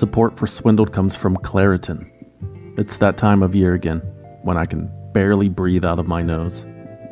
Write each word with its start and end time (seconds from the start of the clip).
Support 0.00 0.38
for 0.38 0.46
Swindled 0.46 0.94
comes 0.94 1.14
from 1.14 1.36
Claritin. 1.36 2.10
It's 2.78 2.96
that 2.96 3.18
time 3.18 3.42
of 3.42 3.54
year 3.54 3.74
again 3.74 3.98
when 4.44 4.56
I 4.56 4.64
can 4.64 4.90
barely 5.12 5.50
breathe 5.50 5.84
out 5.84 5.98
of 5.98 6.08
my 6.08 6.22
nose. 6.22 6.64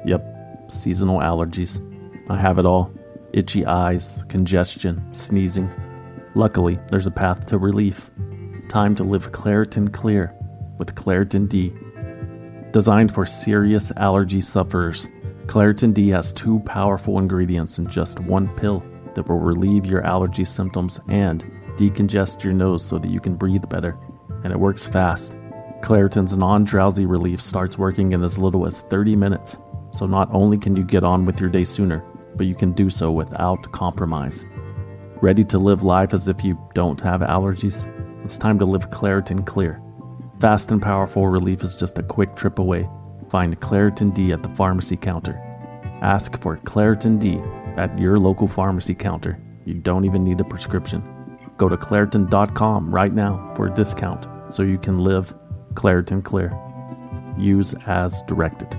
Yep, 0.07 0.71
seasonal 0.73 1.19
allergies. 1.19 1.85
I 2.31 2.39
have 2.39 2.59
it 2.59 2.65
all 2.65 2.91
itchy 3.35 3.67
eyes, 3.67 4.25
congestion, 4.31 5.07
sneezing. 5.13 5.71
Luckily, 6.35 6.79
there's 6.89 7.07
a 7.07 7.11
path 7.11 7.45
to 7.49 7.59
relief. 7.59 8.11
Time 8.71 8.95
to 8.95 9.05
live 9.05 9.33
Claritin 9.33 9.93
Clear 9.93 10.35
with 10.79 10.95
Claritin 10.95 11.47
D. 11.47 11.75
Designed 12.73 13.13
for 13.13 13.27
serious 13.27 13.93
allergy 13.99 14.41
sufferers, 14.41 15.07
Claritin 15.45 15.93
D 15.93 16.09
has 16.09 16.33
two 16.33 16.61
powerful 16.61 17.19
ingredients 17.19 17.79
in 17.79 17.91
just 17.91 18.19
one 18.21 18.49
pill 18.57 18.83
that 19.15 19.29
will 19.29 19.41
relieve 19.41 19.85
your 19.85 20.03
allergy 20.07 20.47
symptoms 20.47 20.99
and 21.11 21.45
decongest 21.79 22.43
your 22.43 22.53
nose 22.53 22.85
so 22.85 22.99
that 22.99 23.11
you 23.11 23.21
can 23.21 23.37
breathe 23.37 23.69
better. 23.69 23.97
And 24.45 24.53
it 24.53 24.59
works 24.59 24.87
fast. 24.87 25.33
Claritin's 25.81 26.37
non 26.37 26.65
drowsy 26.65 27.07
relief 27.07 27.41
starts 27.41 27.79
working 27.79 28.13
in 28.13 28.25
as 28.25 28.39
little 28.39 28.67
as 28.67 28.81
30 28.83 29.15
minutes, 29.17 29.57
so 29.93 30.05
not 30.05 30.29
only 30.33 30.59
can 30.59 30.75
you 30.77 30.83
get 30.83 31.05
on 31.05 31.25
with 31.25 31.41
your 31.41 31.49
day 31.49 31.65
sooner, 31.65 32.05
but 32.37 32.47
you 32.47 32.55
can 32.55 32.73
do 32.73 32.91
so 32.91 33.13
without 33.13 33.71
compromise. 33.73 34.45
Ready 35.23 35.45
to 35.45 35.59
live 35.59 35.83
life 35.83 36.13
as 36.13 36.29
if 36.29 36.45
you 36.45 36.59
don't 36.75 37.01
have 37.01 37.21
allergies? 37.21 37.87
It's 38.25 38.37
time 38.37 38.59
to 38.59 38.65
live 38.65 38.91
Claritin 38.91 39.47
Clear. 39.47 39.81
Fast 40.41 40.71
and 40.71 40.83
powerful 40.83 41.29
relief 41.29 41.63
is 41.63 41.75
just 41.75 41.99
a 41.99 42.03
quick 42.03 42.37
trip 42.37 42.59
away. 42.59 42.89
Find 43.31 43.59
Claritin 43.61 44.15
D 44.15 44.33
at 44.33 44.43
the 44.43 44.49
pharmacy 44.51 44.97
counter. 44.97 45.37
Ask 46.03 46.41
for 46.41 46.59
Claritin 46.59 47.19
D 47.19 47.41
at 47.77 47.97
your 47.99 48.19
local 48.19 48.49
pharmacy 48.49 48.95
counter. 48.95 49.41
You 49.65 49.75
don't 49.75 50.05
even 50.05 50.25
need 50.25 50.41
a 50.41 50.45
prescription. 50.45 51.18
Go 51.59 51.69
to 51.69 51.77
Claritin.com 51.77 52.95
right 52.95 53.13
now 53.13 53.53
for 53.55 53.67
a 53.67 53.75
discount 53.75 54.27
so 54.55 54.63
you 54.63 54.79
can 54.79 55.01
live 55.01 55.35
Claritin 55.75 56.25
Clear. 56.25 56.57
Use 57.37 57.75
as 57.87 58.23
directed. 58.23 58.79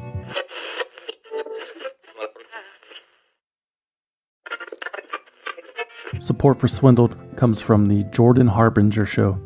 Support 6.19 6.59
for 6.59 6.67
Swindled 6.67 7.17
comes 7.38 7.61
from 7.61 7.88
the 7.88 8.03
Jordan 8.05 8.47
Harbinger 8.47 9.05
Show. 9.05 9.39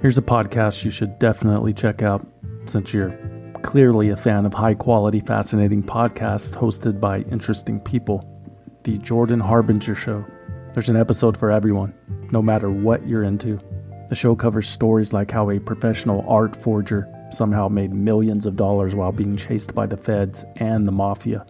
Here's 0.00 0.18
a 0.18 0.22
podcast 0.22 0.84
you 0.84 0.90
should 0.90 1.18
definitely 1.18 1.72
check 1.72 2.02
out 2.02 2.24
since 2.66 2.92
you're 2.92 3.18
clearly 3.62 4.10
a 4.10 4.16
fan 4.16 4.46
of 4.46 4.54
high 4.54 4.74
quality, 4.74 5.20
fascinating 5.20 5.82
podcasts 5.82 6.54
hosted 6.54 7.00
by 7.00 7.20
interesting 7.32 7.80
people. 7.80 8.24
The 8.84 8.98
Jordan 8.98 9.40
Harbinger 9.40 9.96
Show. 9.96 10.24
There's 10.76 10.90
an 10.90 10.96
episode 10.98 11.38
for 11.38 11.50
everyone, 11.50 11.94
no 12.30 12.42
matter 12.42 12.70
what 12.70 13.08
you're 13.08 13.22
into. 13.22 13.58
The 14.10 14.14
show 14.14 14.36
covers 14.36 14.68
stories 14.68 15.10
like 15.10 15.30
how 15.30 15.48
a 15.48 15.58
professional 15.58 16.22
art 16.28 16.54
forger 16.54 17.08
somehow 17.30 17.68
made 17.68 17.94
millions 17.94 18.44
of 18.44 18.56
dollars 18.56 18.94
while 18.94 19.10
being 19.10 19.38
chased 19.38 19.74
by 19.74 19.86
the 19.86 19.96
feds 19.96 20.44
and 20.56 20.86
the 20.86 20.92
mafia. 20.92 21.46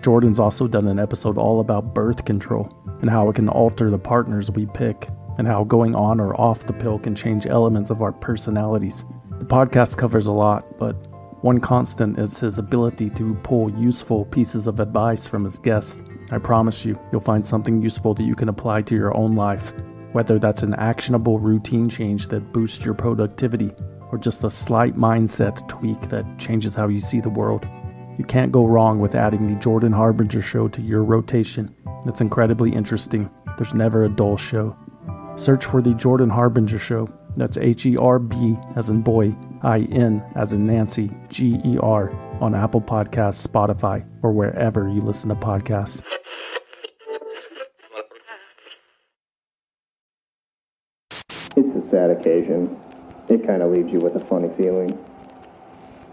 Jordan's 0.00 0.40
also 0.40 0.66
done 0.66 0.88
an 0.88 0.98
episode 0.98 1.36
all 1.36 1.60
about 1.60 1.92
birth 1.92 2.24
control 2.24 2.74
and 3.02 3.10
how 3.10 3.28
it 3.28 3.34
can 3.34 3.50
alter 3.50 3.90
the 3.90 3.98
partners 3.98 4.50
we 4.50 4.64
pick, 4.64 5.10
and 5.36 5.46
how 5.46 5.64
going 5.64 5.94
on 5.94 6.18
or 6.18 6.34
off 6.40 6.64
the 6.64 6.72
pill 6.72 6.98
can 6.98 7.14
change 7.14 7.46
elements 7.46 7.90
of 7.90 8.00
our 8.00 8.12
personalities. 8.12 9.04
The 9.40 9.44
podcast 9.44 9.98
covers 9.98 10.26
a 10.26 10.32
lot, 10.32 10.78
but 10.78 10.94
one 11.44 11.60
constant 11.60 12.18
is 12.18 12.40
his 12.40 12.56
ability 12.56 13.10
to 13.10 13.34
pull 13.42 13.70
useful 13.72 14.24
pieces 14.24 14.66
of 14.66 14.80
advice 14.80 15.28
from 15.28 15.44
his 15.44 15.58
guests. 15.58 16.02
I 16.34 16.38
promise 16.38 16.84
you, 16.84 16.98
you'll 17.12 17.20
find 17.20 17.46
something 17.46 17.80
useful 17.80 18.12
that 18.14 18.24
you 18.24 18.34
can 18.34 18.48
apply 18.48 18.82
to 18.82 18.96
your 18.96 19.16
own 19.16 19.36
life, 19.36 19.72
whether 20.10 20.36
that's 20.36 20.64
an 20.64 20.74
actionable 20.74 21.38
routine 21.38 21.88
change 21.88 22.26
that 22.28 22.52
boosts 22.52 22.84
your 22.84 22.94
productivity 22.94 23.70
or 24.10 24.18
just 24.18 24.42
a 24.42 24.50
slight 24.50 24.96
mindset 24.96 25.68
tweak 25.68 26.08
that 26.08 26.26
changes 26.38 26.74
how 26.74 26.88
you 26.88 26.98
see 26.98 27.20
the 27.20 27.30
world. 27.30 27.68
You 28.18 28.24
can't 28.24 28.50
go 28.50 28.66
wrong 28.66 28.98
with 28.98 29.14
adding 29.14 29.46
the 29.46 29.54
Jordan 29.54 29.92
Harbinger 29.92 30.42
show 30.42 30.66
to 30.66 30.82
your 30.82 31.04
rotation. 31.04 31.72
It's 32.04 32.20
incredibly 32.20 32.72
interesting. 32.72 33.30
There's 33.56 33.72
never 33.72 34.02
a 34.02 34.08
dull 34.08 34.36
show. 34.36 34.76
Search 35.36 35.64
for 35.64 35.80
the 35.80 35.94
Jordan 35.94 36.30
Harbinger 36.30 36.80
Show. 36.80 37.08
That's 37.36 37.56
H 37.56 37.86
E 37.86 37.96
R 37.96 38.18
B 38.18 38.56
as 38.74 38.90
in 38.90 39.02
boy, 39.02 39.34
I 39.62 39.80
N 39.92 40.22
as 40.34 40.52
in 40.52 40.66
Nancy, 40.66 41.10
G 41.28 41.60
E 41.64 41.78
R 41.80 42.12
on 42.40 42.54
Apple 42.54 42.80
Podcasts, 42.80 43.46
Spotify, 43.46 44.04
or 44.22 44.32
wherever 44.32 44.88
you 44.88 45.00
listen 45.00 45.28
to 45.30 45.36
podcasts. 45.36 46.02
Occasion. 52.34 52.76
It 53.28 53.46
kind 53.46 53.62
of 53.62 53.70
leaves 53.72 53.90
you 53.92 54.00
with 54.00 54.16
a 54.16 54.24
funny 54.26 54.50
feeling. 54.56 54.98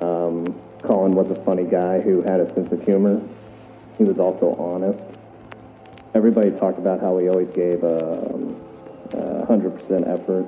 Um, 0.02 0.60
Colin 0.84 1.14
was 1.14 1.30
a 1.30 1.44
funny 1.44 1.66
guy 1.66 2.00
who 2.00 2.22
had 2.22 2.40
a 2.40 2.54
sense 2.54 2.72
of 2.72 2.84
humor. 2.84 3.22
He 3.98 4.04
was 4.04 4.18
also 4.18 4.56
honest 4.56 5.04
everybody 6.14 6.52
talked 6.52 6.78
about 6.78 7.00
how 7.00 7.18
he 7.18 7.30
always 7.30 7.50
gave 7.50 7.84
um, 7.84 8.56
a, 9.12 9.46
100% 9.46 10.08
effort, 10.08 10.46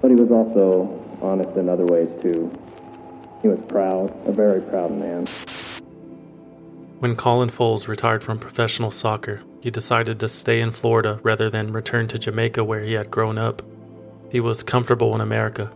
but 0.00 0.10
he 0.10 0.16
was 0.16 0.30
also 0.30 0.98
honest 1.20 1.50
in 1.56 1.68
other 1.68 1.86
ways 1.86 2.10
too. 2.20 2.50
He 3.40 3.48
was 3.48 3.58
proud, 3.68 4.14
a 4.26 4.32
very 4.32 4.60
proud 4.60 4.92
man. 4.92 5.26
When 7.00 7.16
Colin 7.16 7.48
Fowles 7.48 7.88
retired 7.88 8.22
from 8.22 8.38
professional 8.38 8.90
soccer, 8.90 9.42
he 9.60 9.70
decided 9.70 10.20
to 10.20 10.28
stay 10.28 10.60
in 10.60 10.70
Florida 10.70 11.18
rather 11.22 11.50
than 11.50 11.72
return 11.72 12.06
to 12.08 12.18
Jamaica 12.18 12.62
where 12.62 12.80
he 12.80 12.92
had 12.92 13.10
grown 13.10 13.38
up. 13.38 13.62
He 14.32 14.40
was 14.40 14.62
comfortable 14.62 15.14
in 15.14 15.20
America. 15.20 15.70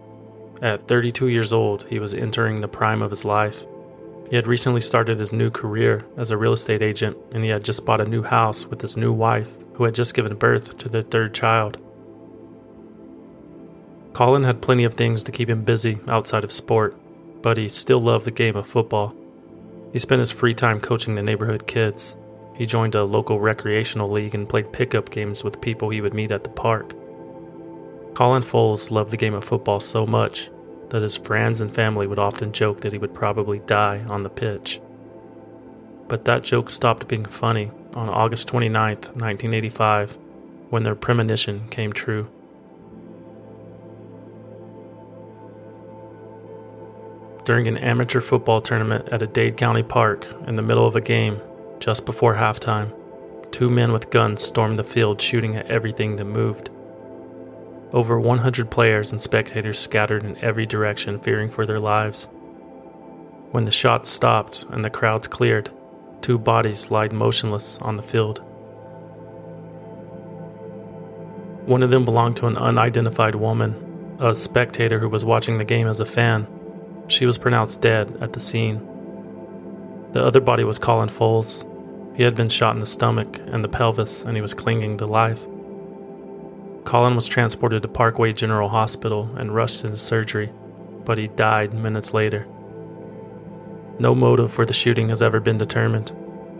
At 0.62 0.88
32 0.88 1.28
years 1.28 1.52
old, 1.52 1.84
he 1.90 1.98
was 1.98 2.14
entering 2.14 2.62
the 2.62 2.68
prime 2.68 3.02
of 3.02 3.10
his 3.10 3.22
life. 3.22 3.66
He 4.30 4.36
had 4.36 4.46
recently 4.46 4.80
started 4.80 5.20
his 5.20 5.30
new 5.30 5.50
career 5.50 6.06
as 6.16 6.30
a 6.30 6.38
real 6.38 6.54
estate 6.54 6.80
agent, 6.80 7.18
and 7.32 7.44
he 7.44 7.50
had 7.50 7.64
just 7.64 7.84
bought 7.84 8.00
a 8.00 8.06
new 8.06 8.22
house 8.22 8.64
with 8.64 8.80
his 8.80 8.96
new 8.96 9.12
wife, 9.12 9.54
who 9.74 9.84
had 9.84 9.94
just 9.94 10.14
given 10.14 10.36
birth 10.36 10.78
to 10.78 10.88
their 10.88 11.02
third 11.02 11.34
child. 11.34 11.76
Colin 14.14 14.44
had 14.44 14.62
plenty 14.62 14.84
of 14.84 14.94
things 14.94 15.22
to 15.24 15.32
keep 15.32 15.50
him 15.50 15.62
busy 15.62 15.98
outside 16.08 16.42
of 16.42 16.50
sport, 16.50 16.98
but 17.42 17.58
he 17.58 17.68
still 17.68 18.00
loved 18.00 18.24
the 18.24 18.30
game 18.30 18.56
of 18.56 18.66
football. 18.66 19.14
He 19.92 19.98
spent 19.98 20.20
his 20.20 20.32
free 20.32 20.54
time 20.54 20.80
coaching 20.80 21.14
the 21.14 21.22
neighborhood 21.22 21.66
kids. 21.66 22.16
He 22.54 22.64
joined 22.64 22.94
a 22.94 23.04
local 23.04 23.38
recreational 23.38 24.08
league 24.08 24.34
and 24.34 24.48
played 24.48 24.72
pickup 24.72 25.10
games 25.10 25.44
with 25.44 25.60
people 25.60 25.90
he 25.90 26.00
would 26.00 26.14
meet 26.14 26.32
at 26.32 26.42
the 26.42 26.48
park. 26.48 26.94
Colin 28.16 28.40
Fowles 28.40 28.90
loved 28.90 29.10
the 29.10 29.18
game 29.18 29.34
of 29.34 29.44
football 29.44 29.78
so 29.78 30.06
much 30.06 30.48
that 30.88 31.02
his 31.02 31.18
friends 31.18 31.60
and 31.60 31.70
family 31.70 32.06
would 32.06 32.18
often 32.18 32.50
joke 32.50 32.80
that 32.80 32.92
he 32.92 32.96
would 32.96 33.12
probably 33.12 33.58
die 33.58 34.02
on 34.08 34.22
the 34.22 34.30
pitch. 34.30 34.80
But 36.08 36.24
that 36.24 36.42
joke 36.42 36.70
stopped 36.70 37.08
being 37.08 37.26
funny 37.26 37.70
on 37.94 38.08
August 38.08 38.48
29, 38.48 38.96
1985, 38.96 40.16
when 40.70 40.82
their 40.82 40.94
premonition 40.94 41.68
came 41.68 41.92
true. 41.92 42.26
During 47.44 47.68
an 47.68 47.76
amateur 47.76 48.22
football 48.22 48.62
tournament 48.62 49.10
at 49.10 49.20
a 49.20 49.26
Dade 49.26 49.58
County 49.58 49.82
park 49.82 50.26
in 50.46 50.56
the 50.56 50.62
middle 50.62 50.86
of 50.86 50.96
a 50.96 51.02
game, 51.02 51.38
just 51.80 52.06
before 52.06 52.36
halftime, 52.36 52.96
two 53.52 53.68
men 53.68 53.92
with 53.92 54.08
guns 54.08 54.40
stormed 54.40 54.76
the 54.76 54.84
field 54.84 55.20
shooting 55.20 55.54
at 55.54 55.70
everything 55.70 56.16
that 56.16 56.24
moved. 56.24 56.70
Over 57.92 58.18
100 58.18 58.70
players 58.70 59.12
and 59.12 59.22
spectators 59.22 59.78
scattered 59.78 60.24
in 60.24 60.36
every 60.38 60.66
direction, 60.66 61.20
fearing 61.20 61.50
for 61.50 61.66
their 61.66 61.78
lives. 61.78 62.28
When 63.52 63.64
the 63.64 63.70
shots 63.70 64.08
stopped 64.08 64.64
and 64.70 64.84
the 64.84 64.90
crowds 64.90 65.28
cleared, 65.28 65.70
two 66.20 66.36
bodies 66.36 66.90
lied 66.90 67.12
motionless 67.12 67.78
on 67.78 67.96
the 67.96 68.02
field. 68.02 68.42
One 71.66 71.82
of 71.82 71.90
them 71.90 72.04
belonged 72.04 72.36
to 72.38 72.46
an 72.46 72.56
unidentified 72.56 73.36
woman, 73.36 74.16
a 74.20 74.34
spectator 74.34 74.98
who 74.98 75.08
was 75.08 75.24
watching 75.24 75.58
the 75.58 75.64
game 75.64 75.86
as 75.86 76.00
a 76.00 76.06
fan. 76.06 76.46
She 77.08 77.26
was 77.26 77.38
pronounced 77.38 77.80
dead 77.80 78.18
at 78.20 78.32
the 78.32 78.40
scene. 78.40 78.80
The 80.12 80.24
other 80.24 80.40
body 80.40 80.64
was 80.64 80.78
Colin 80.78 81.08
Fowles. 81.08 81.64
He 82.14 82.22
had 82.22 82.34
been 82.34 82.48
shot 82.48 82.74
in 82.74 82.80
the 82.80 82.86
stomach 82.86 83.38
and 83.46 83.62
the 83.62 83.68
pelvis, 83.68 84.24
and 84.24 84.36
he 84.36 84.40
was 84.40 84.54
clinging 84.54 84.98
to 84.98 85.06
life. 85.06 85.46
Colin 86.86 87.16
was 87.16 87.26
transported 87.26 87.82
to 87.82 87.88
Parkway 87.88 88.32
General 88.32 88.68
Hospital 88.68 89.28
and 89.36 89.52
rushed 89.52 89.84
into 89.84 89.96
surgery, 89.96 90.52
but 91.04 91.18
he 91.18 91.26
died 91.26 91.74
minutes 91.74 92.14
later. 92.14 92.46
No 93.98 94.14
motive 94.14 94.52
for 94.52 94.64
the 94.64 94.72
shooting 94.72 95.08
has 95.08 95.20
ever 95.20 95.40
been 95.40 95.58
determined, 95.58 96.12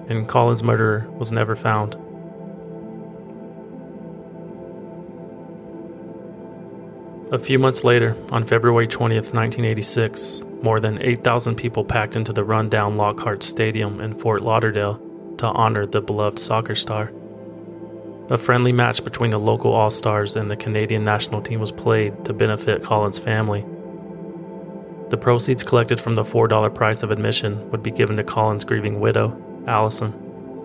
and 0.08 0.28
Colin's 0.28 0.64
murderer 0.64 1.08
was 1.12 1.30
never 1.30 1.54
found. 1.54 1.94
A 7.32 7.38
few 7.38 7.60
months 7.60 7.84
later, 7.84 8.16
on 8.32 8.44
February 8.44 8.88
20th, 8.88 9.32
1986, 9.32 10.42
more 10.60 10.80
than 10.80 11.00
8,000 11.00 11.54
people 11.54 11.84
packed 11.84 12.16
into 12.16 12.32
the 12.32 12.42
rundown 12.42 12.96
Lockhart 12.96 13.44
Stadium 13.44 14.00
in 14.00 14.18
Fort 14.18 14.40
Lauderdale 14.40 15.00
to 15.38 15.46
honor 15.46 15.86
the 15.86 16.00
beloved 16.00 16.40
soccer 16.40 16.74
star. 16.74 17.12
A 18.28 18.36
friendly 18.36 18.72
match 18.72 19.04
between 19.04 19.30
the 19.30 19.38
local 19.38 19.70
All 19.72 19.88
Stars 19.88 20.34
and 20.34 20.50
the 20.50 20.56
Canadian 20.56 21.04
national 21.04 21.42
team 21.42 21.60
was 21.60 21.70
played 21.70 22.24
to 22.24 22.32
benefit 22.32 22.82
Colin's 22.82 23.20
family. 23.20 23.64
The 25.10 25.16
proceeds 25.16 25.62
collected 25.62 26.00
from 26.00 26.16
the 26.16 26.24
$4 26.24 26.74
price 26.74 27.04
of 27.04 27.12
admission 27.12 27.70
would 27.70 27.84
be 27.84 27.92
given 27.92 28.16
to 28.16 28.24
Colin's 28.24 28.64
grieving 28.64 28.98
widow, 28.98 29.40
Allison, 29.68 30.12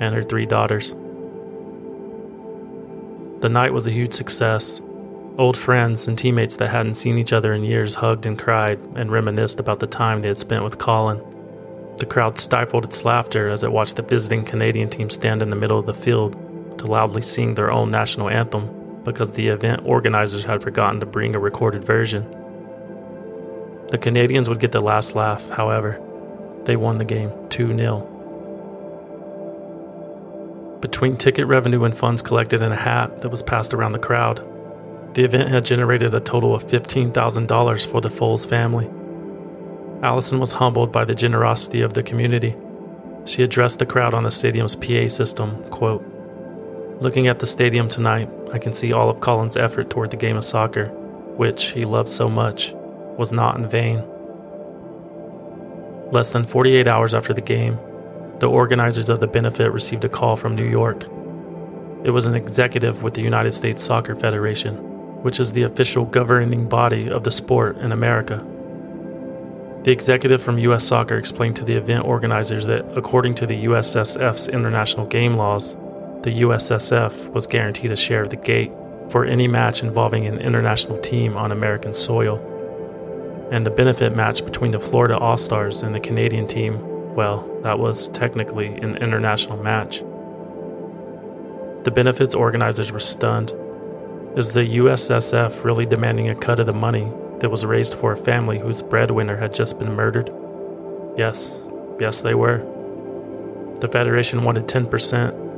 and 0.01 0.15
her 0.15 0.23
three 0.23 0.47
daughters. 0.47 0.89
The 3.41 3.49
night 3.49 3.73
was 3.73 3.85
a 3.85 3.91
huge 3.91 4.13
success. 4.13 4.81
Old 5.37 5.55
friends 5.55 6.07
and 6.07 6.17
teammates 6.17 6.55
that 6.55 6.71
hadn't 6.71 6.95
seen 6.95 7.19
each 7.19 7.31
other 7.31 7.53
in 7.53 7.63
years 7.63 7.93
hugged 7.93 8.25
and 8.25 8.39
cried 8.39 8.79
and 8.95 9.11
reminisced 9.11 9.59
about 9.59 9.79
the 9.79 9.85
time 9.85 10.23
they 10.23 10.29
had 10.29 10.39
spent 10.39 10.63
with 10.63 10.79
Colin. 10.79 11.21
The 11.97 12.07
crowd 12.07 12.39
stifled 12.39 12.85
its 12.85 13.05
laughter 13.05 13.49
as 13.49 13.63
it 13.63 13.71
watched 13.71 13.97
the 13.97 14.01
visiting 14.01 14.45
Canadian 14.45 14.89
team 14.89 15.11
stand 15.11 15.43
in 15.43 15.51
the 15.51 15.55
middle 15.55 15.77
of 15.77 15.85
the 15.85 15.93
field 15.93 16.35
to 16.81 16.87
loudly 16.87 17.21
sing 17.21 17.53
their 17.53 17.71
own 17.71 17.91
national 17.91 18.29
anthem 18.29 19.03
because 19.03 19.31
the 19.31 19.47
event 19.47 19.85
organizers 19.85 20.43
had 20.43 20.63
forgotten 20.63 20.99
to 20.99 21.05
bring 21.05 21.35
a 21.35 21.39
recorded 21.39 21.83
version. 21.83 22.23
The 23.89 23.99
Canadians 23.99 24.49
would 24.49 24.59
get 24.59 24.71
the 24.71 24.81
last 24.81 25.15
laugh, 25.15 25.47
however. 25.49 26.01
They 26.65 26.75
won 26.75 26.97
the 26.97 27.05
game 27.05 27.31
2 27.49 27.77
0. 27.77 28.07
Between 30.81 31.17
ticket 31.17 31.45
revenue 31.45 31.83
and 31.83 31.95
funds 31.95 32.23
collected 32.23 32.63
in 32.63 32.71
a 32.71 32.75
hat 32.75 33.19
that 33.19 33.29
was 33.29 33.43
passed 33.43 33.73
around 33.73 33.91
the 33.91 33.99
crowd, 33.99 34.39
the 35.13 35.23
event 35.23 35.49
had 35.49 35.65
generated 35.65 36.15
a 36.15 36.19
total 36.19 36.55
of 36.55 36.65
$15,000 36.65 37.85
for 37.85 38.01
the 38.01 38.09
Fowles 38.09 38.45
family. 38.45 38.89
Allison 40.01 40.39
was 40.39 40.53
humbled 40.53 40.91
by 40.91 41.05
the 41.05 41.13
generosity 41.13 41.81
of 41.81 41.93
the 41.93 42.01
community. 42.01 42.55
She 43.25 43.43
addressed 43.43 43.77
the 43.77 43.85
crowd 43.85 44.15
on 44.15 44.23
the 44.23 44.31
stadium's 44.31 44.75
PA 44.75 45.07
system, 45.09 45.63
quote, 45.69 46.03
Looking 47.01 47.27
at 47.27 47.39
the 47.39 47.47
stadium 47.47 47.89
tonight, 47.89 48.29
I 48.53 48.59
can 48.59 48.73
see 48.73 48.93
all 48.93 49.09
of 49.09 49.21
Colin's 49.21 49.57
effort 49.57 49.89
toward 49.89 50.11
the 50.11 50.17
game 50.17 50.37
of 50.37 50.45
soccer, 50.45 50.85
which 51.35 51.71
he 51.71 51.83
loved 51.83 52.09
so 52.09 52.29
much, 52.29 52.73
was 53.17 53.31
not 53.31 53.57
in 53.57 53.67
vain. 53.67 54.03
Less 56.11 56.29
than 56.29 56.43
48 56.43 56.85
hours 56.85 57.15
after 57.15 57.33
the 57.33 57.41
game, 57.41 57.79
the 58.37 58.47
organizers 58.47 59.09
of 59.09 59.19
the 59.19 59.25
benefit 59.25 59.71
received 59.71 60.05
a 60.05 60.09
call 60.09 60.37
from 60.37 60.55
New 60.55 60.69
York. 60.69 61.05
It 62.03 62.11
was 62.11 62.27
an 62.27 62.35
executive 62.35 63.01
with 63.01 63.15
the 63.15 63.23
United 63.23 63.53
States 63.53 63.83
Soccer 63.83 64.15
Federation, 64.15 64.75
which 65.23 65.39
is 65.39 65.53
the 65.53 65.63
official 65.63 66.05
governing 66.05 66.69
body 66.69 67.09
of 67.09 67.23
the 67.23 67.31
sport 67.31 67.79
in 67.79 67.91
America. 67.91 68.45
The 69.85 69.91
executive 69.91 70.43
from 70.43 70.59
U.S. 70.59 70.83
Soccer 70.83 71.17
explained 71.17 71.55
to 71.55 71.65
the 71.65 71.73
event 71.73 72.05
organizers 72.05 72.67
that, 72.67 72.85
according 72.95 73.33
to 73.35 73.47
the 73.47 73.65
USSF's 73.65 74.49
international 74.49 75.07
game 75.07 75.33
laws, 75.35 75.75
the 76.23 76.41
USSF 76.41 77.29
was 77.29 77.47
guaranteed 77.47 77.91
a 77.91 77.95
share 77.95 78.21
of 78.21 78.29
the 78.29 78.35
gate 78.35 78.71
for 79.09 79.25
any 79.25 79.47
match 79.47 79.81
involving 79.81 80.27
an 80.27 80.39
international 80.39 80.99
team 80.99 81.35
on 81.35 81.51
American 81.51 81.93
soil. 81.93 82.37
And 83.51 83.65
the 83.65 83.71
benefit 83.71 84.15
match 84.15 84.45
between 84.45 84.71
the 84.71 84.79
Florida 84.79 85.17
All 85.17 85.35
Stars 85.35 85.81
and 85.81 85.95
the 85.95 85.99
Canadian 85.99 86.47
team, 86.47 87.15
well, 87.15 87.49
that 87.63 87.79
was 87.79 88.07
technically 88.09 88.67
an 88.67 88.97
international 88.97 89.61
match. 89.61 89.99
The 91.83 91.91
benefits 91.91 92.35
organizers 92.35 92.91
were 92.91 92.99
stunned. 92.99 93.51
Is 94.37 94.53
the 94.53 94.77
USSF 94.77 95.63
really 95.63 95.87
demanding 95.87 96.29
a 96.29 96.35
cut 96.35 96.59
of 96.59 96.67
the 96.67 96.73
money 96.73 97.11
that 97.39 97.49
was 97.49 97.65
raised 97.65 97.95
for 97.95 98.11
a 98.11 98.17
family 98.17 98.59
whose 98.59 98.83
breadwinner 98.83 99.35
had 99.35 99.53
just 99.53 99.79
been 99.79 99.93
murdered? 99.95 100.31
Yes, 101.17 101.67
yes, 101.99 102.21
they 102.21 102.35
were. 102.35 102.59
The 103.81 103.89
Federation 103.89 104.43
wanted 104.43 104.67
10%, 104.67 105.50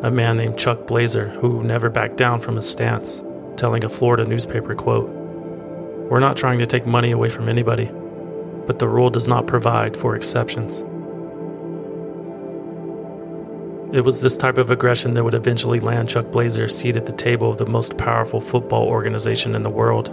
a 0.02 0.10
man 0.10 0.38
named 0.38 0.58
Chuck 0.58 0.86
Blazer, 0.86 1.28
who 1.28 1.62
never 1.62 1.90
backed 1.90 2.16
down 2.16 2.40
from 2.40 2.56
his 2.56 2.66
stance, 2.66 3.22
telling 3.58 3.84
a 3.84 3.90
Florida 3.90 4.24
newspaper, 4.24 4.74
quote, 4.74 5.10
We're 5.10 6.18
not 6.18 6.38
trying 6.38 6.60
to 6.60 6.66
take 6.66 6.86
money 6.86 7.10
away 7.10 7.28
from 7.28 7.46
anybody, 7.46 7.90
but 8.66 8.78
the 8.78 8.88
rule 8.88 9.10
does 9.10 9.28
not 9.28 9.46
provide 9.46 9.98
for 9.98 10.16
exceptions. 10.16 10.82
It 13.90 14.02
was 14.02 14.20
this 14.20 14.36
type 14.36 14.58
of 14.58 14.70
aggression 14.70 15.14
that 15.14 15.24
would 15.24 15.32
eventually 15.32 15.80
land 15.80 16.10
Chuck 16.10 16.30
Blazer 16.30 16.64
a 16.64 16.68
seat 16.68 16.96
at 16.96 17.06
the 17.06 17.12
table 17.12 17.50
of 17.50 17.56
the 17.56 17.64
most 17.64 17.96
powerful 17.96 18.38
football 18.38 18.86
organization 18.86 19.54
in 19.54 19.62
the 19.62 19.70
world. 19.70 20.10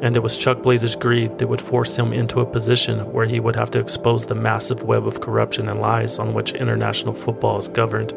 And 0.00 0.16
it 0.16 0.22
was 0.22 0.36
Chuck 0.36 0.62
Blazer's 0.62 0.94
greed 0.94 1.38
that 1.38 1.48
would 1.48 1.60
force 1.60 1.96
him 1.96 2.12
into 2.12 2.38
a 2.38 2.46
position 2.46 3.12
where 3.12 3.26
he 3.26 3.40
would 3.40 3.56
have 3.56 3.72
to 3.72 3.80
expose 3.80 4.26
the 4.26 4.36
massive 4.36 4.84
web 4.84 5.08
of 5.08 5.20
corruption 5.20 5.68
and 5.68 5.80
lies 5.80 6.20
on 6.20 6.34
which 6.34 6.52
international 6.52 7.14
football 7.14 7.58
is 7.58 7.66
governed. 7.66 8.14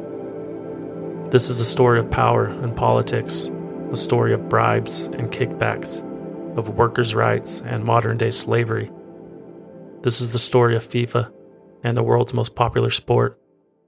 This 1.31 1.49
is 1.49 1.59
a 1.59 1.65
story 1.65 1.97
of 1.99 2.11
power 2.11 2.45
and 2.45 2.75
politics, 2.75 3.49
a 3.91 3.97
story 3.97 4.31
of 4.31 4.47
bribes 4.47 5.07
and 5.07 5.31
kickbacks, 5.31 6.07
of 6.55 6.77
workers' 6.77 7.15
rights 7.15 7.61
and 7.65 7.83
modern 7.83 8.17
day 8.17 8.29
slavery. 8.29 8.91
This 10.03 10.21
is 10.21 10.33
the 10.33 10.37
story 10.37 10.75
of 10.75 10.87
FIFA 10.87 11.33
and 11.83 11.97
the 11.97 12.03
world's 12.03 12.35
most 12.35 12.53
popular 12.53 12.91
sport 12.91 13.40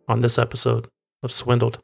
on 0.07 0.21
this 0.21 0.38
episode 0.38 0.88
of 1.21 1.31
Swindled. 1.31 1.79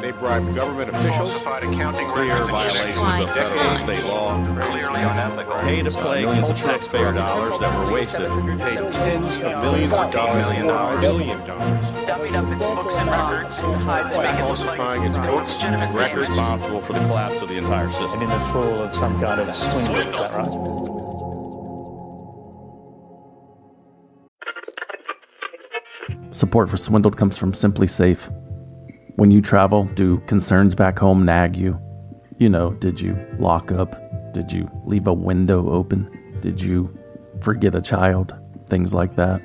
They 0.00 0.10
bribed 0.10 0.54
government 0.54 0.90
officials, 0.90 1.42
accounting 1.42 2.08
clear 2.10 2.44
violations 2.46 3.20
of 3.20 3.30
federal 3.32 3.60
and 3.60 3.78
state 3.78 4.04
law, 4.04 4.44
clearly 4.44 4.80
unethical, 4.80 5.54
pay 5.60 5.82
to 5.82 5.90
play 5.90 6.22
millions 6.22 6.48
of 6.48 6.56
taxpayer 6.56 7.12
dollars 7.12 7.58
that 7.60 7.78
were 7.78 7.92
wasted, 7.92 8.28
paid 8.60 8.92
tens 8.92 9.38
of 9.40 9.62
millions 9.62 9.92
of 9.92 10.10
dollars, 10.10 10.46
million 10.46 10.66
dollars, 10.66 11.00
billion 11.00 11.46
dollars, 11.46 11.86
dummied 12.06 12.34
up 12.34 12.52
its 12.52 12.66
books 12.66 12.94
and 12.94 13.10
records, 13.10 13.60
by 14.16 14.36
falsifying 14.36 15.02
its 15.04 15.18
books. 15.18 15.60
And 15.62 15.94
records, 15.94 16.28
responsible 16.28 16.80
for 16.80 16.92
the 16.94 17.00
collapse 17.00 17.40
of 17.42 17.48
the 17.48 17.56
entire 17.58 17.90
system. 17.90 18.22
And 18.22 18.22
in 18.24 18.28
the 18.30 18.40
thrall 18.46 18.82
of 18.82 18.94
some 18.94 19.20
kind 19.20 19.40
of 19.40 19.54
swindle, 19.54 19.96
is 19.98 20.18
that 20.18 20.32
right? 20.34 21.01
Support 26.32 26.70
for 26.70 26.78
Swindled 26.78 27.18
comes 27.18 27.36
from 27.36 27.52
SimpliSafe. 27.52 28.32
When 29.16 29.30
you 29.30 29.42
travel, 29.42 29.84
do 29.84 30.16
concerns 30.20 30.74
back 30.74 30.98
home 30.98 31.26
nag 31.26 31.56
you? 31.56 31.78
You 32.38 32.48
know, 32.48 32.70
did 32.70 32.98
you 32.98 33.14
lock 33.38 33.70
up? 33.70 34.32
Did 34.32 34.50
you 34.50 34.66
leave 34.86 35.06
a 35.06 35.12
window 35.12 35.70
open? 35.70 36.08
Did 36.40 36.58
you 36.58 36.98
forget 37.42 37.74
a 37.74 37.82
child? 37.82 38.34
Things 38.70 38.94
like 38.94 39.14
that. 39.16 39.42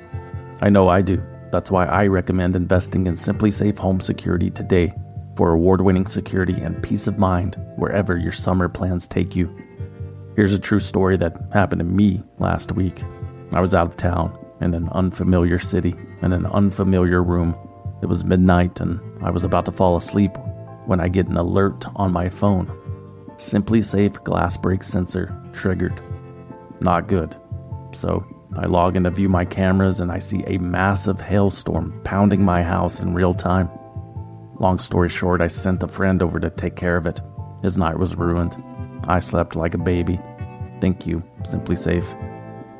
I 0.62 0.70
know 0.70 0.88
I 0.88 1.02
do. 1.02 1.22
That's 1.52 1.70
why 1.70 1.84
I 1.84 2.06
recommend 2.06 2.56
investing 2.56 3.06
in 3.06 3.16
SimpliSafe 3.16 3.78
Home 3.78 4.00
Security 4.00 4.48
today 4.48 4.94
for 5.36 5.50
award 5.50 5.82
winning 5.82 6.06
security 6.06 6.54
and 6.54 6.82
peace 6.82 7.06
of 7.06 7.18
mind 7.18 7.62
wherever 7.76 8.16
your 8.16 8.32
summer 8.32 8.66
plans 8.66 9.06
take 9.06 9.36
you. 9.36 9.54
Here's 10.36 10.54
a 10.54 10.58
true 10.58 10.80
story 10.80 11.18
that 11.18 11.36
happened 11.52 11.80
to 11.80 11.84
me 11.84 12.22
last 12.38 12.72
week. 12.72 13.04
I 13.52 13.60
was 13.60 13.74
out 13.74 13.88
of 13.88 13.96
town 13.98 14.38
in 14.60 14.74
an 14.74 14.88
unfamiliar 14.90 15.58
city, 15.58 15.94
in 16.22 16.32
an 16.32 16.46
unfamiliar 16.46 17.22
room. 17.22 17.56
It 18.02 18.06
was 18.06 18.24
midnight 18.24 18.80
and 18.80 19.00
I 19.22 19.30
was 19.30 19.44
about 19.44 19.64
to 19.66 19.72
fall 19.72 19.96
asleep 19.96 20.32
when 20.86 21.00
I 21.00 21.08
get 21.08 21.28
an 21.28 21.36
alert 21.36 21.84
on 21.96 22.12
my 22.12 22.28
phone. 22.28 22.66
SimpliSafe 23.36 24.22
glass 24.24 24.56
break 24.56 24.82
sensor 24.82 25.34
triggered. 25.52 26.00
Not 26.80 27.08
good. 27.08 27.36
So 27.92 28.24
I 28.56 28.66
log 28.66 28.96
in 28.96 29.04
to 29.04 29.10
view 29.10 29.28
my 29.28 29.44
cameras 29.44 30.00
and 30.00 30.10
I 30.10 30.18
see 30.18 30.42
a 30.46 30.58
massive 30.58 31.20
hailstorm 31.20 32.00
pounding 32.04 32.42
my 32.42 32.62
house 32.62 33.00
in 33.00 33.14
real 33.14 33.34
time. 33.34 33.70
Long 34.58 34.78
story 34.80 35.08
short, 35.08 35.40
I 35.40 35.46
sent 35.46 35.82
a 35.82 35.88
friend 35.88 36.22
over 36.22 36.40
to 36.40 36.50
take 36.50 36.74
care 36.74 36.96
of 36.96 37.06
it. 37.06 37.20
His 37.62 37.76
night 37.76 37.98
was 37.98 38.16
ruined. 38.16 38.56
I 39.06 39.20
slept 39.20 39.54
like 39.56 39.74
a 39.74 39.78
baby. 39.78 40.20
Thank 40.80 41.06
you, 41.06 41.22
SimpliSafe. 41.42 42.27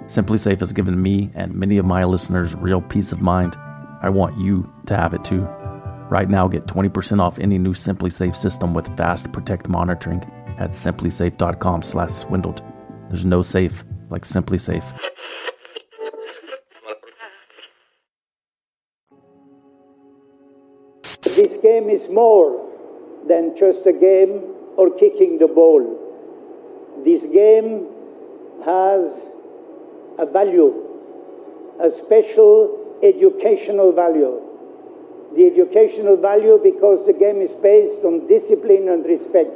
SimpliSafe 0.09 0.61
has 0.61 0.73
given 0.73 1.01
me 1.01 1.31
and 1.35 1.55
many 1.55 1.77
of 1.77 1.85
my 1.85 2.03
listeners 2.05 2.55
real 2.55 2.81
peace 2.81 3.13
of 3.13 3.21
mind. 3.21 3.55
I 4.01 4.09
want 4.09 4.39
you 4.41 4.73
to 4.87 4.97
have 4.97 5.13
it 5.13 5.23
too. 5.23 5.43
Right 6.11 6.31
now, 6.31 6.49
get 6.49 6.67
20% 6.67 7.21
off 7.21 7.39
any 7.39 7.59
new 7.59 7.75
SimpliSafe 7.75 8.35
system 8.35 8.73
with 8.73 8.97
Fast 8.97 9.31
Protect 9.33 9.69
monitoring 9.69 10.23
at 10.59 10.71
simplisafe.com/swindled. 10.71 12.63
There's 13.11 13.27
no 13.27 13.43
safe 13.43 13.85
like 14.09 14.23
SimpliSafe. 14.23 14.85
This 21.23 21.59
game 21.63 21.91
is 21.91 22.09
more 22.09 22.67
than 23.29 23.55
just 23.59 23.87
a 23.87 23.93
game 23.93 24.41
or 24.79 24.89
kicking 24.91 25.39
the 25.39 25.49
ball. 25.49 25.85
This 27.05 27.23
game 27.27 27.87
has 28.65 29.13
a 30.19 30.27
value, 30.27 30.75
a 31.81 31.91
special 31.91 32.99
educational 33.03 33.93
value. 33.93 34.43
the 35.37 35.47
educational 35.47 36.17
value 36.17 36.59
because 36.63 37.05
the 37.07 37.13
game 37.13 37.43
is 37.43 37.53
based 37.61 38.05
on 38.05 38.27
discipline 38.27 38.89
and 38.89 39.05
respect. 39.05 39.51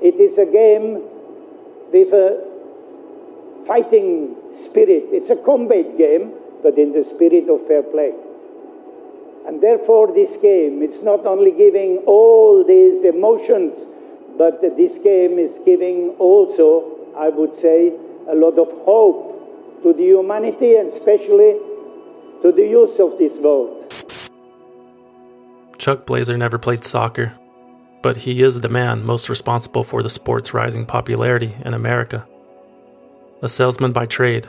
It 0.00 0.14
is 0.20 0.38
a 0.38 0.46
game 0.46 1.02
with 1.92 2.12
a 2.12 2.44
fighting 3.66 4.36
spirit. 4.64 5.06
It's 5.10 5.30
a 5.30 5.36
combat 5.36 5.98
game, 5.98 6.32
but 6.62 6.78
in 6.78 6.92
the 6.92 7.04
spirit 7.04 7.48
of 7.48 7.66
fair 7.66 7.82
play. 7.82 8.12
And 9.46 9.60
therefore, 9.60 10.12
this 10.14 10.30
game, 10.40 10.82
it's 10.82 11.02
not 11.02 11.26
only 11.26 11.50
giving 11.50 11.98
all 12.06 12.64
these 12.64 13.02
emotions, 13.04 13.74
but 14.38 14.60
this 14.62 14.98
game 14.98 15.38
is 15.38 15.58
giving 15.64 16.10
also, 16.20 16.84
I 17.16 17.28
would 17.28 17.60
say, 17.60 17.92
a 18.28 18.34
lot 18.34 18.58
of 18.58 18.70
hope 18.84 19.31
to 19.82 19.92
the 19.92 20.04
humanity 20.04 20.76
and 20.76 20.92
especially 20.92 21.58
to 22.42 22.52
the 22.52 22.62
use 22.62 22.98
of 22.98 23.18
this 23.18 23.36
vote. 23.36 23.78
Chuck 25.78 26.06
Blazer 26.06 26.36
never 26.36 26.58
played 26.58 26.84
soccer, 26.84 27.32
but 28.02 28.18
he 28.18 28.42
is 28.42 28.60
the 28.60 28.68
man 28.68 29.04
most 29.04 29.28
responsible 29.28 29.84
for 29.84 30.02
the 30.02 30.10
sport's 30.10 30.54
rising 30.54 30.86
popularity 30.86 31.56
in 31.64 31.74
America. 31.74 32.26
A 33.42 33.48
salesman 33.48 33.92
by 33.92 34.06
trade, 34.06 34.46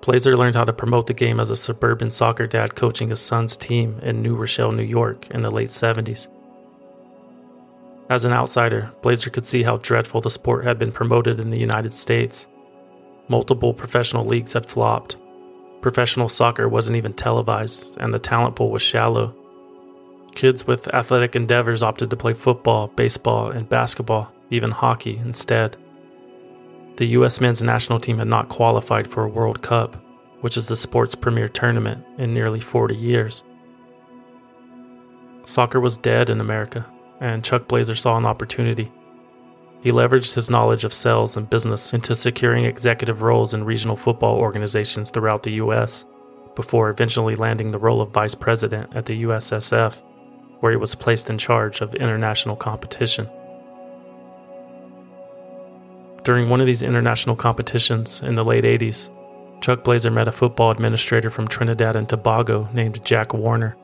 Blazer 0.00 0.36
learned 0.36 0.56
how 0.56 0.64
to 0.64 0.72
promote 0.72 1.06
the 1.06 1.14
game 1.14 1.40
as 1.40 1.50
a 1.50 1.56
suburban 1.56 2.10
soccer 2.10 2.46
dad 2.46 2.74
coaching 2.74 3.08
his 3.10 3.20
son's 3.20 3.56
team 3.56 3.98
in 4.02 4.20
New 4.20 4.34
Rochelle, 4.34 4.72
New 4.72 4.82
York 4.82 5.30
in 5.30 5.42
the 5.42 5.50
late 5.50 5.70
70s. 5.70 6.28
As 8.10 8.26
an 8.26 8.32
outsider, 8.32 8.92
Blazer 9.00 9.30
could 9.30 9.46
see 9.46 9.62
how 9.62 9.78
dreadful 9.78 10.20
the 10.20 10.30
sport 10.30 10.64
had 10.64 10.78
been 10.78 10.92
promoted 10.92 11.40
in 11.40 11.50
the 11.50 11.60
United 11.60 11.92
States. 11.92 12.46
Multiple 13.28 13.72
professional 13.72 14.24
leagues 14.24 14.52
had 14.52 14.66
flopped. 14.66 15.16
Professional 15.80 16.28
soccer 16.28 16.68
wasn't 16.68 16.96
even 16.96 17.12
televised, 17.12 17.96
and 17.98 18.12
the 18.12 18.18
talent 18.18 18.56
pool 18.56 18.70
was 18.70 18.82
shallow. 18.82 19.34
Kids 20.34 20.66
with 20.66 20.92
athletic 20.94 21.36
endeavors 21.36 21.82
opted 21.82 22.10
to 22.10 22.16
play 22.16 22.34
football, 22.34 22.88
baseball, 22.88 23.50
and 23.50 23.68
basketball, 23.68 24.32
even 24.50 24.70
hockey, 24.70 25.16
instead. 25.18 25.76
The 26.96 27.06
U.S. 27.08 27.40
men's 27.40 27.62
national 27.62 28.00
team 28.00 28.18
had 28.18 28.28
not 28.28 28.48
qualified 28.48 29.08
for 29.08 29.24
a 29.24 29.28
World 29.28 29.62
Cup, 29.62 29.96
which 30.40 30.56
is 30.56 30.68
the 30.68 30.76
sport's 30.76 31.14
premier 31.14 31.48
tournament, 31.48 32.04
in 32.18 32.34
nearly 32.34 32.60
40 32.60 32.94
years. 32.94 33.42
Soccer 35.44 35.80
was 35.80 35.96
dead 35.96 36.30
in 36.30 36.40
America, 36.40 36.86
and 37.20 37.44
Chuck 37.44 37.68
Blazer 37.68 37.96
saw 37.96 38.16
an 38.16 38.26
opportunity. 38.26 38.90
He 39.84 39.90
leveraged 39.90 40.32
his 40.32 40.48
knowledge 40.48 40.84
of 40.84 40.94
sales 40.94 41.36
and 41.36 41.48
business 41.48 41.92
into 41.92 42.14
securing 42.14 42.64
executive 42.64 43.20
roles 43.20 43.52
in 43.52 43.64
regional 43.64 43.96
football 43.96 44.36
organizations 44.38 45.10
throughout 45.10 45.42
the 45.42 45.52
U.S., 45.52 46.06
before 46.56 46.88
eventually 46.88 47.34
landing 47.34 47.70
the 47.70 47.78
role 47.78 48.00
of 48.00 48.10
vice 48.10 48.34
president 48.34 48.96
at 48.96 49.04
the 49.04 49.24
USSF, 49.24 50.02
where 50.60 50.72
he 50.72 50.78
was 50.78 50.94
placed 50.94 51.28
in 51.28 51.36
charge 51.36 51.82
of 51.82 51.94
international 51.96 52.56
competition. 52.56 53.28
During 56.22 56.48
one 56.48 56.62
of 56.62 56.66
these 56.66 56.80
international 56.80 57.36
competitions 57.36 58.22
in 58.22 58.36
the 58.36 58.44
late 58.44 58.64
80s, 58.64 59.10
Chuck 59.60 59.84
Blazer 59.84 60.10
met 60.10 60.28
a 60.28 60.32
football 60.32 60.70
administrator 60.70 61.28
from 61.28 61.46
Trinidad 61.46 61.94
and 61.94 62.08
Tobago 62.08 62.70
named 62.72 63.04
Jack 63.04 63.34
Warner. 63.34 63.76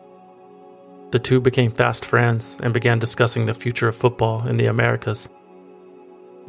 The 1.11 1.19
two 1.19 1.41
became 1.41 1.73
fast 1.73 2.07
friends 2.07 2.59
and 2.63 2.73
began 2.73 2.99
discussing 2.99 3.45
the 3.45 3.53
future 3.53 3.89
of 3.89 3.97
football 3.97 4.49
in 4.49 4.57
the 4.57 4.67
Americas. 4.67 5.29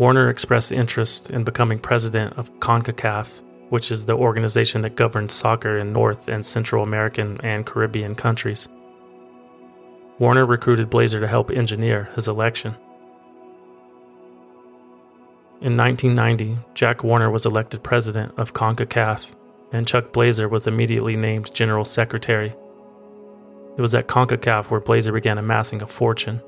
Warner 0.01 0.29
expressed 0.29 0.71
interest 0.71 1.29
in 1.29 1.43
becoming 1.43 1.77
president 1.77 2.35
of 2.35 2.51
CONCACAF, 2.59 3.39
which 3.69 3.91
is 3.91 4.03
the 4.03 4.17
organization 4.17 4.81
that 4.81 4.95
governs 4.95 5.31
soccer 5.31 5.77
in 5.77 5.93
North 5.93 6.27
and 6.27 6.43
Central 6.43 6.81
American 6.81 7.39
and 7.43 7.67
Caribbean 7.67 8.15
countries. 8.15 8.67
Warner 10.17 10.47
recruited 10.47 10.89
Blazer 10.89 11.19
to 11.19 11.27
help 11.27 11.51
engineer 11.51 12.05
his 12.15 12.27
election. 12.27 12.75
In 15.61 15.77
1990, 15.77 16.57
Jack 16.73 17.03
Warner 17.03 17.29
was 17.29 17.45
elected 17.45 17.83
president 17.83 18.33
of 18.39 18.55
CONCACAF, 18.55 19.29
and 19.71 19.87
Chuck 19.87 20.11
Blazer 20.13 20.49
was 20.49 20.65
immediately 20.65 21.15
named 21.15 21.53
general 21.53 21.85
secretary. 21.85 22.55
It 23.77 23.81
was 23.81 23.93
at 23.93 24.07
CONCACAF 24.07 24.71
where 24.71 24.79
Blazer 24.79 25.11
began 25.11 25.37
amassing 25.37 25.83
a 25.83 25.85
fortune. 25.85 26.41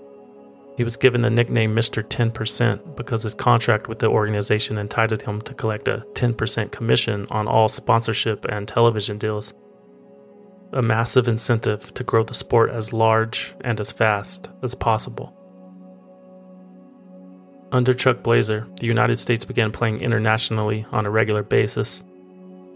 He 0.76 0.84
was 0.84 0.98
given 0.98 1.22
the 1.22 1.30
nickname 1.30 1.76
Mr. 1.76 2.04
10% 2.04 2.96
because 2.96 3.24
his 3.24 3.36
contract 3.36 3.88
with 3.88 4.00
the 4.00 4.10
organization 4.10 4.80
entitled 4.80 5.22
him 5.22 5.40
to 5.42 5.54
collect 5.54 5.88
a 5.88 6.06
10% 6.14 6.72
commission 6.72 7.28
on 7.30 7.48
all 7.48 7.68
sponsorship 7.68 8.46
and 8.46 8.68
television 8.68 9.18
deals. 9.20 9.54
A 10.72 10.82
massive 10.82 11.28
incentive 11.28 11.94
to 11.94 12.04
grow 12.04 12.24
the 12.24 12.34
sport 12.34 12.72
as 12.72 12.92
large 12.92 13.54
and 13.62 13.80
as 13.80 13.92
fast 13.92 14.50
as 14.64 14.74
possible. 14.74 15.38
Under 17.72 17.94
Chuck 17.94 18.24
Blazer, 18.24 18.68
the 18.80 18.88
United 18.88 19.18
States 19.18 19.46
began 19.46 19.72
playing 19.72 20.02
internationally 20.02 20.86
on 20.92 21.06
a 21.06 21.12
regular 21.12 21.44
basis. 21.44 22.04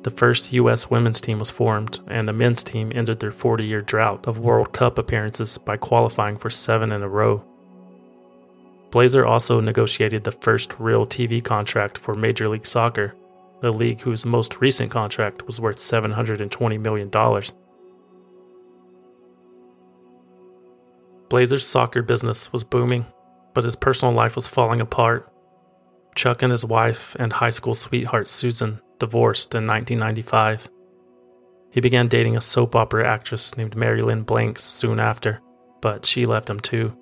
The 0.03 0.11
first 0.11 0.53
U.S. 0.53 0.89
women's 0.89 1.21
team 1.21 1.39
was 1.39 1.49
formed, 1.49 1.99
and 2.07 2.27
the 2.27 2.33
men's 2.33 2.63
team 2.63 2.91
ended 2.93 3.19
their 3.19 3.31
40 3.31 3.65
year 3.65 3.81
drought 3.81 4.27
of 4.27 4.39
World 4.39 4.73
Cup 4.73 4.99
appearances 4.99 5.57
by 5.57 5.77
qualifying 5.77 6.37
for 6.37 6.49
seven 6.51 6.91
in 6.91 7.01
a 7.01 7.09
row. 7.09 7.43
Blazer 8.91 9.25
also 9.25 9.59
negotiated 9.59 10.23
the 10.23 10.31
first 10.31 10.79
real 10.79 11.05
TV 11.05 11.43
contract 11.43 11.97
for 11.97 12.13
Major 12.13 12.47
League 12.47 12.65
Soccer, 12.65 13.15
a 13.61 13.69
league 13.69 14.01
whose 14.01 14.25
most 14.25 14.61
recent 14.61 14.91
contract 14.91 15.45
was 15.45 15.59
worth 15.59 15.77
$720 15.77 16.79
million. 16.79 17.09
Blazer's 21.29 21.67
soccer 21.67 22.01
business 22.01 22.53
was 22.53 22.63
booming 22.63 23.05
but 23.57 23.63
his 23.63 23.75
personal 23.75 24.13
life 24.13 24.35
was 24.35 24.47
falling 24.47 24.81
apart. 24.81 25.27
Chuck 26.13 26.43
and 26.43 26.51
his 26.51 26.63
wife 26.63 27.15
and 27.19 27.33
high 27.33 27.49
school 27.49 27.73
sweetheart 27.73 28.27
Susan 28.27 28.79
divorced 28.99 29.55
in 29.55 29.65
1995. 29.65 30.69
He 31.71 31.81
began 31.81 32.07
dating 32.07 32.37
a 32.37 32.41
soap 32.41 32.75
opera 32.75 33.07
actress 33.07 33.57
named 33.57 33.75
Mary 33.75 34.03
Lynn 34.03 34.21
Blanks 34.21 34.63
soon 34.63 34.99
after, 34.99 35.41
but 35.81 36.05
she 36.05 36.27
left 36.27 36.51
him 36.51 36.59
too, 36.59 36.95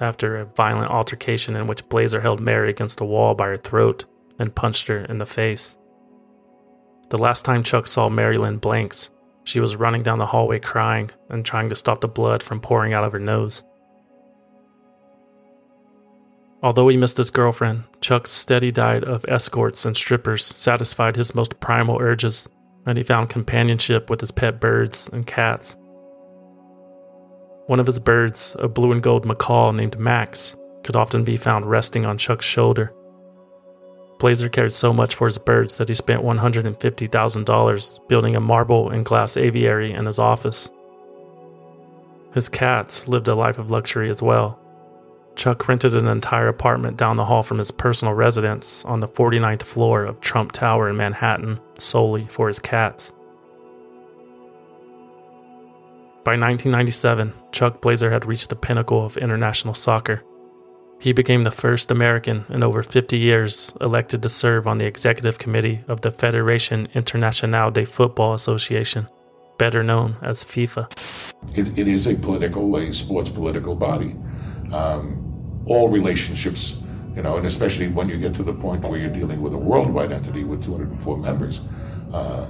after 0.00 0.36
a 0.36 0.44
violent 0.44 0.90
altercation 0.90 1.56
in 1.56 1.66
which 1.66 1.88
Blazer 1.88 2.20
held 2.20 2.40
Mary 2.40 2.70
against 2.70 3.00
a 3.00 3.04
wall 3.04 3.34
by 3.34 3.48
her 3.48 3.56
throat 3.56 4.04
and 4.38 4.54
punched 4.54 4.86
her 4.86 5.04
in 5.04 5.18
the 5.18 5.26
face. 5.26 5.76
The 7.10 7.18
last 7.18 7.44
time 7.44 7.62
Chuck 7.62 7.86
saw 7.86 8.08
Mary 8.08 8.38
Lynn 8.38 8.58
Blanks, 8.58 9.10
she 9.44 9.60
was 9.60 9.76
running 9.76 10.02
down 10.02 10.18
the 10.18 10.26
hallway 10.26 10.58
crying 10.58 11.10
and 11.30 11.44
trying 11.44 11.70
to 11.70 11.74
stop 11.74 12.02
the 12.02 12.08
blood 12.08 12.42
from 12.42 12.60
pouring 12.60 12.92
out 12.92 13.04
of 13.04 13.12
her 13.12 13.18
nose. 13.18 13.62
Although 16.62 16.88
he 16.88 16.96
missed 16.96 17.16
his 17.16 17.30
girlfriend, 17.30 17.84
Chuck's 18.00 18.32
steady 18.32 18.70
diet 18.70 19.04
of 19.04 19.24
escorts 19.28 19.84
and 19.84 19.96
strippers 19.96 20.44
satisfied 20.44 21.16
his 21.16 21.34
most 21.34 21.60
primal 21.60 21.98
urges, 22.00 22.48
and 22.84 22.98
he 22.98 23.04
found 23.04 23.30
companionship 23.30 24.10
with 24.10 24.20
his 24.20 24.32
pet 24.32 24.60
birds 24.60 25.08
and 25.12 25.26
cats. 25.26 25.76
One 27.68 27.78
of 27.78 27.86
his 27.86 28.00
birds, 28.00 28.56
a 28.58 28.66
blue 28.66 28.90
and 28.90 29.02
gold 29.02 29.24
macaw 29.24 29.70
named 29.70 29.98
Max, 29.98 30.56
could 30.82 30.96
often 30.96 31.22
be 31.22 31.36
found 31.36 31.70
resting 31.70 32.04
on 32.04 32.18
Chuck's 32.18 32.44
shoulder. 32.44 32.92
Blazer 34.18 34.48
cared 34.48 34.72
so 34.72 34.92
much 34.92 35.14
for 35.14 35.28
his 35.28 35.38
birds 35.38 35.76
that 35.76 35.88
he 35.88 35.94
spent 35.94 36.24
$150,000 36.24 38.08
building 38.08 38.34
a 38.34 38.40
marble 38.40 38.90
and 38.90 39.04
glass 39.04 39.36
aviary 39.36 39.92
in 39.92 40.06
his 40.06 40.18
office. 40.18 40.68
His 42.34 42.48
cats 42.48 43.06
lived 43.06 43.28
a 43.28 43.36
life 43.36 43.58
of 43.58 43.70
luxury 43.70 44.10
as 44.10 44.20
well 44.20 44.58
Chuck 45.38 45.68
rented 45.68 45.94
an 45.94 46.08
entire 46.08 46.48
apartment 46.48 46.96
down 46.96 47.16
the 47.16 47.24
hall 47.24 47.44
from 47.44 47.58
his 47.58 47.70
personal 47.70 48.12
residence 48.12 48.84
on 48.84 48.98
the 48.98 49.06
49th 49.06 49.62
floor 49.62 50.02
of 50.02 50.20
Trump 50.20 50.50
Tower 50.50 50.90
in 50.90 50.96
Manhattan 50.96 51.60
solely 51.78 52.26
for 52.26 52.48
his 52.48 52.58
cats. 52.58 53.12
By 56.28 56.32
1997, 56.32 57.32
Chuck 57.52 57.80
Blazer 57.80 58.10
had 58.10 58.26
reached 58.26 58.50
the 58.50 58.54
pinnacle 58.54 59.02
of 59.02 59.16
international 59.16 59.72
soccer. 59.72 60.22
He 61.00 61.14
became 61.14 61.40
the 61.40 61.50
first 61.50 61.90
American 61.90 62.44
in 62.50 62.62
over 62.62 62.82
50 62.82 63.16
years 63.16 63.72
elected 63.80 64.20
to 64.22 64.28
serve 64.28 64.66
on 64.66 64.76
the 64.76 64.84
executive 64.84 65.38
committee 65.38 65.80
of 65.88 66.02
the 66.02 66.12
Fédération 66.12 66.92
Internationale 66.92 67.70
de 67.70 67.86
Football 67.86 68.34
Association, 68.34 69.08
better 69.56 69.82
known 69.82 70.18
as 70.20 70.44
FIFA. 70.44 70.92
it, 71.56 71.78
it 71.78 71.88
is 71.88 72.06
a 72.06 72.14
political, 72.14 72.76
a 72.76 72.92
sports 72.92 73.30
political 73.30 73.74
body. 73.74 74.14
Um, 74.70 75.62
all 75.64 75.88
relationships, 75.88 76.76
you 77.16 77.22
know, 77.22 77.38
and 77.38 77.46
especially 77.46 77.88
when 77.88 78.10
you 78.10 78.18
get 78.18 78.34
to 78.34 78.42
the 78.42 78.52
point 78.52 78.82
where 78.82 79.00
you're 79.00 79.08
dealing 79.08 79.40
with 79.40 79.54
a 79.54 79.58
worldwide 79.58 80.12
entity 80.12 80.44
with 80.44 80.62
204 80.62 81.16
members, 81.16 81.62
uh, 82.12 82.44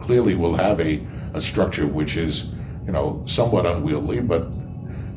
clearly 0.00 0.34
will 0.34 0.56
have 0.56 0.80
a, 0.80 1.00
a 1.34 1.40
structure 1.40 1.86
which 1.86 2.16
is, 2.16 2.50
you 2.86 2.92
know, 2.92 3.22
somewhat 3.26 3.66
unwieldy, 3.66 4.20
but 4.20 4.46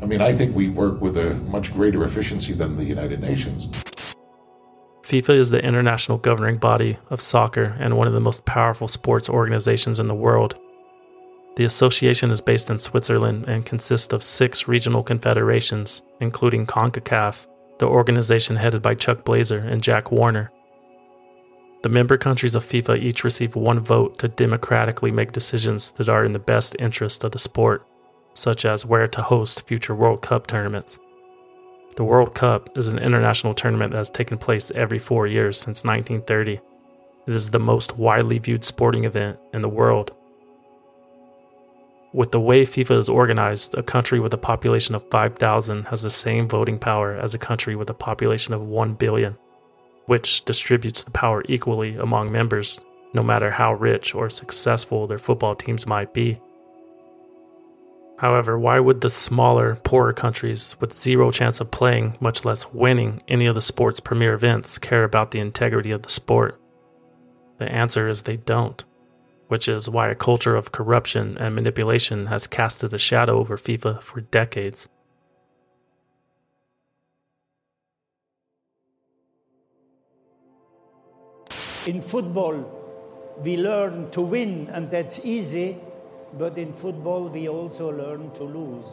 I 0.01 0.05
mean, 0.05 0.22
I 0.22 0.34
think 0.34 0.55
we 0.55 0.70
work 0.70 1.00
with 1.00 1.17
a 1.17 1.36
much 1.46 1.74
greater 1.74 2.03
efficiency 2.03 2.53
than 2.53 2.75
the 2.75 2.84
United 2.84 3.22
Nations. 3.22 3.67
FIFA 5.03 5.36
is 5.36 5.50
the 5.50 5.63
international 5.63 6.17
governing 6.17 6.58
body 6.58 6.98
of 7.10 7.22
soccer 7.22 7.75
and 7.79 7.98
one 7.98 8.08
of 8.08 8.13
the 8.13 8.20
most 8.20 8.46
powerful 8.46 8.88
sports 8.88 9.29
organizations 9.29 10.00
in 10.00 10.08
the 10.08 10.15
world. 10.15 10.60
The 11.55 11.65
association 11.65 12.32
is 12.32 12.41
based 12.41 12.70
in 12.70 12.79
Switzerland 12.79 13.46
and 13.48 13.65
consists 13.65 14.12
of 14.12 14.24
six 14.24 14.67
regional 14.67 15.03
confederations, 15.03 16.01
including 16.20 16.65
CONCACAF, 16.65 17.46
the 17.79 17.86
organization 17.86 18.55
headed 18.55 18.82
by 18.82 18.96
Chuck 18.96 19.24
Blazer 19.24 19.60
and 19.60 19.84
Jack 19.84 20.12
Warner. 20.12 20.51
The 21.83 21.89
member 21.89 22.17
countries 22.17 22.55
of 22.55 22.65
FIFA 22.65 22.99
each 22.99 23.25
receive 23.25 23.57
one 23.57 23.81
vote 23.81 24.17
to 24.19 24.29
democratically 24.29 25.11
make 25.11 25.33
decisions 25.33 25.91
that 25.91 26.07
are 26.07 26.23
in 26.23 26.31
the 26.31 26.39
best 26.39 26.77
interest 26.79 27.25
of 27.25 27.33
the 27.33 27.39
sport, 27.39 27.85
such 28.33 28.63
as 28.63 28.85
where 28.85 29.07
to 29.09 29.21
host 29.21 29.67
future 29.67 29.93
World 29.93 30.21
Cup 30.21 30.47
tournaments. 30.47 30.97
The 31.97 32.05
World 32.05 32.33
Cup 32.33 32.77
is 32.77 32.87
an 32.87 32.99
international 32.99 33.53
tournament 33.53 33.91
that 33.91 33.97
has 33.97 34.09
taken 34.09 34.37
place 34.37 34.71
every 34.73 34.97
four 34.97 35.27
years 35.27 35.59
since 35.59 35.83
1930. 35.83 36.53
It 37.27 37.33
is 37.33 37.49
the 37.49 37.59
most 37.59 37.97
widely 37.97 38.39
viewed 38.39 38.63
sporting 38.63 39.03
event 39.03 39.37
in 39.53 39.61
the 39.61 39.67
world. 39.69 40.13
With 42.13 42.31
the 42.31 42.39
way 42.39 42.65
FIFA 42.65 42.97
is 42.97 43.09
organized, 43.09 43.75
a 43.75 43.83
country 43.83 44.21
with 44.21 44.33
a 44.33 44.37
population 44.37 44.95
of 44.95 45.09
5,000 45.11 45.87
has 45.87 46.01
the 46.01 46.09
same 46.09 46.47
voting 46.47 46.79
power 46.79 47.15
as 47.17 47.33
a 47.33 47.39
country 47.39 47.75
with 47.75 47.89
a 47.89 47.93
population 47.93 48.53
of 48.53 48.61
1 48.61 48.93
billion, 48.93 49.35
which 50.05 50.43
distributes 50.45 51.03
the 51.03 51.12
power 51.12 51.43
equally 51.48 51.95
among 51.95 52.31
members, 52.31 52.79
no 53.13 53.24
matter 53.24 53.51
how 53.51 53.74
rich 53.74 54.15
or 54.15 54.29
successful 54.29 55.07
their 55.07 55.17
football 55.17 55.55
teams 55.55 55.88
might 55.88 56.13
be. 56.13 56.39
However, 58.17 58.57
why 58.57 58.79
would 58.79 59.01
the 59.01 59.10
smaller, 59.10 59.75
poorer 59.83 60.13
countries 60.13 60.75
with 60.79 60.93
zero 60.93 61.31
chance 61.31 61.60
of 61.60 61.72
playing, 61.72 62.15
much 62.19 62.45
less 62.45 62.72
winning, 62.72 63.22
any 63.27 63.48
of 63.48 63.55
the 63.55 63.62
sport's 63.62 64.00
premier 64.00 64.33
events 64.33 64.77
care 64.77 65.03
about 65.03 65.31
the 65.31 65.39
integrity 65.39 65.91
of 65.91 66.03
the 66.03 66.10
sport? 66.10 66.60
The 67.57 67.72
answer 67.72 68.07
is 68.07 68.22
they 68.22 68.38
don't, 68.38 68.83
which 69.48 69.67
is 69.67 69.89
why 69.89 70.10
a 70.10 70.15
culture 70.15 70.55
of 70.55 70.72
corruption 70.72 71.38
and 71.38 71.53
manipulation 71.53 72.27
has 72.27 72.48
casted 72.48 72.93
a 72.93 72.98
shadow 72.98 73.39
over 73.39 73.57
FIFA 73.57 74.01
for 74.01 74.22
decades. 74.22 74.88
In 81.87 82.01
football, 82.01 82.63
we 83.43 83.57
learn 83.57 84.09
to 84.11 84.21
win, 84.21 84.69
and 84.71 84.89
that's 84.89 85.25
easy 85.25 85.77
but 86.37 86.57
in 86.57 86.73
football, 86.73 87.29
we 87.29 87.47
also 87.47 87.91
learn 87.91 88.31
to 88.31 88.43
lose. 88.43 88.85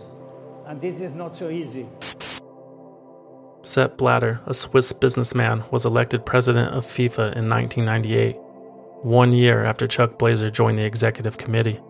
And 0.66 0.80
this 0.80 1.00
is 1.00 1.14
not 1.14 1.34
so 1.34 1.48
easy. 1.48 1.86
Sepp 3.62 3.96
Blatter, 3.96 4.40
a 4.46 4.54
Swiss 4.54 4.92
businessman, 4.92 5.64
was 5.70 5.84
elected 5.84 6.26
president 6.26 6.74
of 6.74 6.84
FIFA 6.84 7.36
in 7.36 7.48
1998, 7.48 8.36
one 9.02 9.32
year 9.32 9.64
after 9.64 9.86
Chuck 9.86 10.18
Blazer 10.18 10.50
joined 10.50 10.78
the 10.78 10.84
executive 10.84 11.38
committee. 11.38 11.80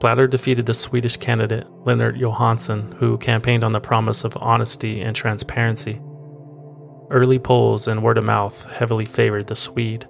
Blatter 0.00 0.26
defeated 0.26 0.66
the 0.66 0.74
Swedish 0.74 1.16
candidate, 1.16 1.66
Lennart 1.84 2.16
Johansson, 2.16 2.92
who 2.98 3.16
campaigned 3.18 3.64
on 3.64 3.72
the 3.72 3.80
promise 3.80 4.24
of 4.24 4.36
honesty 4.38 5.00
and 5.00 5.14
transparency. 5.14 6.00
Early 7.14 7.38
polls 7.38 7.88
and 7.88 8.02
word 8.02 8.18
of 8.18 8.24
mouth 8.24 8.66
heavily 8.66 9.06
favored 9.06 9.46
the 9.46 9.56
Swede 9.56 10.06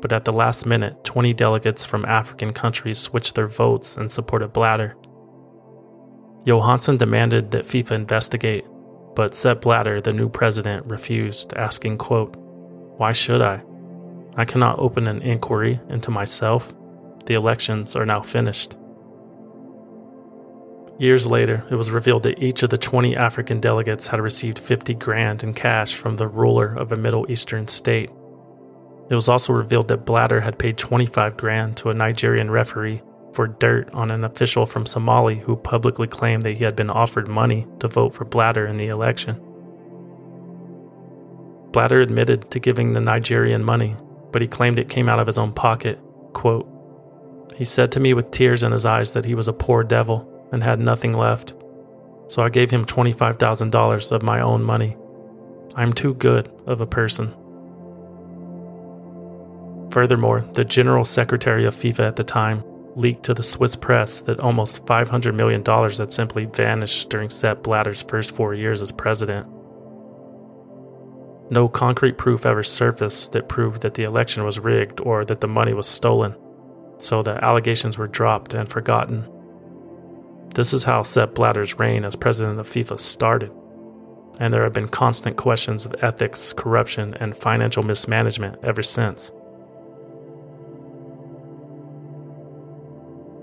but 0.00 0.12
at 0.12 0.24
the 0.24 0.32
last 0.32 0.66
minute, 0.66 1.02
20 1.04 1.32
delegates 1.32 1.84
from 1.84 2.04
African 2.04 2.52
countries 2.52 2.98
switched 2.98 3.34
their 3.34 3.48
votes 3.48 3.96
in 3.96 4.08
support 4.08 4.42
of 4.42 4.52
Blatter. 4.52 4.96
Johansson 6.44 6.96
demanded 6.96 7.50
that 7.50 7.64
FIFA 7.64 7.92
investigate, 7.92 8.64
but 9.14 9.34
Sepp 9.34 9.62
Blatter, 9.62 10.00
the 10.00 10.12
new 10.12 10.28
president, 10.28 10.86
refused, 10.86 11.52
asking, 11.54 11.98
quote, 11.98 12.36
Why 12.36 13.12
should 13.12 13.40
I? 13.40 13.64
I 14.36 14.44
cannot 14.44 14.78
open 14.78 15.08
an 15.08 15.22
inquiry 15.22 15.80
into 15.88 16.10
myself. 16.10 16.72
The 17.24 17.34
elections 17.34 17.96
are 17.96 18.06
now 18.06 18.20
finished. 18.20 18.76
Years 20.98 21.26
later, 21.26 21.64
it 21.70 21.74
was 21.74 21.90
revealed 21.90 22.22
that 22.22 22.42
each 22.42 22.62
of 22.62 22.70
the 22.70 22.78
20 22.78 23.16
African 23.16 23.60
delegates 23.60 24.06
had 24.06 24.20
received 24.20 24.58
50 24.58 24.94
grand 24.94 25.42
in 25.42 25.52
cash 25.52 25.94
from 25.94 26.16
the 26.16 26.26
ruler 26.26 26.74
of 26.74 26.90
a 26.90 26.96
Middle 26.96 27.30
Eastern 27.30 27.68
state 27.68 28.10
it 29.08 29.14
was 29.14 29.28
also 29.28 29.52
revealed 29.52 29.88
that 29.88 30.04
Blatter 30.04 30.40
had 30.40 30.58
paid 30.58 30.76
25 30.76 31.36
grand 31.36 31.76
to 31.78 31.90
a 31.90 31.94
Nigerian 31.94 32.50
referee 32.50 33.02
for 33.32 33.46
dirt 33.46 33.88
on 33.94 34.10
an 34.10 34.24
official 34.24 34.66
from 34.66 34.86
Somali 34.86 35.36
who 35.36 35.56
publicly 35.56 36.08
claimed 36.08 36.42
that 36.42 36.54
he 36.56 36.64
had 36.64 36.74
been 36.74 36.90
offered 36.90 37.28
money 37.28 37.66
to 37.80 37.88
vote 37.88 38.14
for 38.14 38.24
Blatter 38.24 38.66
in 38.66 38.78
the 38.78 38.88
election. 38.88 39.40
Blatter 41.70 42.00
admitted 42.00 42.50
to 42.50 42.58
giving 42.58 42.94
the 42.94 43.00
Nigerian 43.00 43.62
money, 43.62 43.94
but 44.32 44.42
he 44.42 44.48
claimed 44.48 44.78
it 44.78 44.88
came 44.88 45.08
out 45.08 45.18
of 45.18 45.26
his 45.26 45.38
own 45.38 45.52
pocket. 45.52 46.00
Quote, 46.32 46.68
he 47.54 47.64
said 47.64 47.92
to 47.92 48.00
me 48.00 48.12
with 48.12 48.30
tears 48.30 48.62
in 48.62 48.72
his 48.72 48.84
eyes 48.84 49.12
that 49.12 49.24
he 49.24 49.34
was 49.34 49.48
a 49.48 49.52
poor 49.52 49.84
devil 49.84 50.32
and 50.52 50.62
had 50.62 50.80
nothing 50.80 51.12
left. 51.12 51.54
So 52.28 52.42
I 52.42 52.48
gave 52.48 52.70
him 52.70 52.84
$25,000 52.84 54.12
of 54.12 54.22
my 54.22 54.40
own 54.40 54.62
money. 54.62 54.96
I'm 55.74 55.92
too 55.92 56.14
good 56.14 56.50
of 56.66 56.80
a 56.80 56.86
person. 56.86 57.34
Furthermore, 59.90 60.40
the 60.52 60.64
General 60.64 61.04
Secretary 61.04 61.64
of 61.64 61.74
FIFA 61.74 62.00
at 62.00 62.16
the 62.16 62.24
time 62.24 62.64
leaked 62.96 63.24
to 63.24 63.34
the 63.34 63.42
Swiss 63.42 63.76
press 63.76 64.22
that 64.22 64.40
almost 64.40 64.84
$500 64.86 65.34
million 65.34 65.62
had 65.64 66.12
simply 66.12 66.46
vanished 66.46 67.10
during 67.10 67.30
Sepp 67.30 67.62
Blatter's 67.62 68.02
first 68.02 68.34
four 68.34 68.54
years 68.54 68.80
as 68.80 68.90
president. 68.90 69.46
No 71.50 71.68
concrete 71.68 72.18
proof 72.18 72.44
ever 72.44 72.64
surfaced 72.64 73.32
that 73.32 73.48
proved 73.48 73.82
that 73.82 73.94
the 73.94 74.02
election 74.02 74.44
was 74.44 74.58
rigged 74.58 75.00
or 75.00 75.24
that 75.26 75.40
the 75.40 75.46
money 75.46 75.74
was 75.74 75.86
stolen, 75.86 76.34
so 76.98 77.22
the 77.22 77.42
allegations 77.44 77.96
were 77.96 78.08
dropped 78.08 78.54
and 78.54 78.68
forgotten. 78.68 79.28
This 80.56 80.72
is 80.72 80.84
how 80.84 81.02
Sepp 81.02 81.34
Blatter's 81.34 81.78
reign 81.78 82.02
as 82.02 82.16
president 82.16 82.58
of 82.58 82.66
FIFA 82.66 82.98
started, 82.98 83.52
and 84.40 84.54
there 84.54 84.62
have 84.62 84.72
been 84.72 84.88
constant 84.88 85.36
questions 85.36 85.84
of 85.84 85.94
ethics, 86.00 86.54
corruption, 86.54 87.12
and 87.20 87.36
financial 87.36 87.82
mismanagement 87.82 88.56
ever 88.62 88.82
since. 88.82 89.32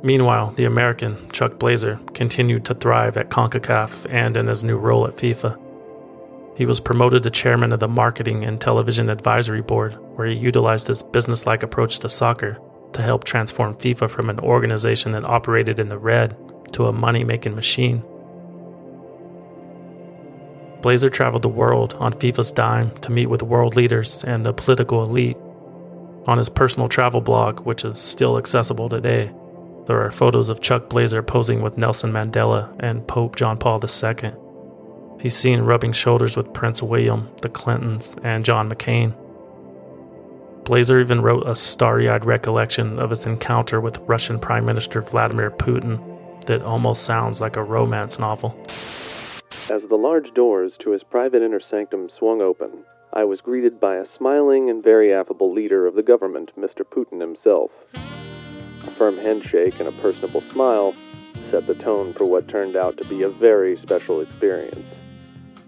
Meanwhile, 0.01 0.53
the 0.53 0.65
American, 0.65 1.29
Chuck 1.29 1.59
Blazer, 1.59 1.99
continued 2.15 2.65
to 2.65 2.73
thrive 2.73 3.15
at 3.15 3.29
CONCACAF 3.29 4.07
and 4.09 4.35
in 4.35 4.47
his 4.47 4.63
new 4.63 4.77
role 4.77 5.05
at 5.05 5.15
FIFA. 5.15 5.59
He 6.57 6.65
was 6.65 6.79
promoted 6.79 7.21
to 7.23 7.29
chairman 7.29 7.73
of 7.73 7.79
the 7.79 7.87
Marketing 7.87 8.43
and 8.43 8.59
Television 8.59 9.11
Advisory 9.11 9.61
Board, 9.61 9.93
where 10.15 10.25
he 10.25 10.33
utilized 10.33 10.87
his 10.87 11.03
businesslike 11.03 11.61
approach 11.61 11.99
to 11.99 12.09
soccer 12.09 12.57
to 12.93 13.03
help 13.03 13.23
transform 13.23 13.75
FIFA 13.75 14.09
from 14.09 14.31
an 14.31 14.39
organization 14.39 15.11
that 15.11 15.25
operated 15.25 15.79
in 15.79 15.89
the 15.89 15.99
red 15.99 16.35
to 16.73 16.87
a 16.87 16.93
money 16.93 17.23
making 17.23 17.55
machine. 17.55 18.03
Blazer 20.81 21.09
traveled 21.09 21.43
the 21.43 21.49
world 21.49 21.95
on 21.99 22.13
FIFA's 22.13 22.51
dime 22.51 22.91
to 22.97 23.11
meet 23.11 23.27
with 23.27 23.41
world 23.41 23.75
leaders 23.75 24.23
and 24.25 24.45
the 24.45 24.53
political 24.53 25.01
elite. 25.01 25.37
On 26.27 26.37
his 26.37 26.49
personal 26.49 26.89
travel 26.89 27.21
blog, 27.21 27.61
which 27.61 27.85
is 27.85 27.97
still 27.97 28.37
accessible 28.37 28.89
today, 28.89 29.31
there 29.85 30.01
are 30.01 30.11
photos 30.11 30.49
of 30.49 30.61
Chuck 30.61 30.89
Blazer 30.89 31.23
posing 31.23 31.61
with 31.61 31.77
Nelson 31.77 32.11
Mandela 32.11 32.75
and 32.79 33.07
Pope 33.07 33.37
John 33.37 33.57
Paul 33.57 33.81
II. 33.81 34.33
He's 35.21 35.35
seen 35.35 35.61
rubbing 35.61 35.93
shoulders 35.93 36.35
with 36.35 36.53
Prince 36.53 36.83
William, 36.83 37.29
the 37.41 37.49
Clintons, 37.49 38.17
and 38.23 38.43
John 38.43 38.69
McCain. 38.69 39.15
Blazer 40.65 40.99
even 40.99 41.21
wrote 41.21 41.49
a 41.49 41.55
starry 41.55 42.09
eyed 42.09 42.25
recollection 42.25 42.99
of 42.99 43.09
his 43.09 43.25
encounter 43.25 43.79
with 43.79 43.99
Russian 43.99 44.37
Prime 44.39 44.65
Minister 44.65 45.01
Vladimir 45.01 45.51
Putin 45.51 46.12
that 46.45 46.61
almost 46.61 47.03
sounds 47.03 47.41
like 47.41 47.55
a 47.55 47.63
romance 47.63 48.19
novel. 48.19 48.55
As 49.69 49.87
the 49.87 49.97
large 49.97 50.33
doors 50.33 50.77
to 50.77 50.91
his 50.91 51.03
private 51.03 51.41
inner 51.41 51.59
sanctum 51.59 52.09
swung 52.09 52.41
open, 52.41 52.83
I 53.13 53.23
was 53.23 53.41
greeted 53.41 53.79
by 53.79 53.95
a 53.95 54.05
smiling 54.05 54.69
and 54.69 54.83
very 54.83 55.13
affable 55.13 55.53
leader 55.53 55.85
of 55.85 55.95
the 55.95 56.03
government, 56.03 56.51
Mr. 56.59 56.83
Putin 56.83 57.21
himself. 57.21 57.71
A 57.93 58.91
firm 58.91 59.17
handshake 59.17 59.79
and 59.79 59.87
a 59.87 60.01
personable 60.01 60.41
smile 60.41 60.95
set 61.45 61.67
the 61.67 61.75
tone 61.75 62.13
for 62.13 62.25
what 62.25 62.47
turned 62.47 62.75
out 62.75 62.97
to 62.97 63.05
be 63.05 63.21
a 63.21 63.29
very 63.29 63.77
special 63.77 64.21
experience. 64.21 64.95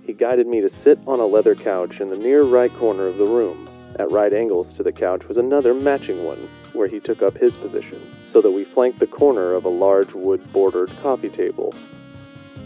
He 0.03 0.13
guided 0.13 0.47
me 0.47 0.59
to 0.61 0.69
sit 0.69 0.99
on 1.07 1.19
a 1.19 1.25
leather 1.25 1.55
couch 1.55 2.01
in 2.01 2.09
the 2.09 2.17
near 2.17 2.43
right 2.43 2.73
corner 2.75 3.07
of 3.07 3.17
the 3.17 3.25
room. 3.25 3.69
At 3.97 4.11
right 4.11 4.33
angles 4.33 4.73
to 4.73 4.83
the 4.83 4.91
couch 4.91 5.27
was 5.27 5.37
another 5.37 5.73
matching 5.73 6.23
one, 6.25 6.49
where 6.75 6.87
he 6.87 6.99
took 6.99 7.21
up 7.21 7.37
his 7.37 7.55
position, 7.55 8.01
so 8.27 8.41
that 8.41 8.51
we 8.51 8.63
flanked 8.63 8.99
the 8.99 9.07
corner 9.07 9.53
of 9.53 9.65
a 9.65 9.69
large 9.69 10.13
wood 10.13 10.51
bordered 10.51 10.91
coffee 11.01 11.29
table. 11.29 11.73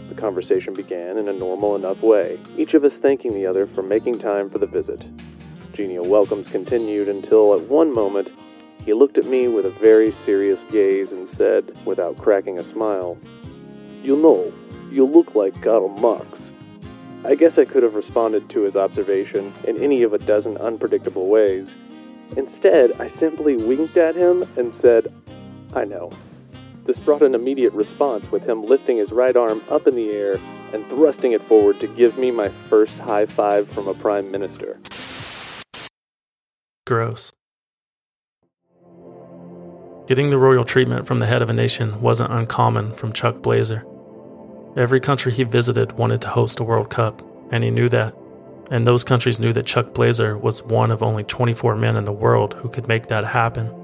The 0.08 0.14
conversation 0.14 0.74
began 0.74 1.18
in 1.18 1.28
a 1.28 1.32
normal 1.32 1.76
enough 1.76 2.02
way, 2.02 2.38
each 2.56 2.74
of 2.74 2.84
us 2.84 2.96
thanking 2.96 3.32
the 3.32 3.46
other 3.46 3.66
for 3.66 3.82
making 3.82 4.18
time 4.18 4.50
for 4.50 4.58
the 4.58 4.66
visit. 4.66 5.04
Genial 5.72 6.04
welcomes 6.04 6.48
continued 6.48 7.08
until, 7.08 7.54
at 7.54 7.68
one 7.68 7.92
moment, 7.92 8.30
he 8.84 8.92
looked 8.92 9.18
at 9.18 9.26
me 9.26 9.46
with 9.46 9.66
a 9.66 9.70
very 9.70 10.10
serious 10.10 10.60
gaze 10.70 11.12
and 11.12 11.28
said, 11.28 11.76
without 11.84 12.16
cracking 12.16 12.58
a 12.58 12.64
smile, 12.64 13.18
You 14.02 14.16
know, 14.16 14.52
you 14.90 15.04
look 15.04 15.34
like 15.34 15.62
Karl 15.62 15.88
Marx. 15.88 16.50
I 17.24 17.34
guess 17.34 17.58
I 17.58 17.66
could 17.66 17.82
have 17.82 17.94
responded 17.94 18.48
to 18.48 18.62
his 18.62 18.76
observation 18.76 19.52
in 19.64 19.76
any 19.76 20.02
of 20.02 20.14
a 20.14 20.18
dozen 20.18 20.56
unpredictable 20.56 21.28
ways. 21.28 21.74
Instead, 22.36 22.92
I 23.00 23.08
simply 23.08 23.56
winked 23.56 23.96
at 23.96 24.14
him 24.14 24.46
and 24.56 24.72
said, 24.72 25.12
I 25.74 25.84
know. 25.84 26.10
This 26.84 26.98
brought 26.98 27.22
an 27.22 27.34
immediate 27.34 27.72
response 27.72 28.30
with 28.30 28.44
him 28.44 28.64
lifting 28.64 28.96
his 28.96 29.12
right 29.12 29.36
arm 29.36 29.62
up 29.68 29.86
in 29.86 29.94
the 29.94 30.10
air 30.10 30.38
and 30.72 30.86
thrusting 30.86 31.32
it 31.32 31.42
forward 31.42 31.80
to 31.80 31.86
give 31.88 32.16
me 32.16 32.30
my 32.30 32.48
first 32.68 32.96
high 32.98 33.26
five 33.26 33.68
from 33.68 33.88
a 33.88 33.94
prime 33.94 34.30
minister. 34.30 34.78
Gross. 36.86 37.32
Getting 40.06 40.30
the 40.30 40.38
royal 40.38 40.64
treatment 40.64 41.06
from 41.06 41.20
the 41.20 41.26
head 41.26 41.42
of 41.42 41.50
a 41.50 41.52
nation 41.52 42.00
wasn't 42.00 42.32
uncommon 42.32 42.94
from 42.94 43.12
Chuck 43.12 43.42
Blazer. 43.42 43.84
Every 44.76 44.98
country 44.98 45.32
he 45.32 45.44
visited 45.44 45.92
wanted 45.92 46.20
to 46.22 46.28
host 46.28 46.58
a 46.58 46.64
World 46.64 46.90
Cup, 46.90 47.22
and 47.52 47.62
he 47.62 47.70
knew 47.70 47.88
that. 47.90 48.14
And 48.70 48.86
those 48.86 49.02
countries 49.02 49.40
knew 49.40 49.52
that 49.52 49.66
Chuck 49.66 49.92
Blazer 49.92 50.38
was 50.38 50.62
one 50.62 50.90
of 50.90 51.02
only 51.02 51.24
24 51.24 51.74
men 51.76 51.96
in 51.96 52.04
the 52.04 52.12
world 52.12 52.54
who 52.54 52.68
could 52.68 52.86
make 52.86 53.08
that 53.08 53.24
happen. 53.24 53.74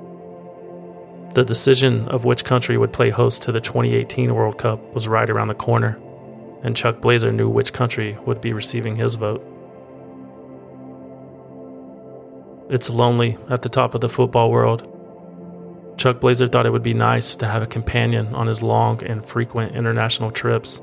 The 1.34 1.44
decision 1.44 2.08
of 2.08 2.24
which 2.24 2.44
country 2.44 2.78
would 2.78 2.92
play 2.92 3.10
host 3.10 3.42
to 3.42 3.52
the 3.52 3.60
2018 3.60 4.34
World 4.34 4.58
Cup 4.58 4.80
was 4.94 5.08
right 5.08 5.28
around 5.28 5.48
the 5.48 5.54
corner, 5.54 5.98
and 6.62 6.76
Chuck 6.76 7.00
Blazer 7.00 7.32
knew 7.32 7.48
which 7.48 7.72
country 7.72 8.16
would 8.24 8.40
be 8.40 8.52
receiving 8.52 8.96
his 8.96 9.16
vote. 9.16 9.44
It's 12.70 12.88
lonely 12.88 13.36
at 13.50 13.62
the 13.62 13.68
top 13.68 13.94
of 13.94 14.00
the 14.00 14.08
football 14.08 14.50
world. 14.50 14.92
Chuck 15.98 16.20
Blazer 16.20 16.46
thought 16.46 16.66
it 16.66 16.72
would 16.72 16.82
be 16.82 16.94
nice 16.94 17.36
to 17.36 17.46
have 17.46 17.62
a 17.62 17.66
companion 17.66 18.34
on 18.34 18.46
his 18.46 18.62
long 18.62 19.02
and 19.04 19.24
frequent 19.24 19.74
international 19.74 20.30
trips. 20.30 20.80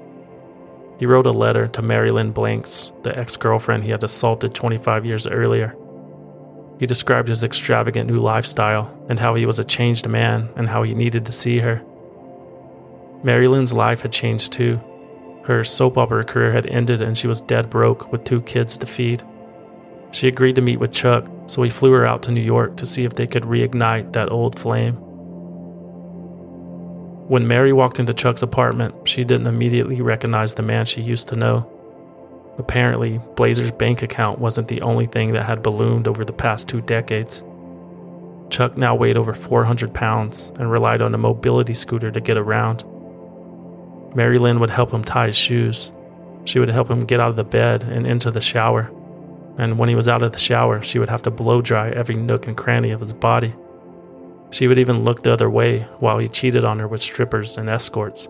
He 1.00 1.06
wrote 1.06 1.26
a 1.26 1.32
letter 1.32 1.68
to 1.68 1.82
Mary 1.82 2.12
Lynn 2.12 2.32
Blanks, 2.32 2.92
the 3.04 3.18
ex 3.18 3.36
girlfriend 3.38 3.84
he 3.84 3.92
had 3.92 4.04
assaulted 4.04 4.54
25 4.54 5.06
years 5.06 5.28
earlier. 5.28 5.76
He 6.80 6.86
described 6.86 7.30
his 7.30 7.44
extravagant 7.44 8.10
new 8.10 8.18
lifestyle 8.18 8.94
and 9.10 9.20
how 9.20 9.36
he 9.36 9.46
was 9.46 9.60
a 9.60 9.64
changed 9.64 10.08
man 10.08 10.50
and 10.56 10.68
how 10.68 10.84
he 10.84 10.94
needed 10.94 11.26
to 11.26 11.32
see 11.32 11.60
her. 11.60 11.82
Mary 13.24 13.48
Lynn's 13.48 13.74
life 13.74 14.02
had 14.02 14.12
changed 14.12 14.52
too. 14.54 14.82
Her 15.46 15.64
soap 15.64 15.98
opera 15.98 16.24
career 16.24 16.52
had 16.52 16.66
ended 16.68 17.02
and 17.02 17.18
she 17.18 17.28
was 17.28 17.42
dead 17.42 17.70
broke 17.70 18.12
with 18.12 18.24
two 18.24 18.42
kids 18.42 18.78
to 18.78 18.86
feed. 18.86 19.24
She 20.12 20.28
agreed 20.28 20.56
to 20.56 20.62
meet 20.62 20.80
with 20.80 20.92
Chuck, 20.92 21.28
so 21.48 21.64
he 21.64 21.70
flew 21.70 21.92
her 21.94 22.06
out 22.06 22.24
to 22.24 22.32
New 22.32 22.42
York 22.42 22.78
to 22.78 22.86
see 22.86 23.04
if 23.04 23.14
they 23.14 23.28
could 23.28 23.44
reignite 23.44 24.14
that 24.14 24.32
old 24.32 24.60
flame. 24.60 24.98
When 27.28 27.48
Mary 27.48 27.72
walked 27.72 28.00
into 28.00 28.14
Chuck's 28.14 28.42
apartment, 28.42 29.08
she 29.08 29.24
didn't 29.24 29.48
immediately 29.48 30.02
recognize 30.02 30.54
the 30.54 30.62
man 30.62 30.86
she 30.86 31.02
used 31.02 31.30
to 31.30 31.38
know. 31.38 31.70
Apparently, 32.58 33.20
Blazer's 33.36 33.72
bank 33.72 34.02
account 34.02 34.40
wasn't 34.40 34.68
the 34.68 34.82
only 34.82 35.06
thing 35.06 35.32
that 35.32 35.46
had 35.46 35.64
ballooned 35.64 36.08
over 36.08 36.26
the 36.26 36.34
past 36.34 36.68
two 36.68 36.82
decades. 36.82 37.42
Chuck 38.50 38.78
now 38.78 38.94
weighed 38.94 39.18
over 39.18 39.34
400 39.34 39.94
pounds 39.94 40.52
and 40.60 40.70
relied 40.70 41.02
on 41.02 41.16
a 41.16 41.18
mobility 41.18 41.74
scooter 41.74 42.12
to 42.12 42.20
get 42.20 42.38
around. 42.38 42.84
Mary 44.16 44.38
Lynn 44.38 44.60
would 44.60 44.70
help 44.70 44.92
him 44.92 45.04
tie 45.04 45.28
his 45.28 45.36
shoes. 45.36 45.92
She 46.44 46.60
would 46.60 46.70
help 46.70 46.90
him 46.90 47.00
get 47.00 47.22
out 47.22 47.30
of 47.30 47.36
the 47.38 47.44
bed 47.46 47.84
and 47.84 48.06
into 48.06 48.32
the 48.32 48.42
shower. 48.42 48.92
And 49.58 49.80
when 49.80 49.88
he 49.88 49.96
was 49.96 50.10
out 50.10 50.24
of 50.24 50.34
the 50.34 50.38
shower, 50.38 50.82
she 50.82 51.00
would 51.00 51.10
have 51.10 51.22
to 51.24 51.32
blow 51.32 51.62
dry 51.62 51.90
every 51.90 52.16
nook 52.16 52.48
and 52.48 52.58
cranny 52.58 52.92
of 52.92 53.00
his 53.00 53.14
body. 53.14 53.56
She 54.54 54.68
would 54.68 54.78
even 54.78 55.04
look 55.04 55.24
the 55.24 55.34
other 55.34 55.50
way 55.50 55.80
while 56.00 56.20
he 56.20 56.28
cheated 56.28 56.64
on 56.64 56.78
her 56.78 56.88
with 56.88 57.02
strippers 57.02 57.58
and 57.58 57.68
escorts. 57.68 58.30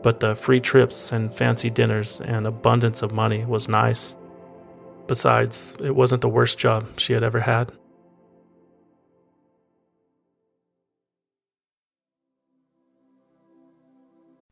But 0.00 0.20
the 0.20 0.36
free 0.36 0.60
trips 0.60 1.10
and 1.10 1.34
fancy 1.34 1.70
dinners 1.70 2.20
and 2.20 2.46
abundance 2.46 3.02
of 3.02 3.10
money 3.10 3.44
was 3.44 3.68
nice. 3.68 4.16
Besides, 5.08 5.76
it 5.82 5.96
wasn't 5.96 6.22
the 6.22 6.28
worst 6.28 6.56
job 6.56 7.00
she 7.00 7.14
had 7.14 7.24
ever 7.24 7.40
had. 7.40 7.72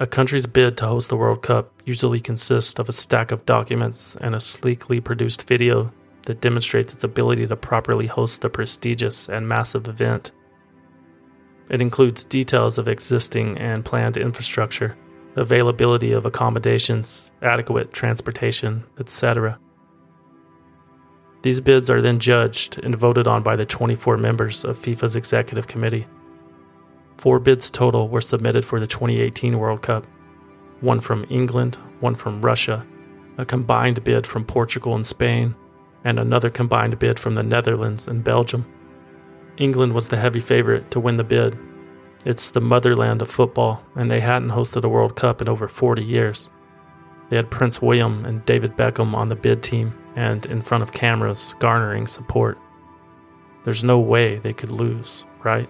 A 0.00 0.06
country's 0.06 0.46
bid 0.46 0.76
to 0.76 0.86
host 0.86 1.08
the 1.08 1.16
World 1.16 1.42
Cup 1.42 1.72
usually 1.84 2.20
consists 2.20 2.78
of 2.78 2.88
a 2.88 2.92
stack 2.92 3.32
of 3.32 3.44
documents 3.44 4.16
and 4.20 4.32
a 4.32 4.38
sleekly 4.38 5.00
produced 5.00 5.42
video 5.42 5.92
that 6.26 6.40
demonstrates 6.40 6.94
its 6.94 7.02
ability 7.02 7.48
to 7.48 7.56
properly 7.56 8.06
host 8.06 8.40
the 8.40 8.48
prestigious 8.48 9.28
and 9.28 9.48
massive 9.48 9.88
event. 9.88 10.30
It 11.68 11.82
includes 11.82 12.22
details 12.22 12.78
of 12.78 12.86
existing 12.86 13.58
and 13.58 13.84
planned 13.84 14.16
infrastructure, 14.16 14.96
availability 15.34 16.12
of 16.12 16.26
accommodations, 16.26 17.32
adequate 17.42 17.92
transportation, 17.92 18.84
etc. 19.00 19.58
These 21.42 21.60
bids 21.60 21.90
are 21.90 22.00
then 22.00 22.20
judged 22.20 22.78
and 22.84 22.94
voted 22.94 23.26
on 23.26 23.42
by 23.42 23.56
the 23.56 23.66
24 23.66 24.16
members 24.16 24.64
of 24.64 24.78
FIFA's 24.78 25.16
executive 25.16 25.66
committee. 25.66 26.06
Four 27.18 27.40
bids 27.40 27.68
total 27.68 28.08
were 28.08 28.20
submitted 28.20 28.64
for 28.64 28.78
the 28.78 28.86
2018 28.86 29.58
World 29.58 29.82
Cup 29.82 30.06
one 30.80 31.00
from 31.00 31.26
England, 31.28 31.76
one 31.98 32.14
from 32.14 32.40
Russia, 32.40 32.86
a 33.36 33.44
combined 33.44 34.04
bid 34.04 34.26
from 34.26 34.44
Portugal 34.44 34.94
and 34.94 35.04
Spain, 35.04 35.54
and 36.04 36.18
another 36.18 36.50
combined 36.50 36.98
bid 37.00 37.18
from 37.18 37.34
the 37.34 37.42
Netherlands 37.42 38.06
and 38.06 38.22
Belgium. 38.22 38.64
England 39.56 39.92
was 39.92 40.08
the 40.08 40.16
heavy 40.16 40.38
favorite 40.38 40.90
to 40.92 41.00
win 41.00 41.16
the 41.16 41.24
bid. 41.24 41.58
It's 42.24 42.50
the 42.50 42.60
motherland 42.60 43.22
of 43.22 43.30
football, 43.30 43.82
and 43.96 44.08
they 44.08 44.20
hadn't 44.20 44.50
hosted 44.50 44.84
a 44.84 44.88
World 44.88 45.16
Cup 45.16 45.42
in 45.42 45.48
over 45.48 45.66
40 45.66 46.04
years. 46.04 46.48
They 47.28 47.36
had 47.36 47.50
Prince 47.50 47.82
William 47.82 48.24
and 48.24 48.44
David 48.44 48.76
Beckham 48.76 49.14
on 49.14 49.28
the 49.28 49.36
bid 49.36 49.62
team 49.62 49.92
and 50.16 50.46
in 50.46 50.62
front 50.62 50.82
of 50.82 50.92
cameras 50.92 51.54
garnering 51.58 52.06
support. 52.06 52.56
There's 53.64 53.84
no 53.84 53.98
way 53.98 54.38
they 54.38 54.52
could 54.52 54.70
lose, 54.70 55.24
right? 55.42 55.68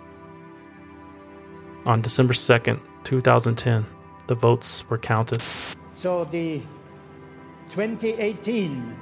On 1.86 2.00
December 2.02 2.34
2nd, 2.34 2.80
2010, 3.04 3.86
the 4.26 4.34
votes 4.34 4.84
were 4.90 4.98
counted. 4.98 5.42
So 5.94 6.24
the 6.24 6.60
2018 7.70 8.96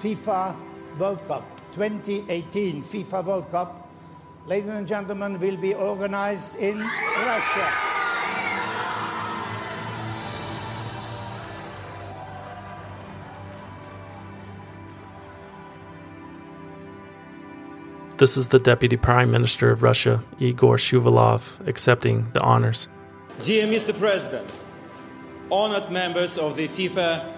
FIFA 0.00 0.56
World 0.98 1.26
Cup, 1.28 1.44
2018 1.72 2.82
FIFA 2.82 3.24
World 3.24 3.50
Cup, 3.50 3.88
ladies 4.46 4.70
and 4.70 4.86
gentlemen, 4.88 5.38
will 5.38 5.56
be 5.56 5.74
organized 5.74 6.56
in 6.58 6.78
Russia. 6.80 7.97
This 18.18 18.36
is 18.36 18.48
the 18.48 18.58
Deputy 18.58 18.96
Prime 18.96 19.30
Minister 19.30 19.70
of 19.70 19.84
Russia, 19.84 20.24
Igor 20.40 20.74
Shuvalov, 20.76 21.64
accepting 21.68 22.28
the 22.32 22.40
honors. 22.40 22.88
Dear 23.44 23.68
Mr. 23.68 23.96
President, 23.96 24.50
honored 25.52 25.92
members 25.92 26.36
of 26.36 26.56
the 26.56 26.66
FIFA 26.66 27.32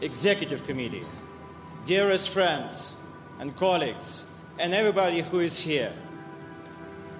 Executive 0.00 0.66
Committee, 0.66 1.04
dearest 1.84 2.30
friends 2.30 2.96
and 3.38 3.54
colleagues, 3.54 4.28
and 4.58 4.74
everybody 4.74 5.20
who 5.20 5.38
is 5.38 5.60
here, 5.60 5.92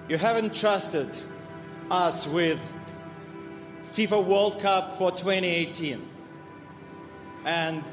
you 0.09 0.17
have 0.17 0.35
entrusted 0.35 1.17
us 1.89 2.27
with 2.27 2.59
FIFA 3.93 4.25
World 4.25 4.59
Cup 4.59 4.97
for 4.97 5.11
2018. 5.11 6.05
And 7.45 7.85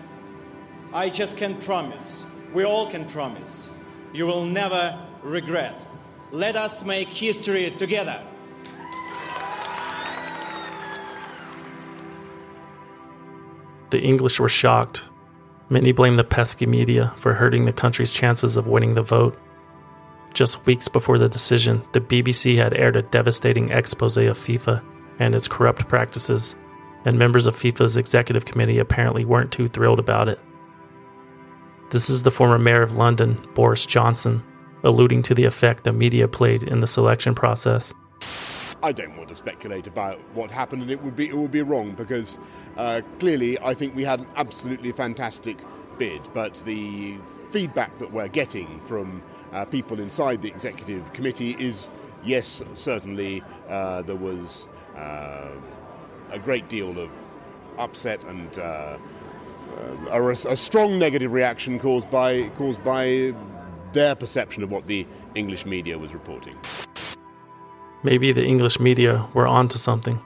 I 0.93 1.09
just 1.09 1.39
can 1.39 1.55
promise, 1.61 2.27
we 2.53 2.65
all 2.65 2.91
can 2.91 3.05
promise, 3.05 3.71
you 4.15 4.27
will 4.27 4.45
never 4.45 4.97
regret. 5.23 5.85
Let 6.31 6.57
us 6.57 6.85
make 6.85 7.09
history 7.09 7.71
together. 7.73 8.23
The 13.91 14.01
English 14.01 14.41
were 14.41 14.49
shocked. 14.49 15.05
Many 15.69 15.93
blamed 15.93 16.19
the 16.19 16.25
pesky 16.25 16.67
media 16.67 17.13
for 17.17 17.35
hurting 17.35 17.65
the 17.65 17.73
country's 17.73 18.13
chances 18.13 18.57
of 18.57 18.69
winning 18.69 18.95
the 18.95 19.03
vote. 19.03 19.39
Just 20.33 20.65
weeks 20.67 20.89
before 20.89 21.19
the 21.19 21.29
decision, 21.29 21.83
the 21.93 22.01
BBC 22.01 22.57
had 22.57 22.75
aired 22.75 22.97
a 22.97 23.03
devastating 23.03 23.71
expose 23.71 24.17
of 24.17 24.39
FIFA 24.39 24.83
and 25.19 25.35
its 25.35 25.49
corrupt 25.49 25.89
practices, 25.89 26.57
and 27.05 27.19
members 27.19 27.47
of 27.47 27.57
FIFA's 27.57 27.97
executive 27.97 28.45
committee 28.45 28.79
apparently 28.79 29.25
weren't 29.25 29.53
too 29.53 29.69
thrilled 29.69 29.99
about 29.99 30.29
it. 30.29 30.41
This 31.91 32.11
is 32.11 32.23
the 32.23 32.31
former 32.31 32.59
mayor 32.59 32.83
of 32.83 32.97
London, 32.97 33.41
Boris 33.55 33.87
Johnson, 33.87 34.43
alluding 34.83 35.23
to 35.23 35.35
the 35.35 35.45
effect 35.45 35.85
the 35.85 35.93
media 35.93 36.27
played 36.27 36.63
in 36.63 36.81
the 36.81 36.87
selection 36.87 37.35
process. 37.35 37.95
I 38.83 38.93
don't 38.93 39.17
want 39.17 39.31
to 39.31 39.35
speculate 39.35 39.87
about 39.87 40.19
what 40.35 40.51
happened, 40.51 40.83
and 40.83 40.91
it 40.91 41.03
would 41.03 41.17
be 41.17 41.29
it 41.29 41.37
would 41.37 41.51
be 41.51 41.63
wrong 41.63 41.93
because 41.93 42.39
uh, 42.77 43.01
clearly 43.19 43.59
I 43.61 43.73
think 43.73 43.95
we 43.95 44.05
had 44.05 44.21
an 44.21 44.27
absolutely 44.37 44.93
fantastic 44.93 45.59
bid, 45.99 46.21
but 46.35 46.57
the 46.67 47.17
feedback 47.51 47.97
that 47.99 48.13
we're 48.13 48.29
getting 48.29 48.81
from 48.85 49.23
uh, 49.53 49.65
people 49.65 50.01
inside 50.01 50.43
the 50.43 50.49
executive 50.49 51.13
committee 51.13 51.57
is 51.59 51.91
yes, 52.25 52.63
certainly 52.75 53.43
uh, 53.69 54.03
there 54.03 54.17
was 54.17 54.69
uh, 54.97 55.51
a 56.31 56.39
great 56.39 56.69
deal 56.69 56.99
of 56.99 57.11
upset 57.79 58.23
and 58.25 58.59
uh, 58.59 58.99
Uh, 59.75 60.21
a, 60.21 60.31
a, 60.31 60.57
strong 60.57 60.99
negative 60.99 61.33
reaction 61.33 61.79
caused 61.79 62.11
by 62.11 62.49
caused 62.51 62.83
by 62.85 63.35
their 63.93 64.15
perception 64.15 64.63
of 64.63 64.71
what 64.71 64.87
the 64.87 65.07
English 65.35 65.67
media 65.67 65.99
was 65.99 66.13
reporting. 66.13 66.57
Maybe 68.03 68.33
the 68.33 68.45
English 68.45 68.79
media 68.79 69.27
were 69.35 69.47
onto 69.47 69.79
something. 69.79 70.21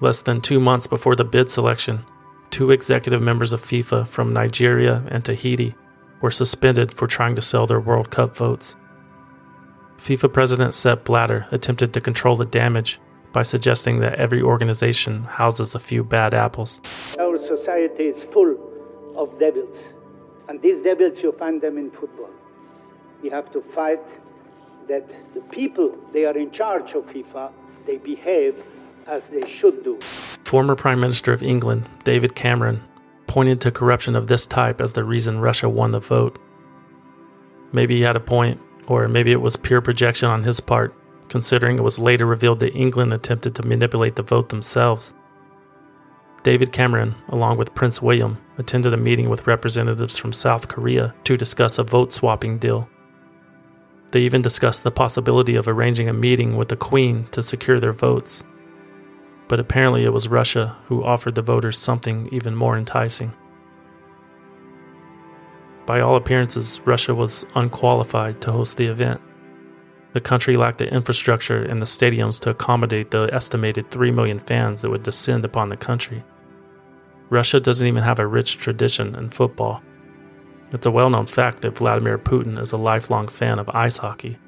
Less 0.00 0.22
than 0.22 0.40
two 0.40 0.60
months 0.60 0.86
before 0.86 1.16
the 1.16 1.24
bid 1.24 1.50
selection, 1.50 2.04
two 2.50 2.70
executive 2.70 3.20
members 3.20 3.52
of 3.52 3.60
FIFA 3.60 4.06
from 4.08 4.32
Nigeria 4.32 5.04
and 5.08 5.24
Tahiti 5.24 5.74
were 6.20 6.30
suspended 6.30 6.94
for 6.94 7.06
trying 7.06 7.34
to 7.34 7.42
sell 7.42 7.66
their 7.66 7.80
World 7.80 8.10
Cup 8.10 8.36
votes. 8.36 8.76
FIFA 9.98 10.32
President 10.32 10.74
Sepp 10.74 11.04
Blatter 11.04 11.46
attempted 11.50 11.92
to 11.92 12.00
control 12.00 12.36
the 12.36 12.44
damage 12.44 13.00
by 13.32 13.42
suggesting 13.42 14.00
that 14.00 14.14
every 14.16 14.42
organization 14.42 15.24
houses 15.24 15.74
a 15.74 15.78
few 15.78 16.04
bad 16.04 16.34
apples. 16.34 16.80
Our 17.18 17.38
society 17.38 18.04
is 18.04 18.24
full 18.24 18.56
of 19.16 19.38
devils, 19.38 19.90
and 20.48 20.60
these 20.60 20.78
devils 20.78 21.22
you 21.22 21.32
find 21.32 21.60
them 21.60 21.78
in 21.78 21.90
football. 21.90 22.30
We 23.22 23.30
have 23.30 23.50
to 23.52 23.62
fight 23.74 24.04
that 24.88 25.08
the 25.34 25.40
people 25.42 25.96
they 26.12 26.24
are 26.26 26.36
in 26.36 26.50
charge 26.50 26.92
of 26.92 27.06
FIFA 27.06 27.52
they 27.86 27.98
behave 27.98 28.62
as 29.06 29.28
they 29.28 29.46
should 29.46 29.82
do. 29.82 30.00
Former 30.44 30.76
Prime 30.76 31.00
Minister 31.00 31.32
of 31.32 31.42
England 31.42 31.88
David 32.04 32.34
Cameron 32.34 32.82
pointed 33.26 33.60
to 33.62 33.70
corruption 33.70 34.14
of 34.14 34.26
this 34.26 34.44
type 34.44 34.80
as 34.80 34.92
the 34.92 35.04
reason 35.04 35.40
Russia 35.40 35.68
won 35.68 35.92
the 35.92 36.00
vote. 36.00 36.38
Maybe 37.72 37.96
he 37.96 38.02
had 38.02 38.16
a 38.16 38.20
point, 38.20 38.60
or 38.86 39.08
maybe 39.08 39.32
it 39.32 39.40
was 39.40 39.56
pure 39.56 39.80
projection 39.80 40.28
on 40.28 40.42
his 40.42 40.60
part 40.60 40.94
considering 41.32 41.78
it 41.78 41.82
was 41.82 41.98
later 41.98 42.26
revealed 42.26 42.60
that 42.60 42.76
England 42.76 43.10
attempted 43.10 43.54
to 43.54 43.66
manipulate 43.66 44.16
the 44.16 44.22
vote 44.22 44.50
themselves. 44.50 45.14
David 46.42 46.72
Cameron, 46.72 47.14
along 47.30 47.56
with 47.56 47.74
Prince 47.74 48.02
William, 48.02 48.36
attended 48.58 48.92
a 48.92 48.98
meeting 48.98 49.30
with 49.30 49.46
representatives 49.46 50.18
from 50.18 50.34
South 50.34 50.68
Korea 50.68 51.14
to 51.24 51.38
discuss 51.38 51.78
a 51.78 51.84
vote 51.84 52.12
swapping 52.12 52.58
deal. 52.58 52.86
They 54.10 54.20
even 54.20 54.42
discussed 54.42 54.84
the 54.84 54.90
possibility 54.90 55.54
of 55.54 55.66
arranging 55.66 56.06
a 56.06 56.12
meeting 56.12 56.54
with 56.54 56.68
the 56.68 56.76
Queen 56.76 57.26
to 57.30 57.42
secure 57.42 57.80
their 57.80 57.94
votes. 57.94 58.44
But 59.48 59.58
apparently, 59.58 60.04
it 60.04 60.12
was 60.12 60.28
Russia 60.28 60.76
who 60.88 61.02
offered 61.02 61.34
the 61.34 61.40
voters 61.40 61.78
something 61.78 62.28
even 62.30 62.54
more 62.54 62.76
enticing. 62.76 63.32
By 65.86 66.02
all 66.02 66.16
appearances, 66.16 66.82
Russia 66.84 67.14
was 67.14 67.46
unqualified 67.54 68.42
to 68.42 68.52
host 68.52 68.76
the 68.76 68.88
event. 68.88 69.22
The 70.12 70.20
country 70.20 70.56
lacked 70.56 70.78
the 70.78 70.92
infrastructure 70.92 71.62
and 71.62 71.80
the 71.80 71.86
stadiums 71.86 72.38
to 72.40 72.50
accommodate 72.50 73.10
the 73.10 73.30
estimated 73.32 73.90
3 73.90 74.10
million 74.10 74.38
fans 74.38 74.82
that 74.82 74.90
would 74.90 75.02
descend 75.02 75.44
upon 75.44 75.68
the 75.68 75.76
country. 75.76 76.22
Russia 77.30 77.60
doesn't 77.60 77.86
even 77.86 78.02
have 78.02 78.18
a 78.18 78.26
rich 78.26 78.58
tradition 78.58 79.14
in 79.14 79.30
football. 79.30 79.82
It's 80.70 80.86
a 80.86 80.90
well 80.90 81.08
known 81.08 81.26
fact 81.26 81.62
that 81.62 81.78
Vladimir 81.78 82.18
Putin 82.18 82.58
is 82.58 82.72
a 82.72 82.76
lifelong 82.76 83.28
fan 83.28 83.58
of 83.58 83.70
ice 83.70 83.96
hockey. 83.96 84.38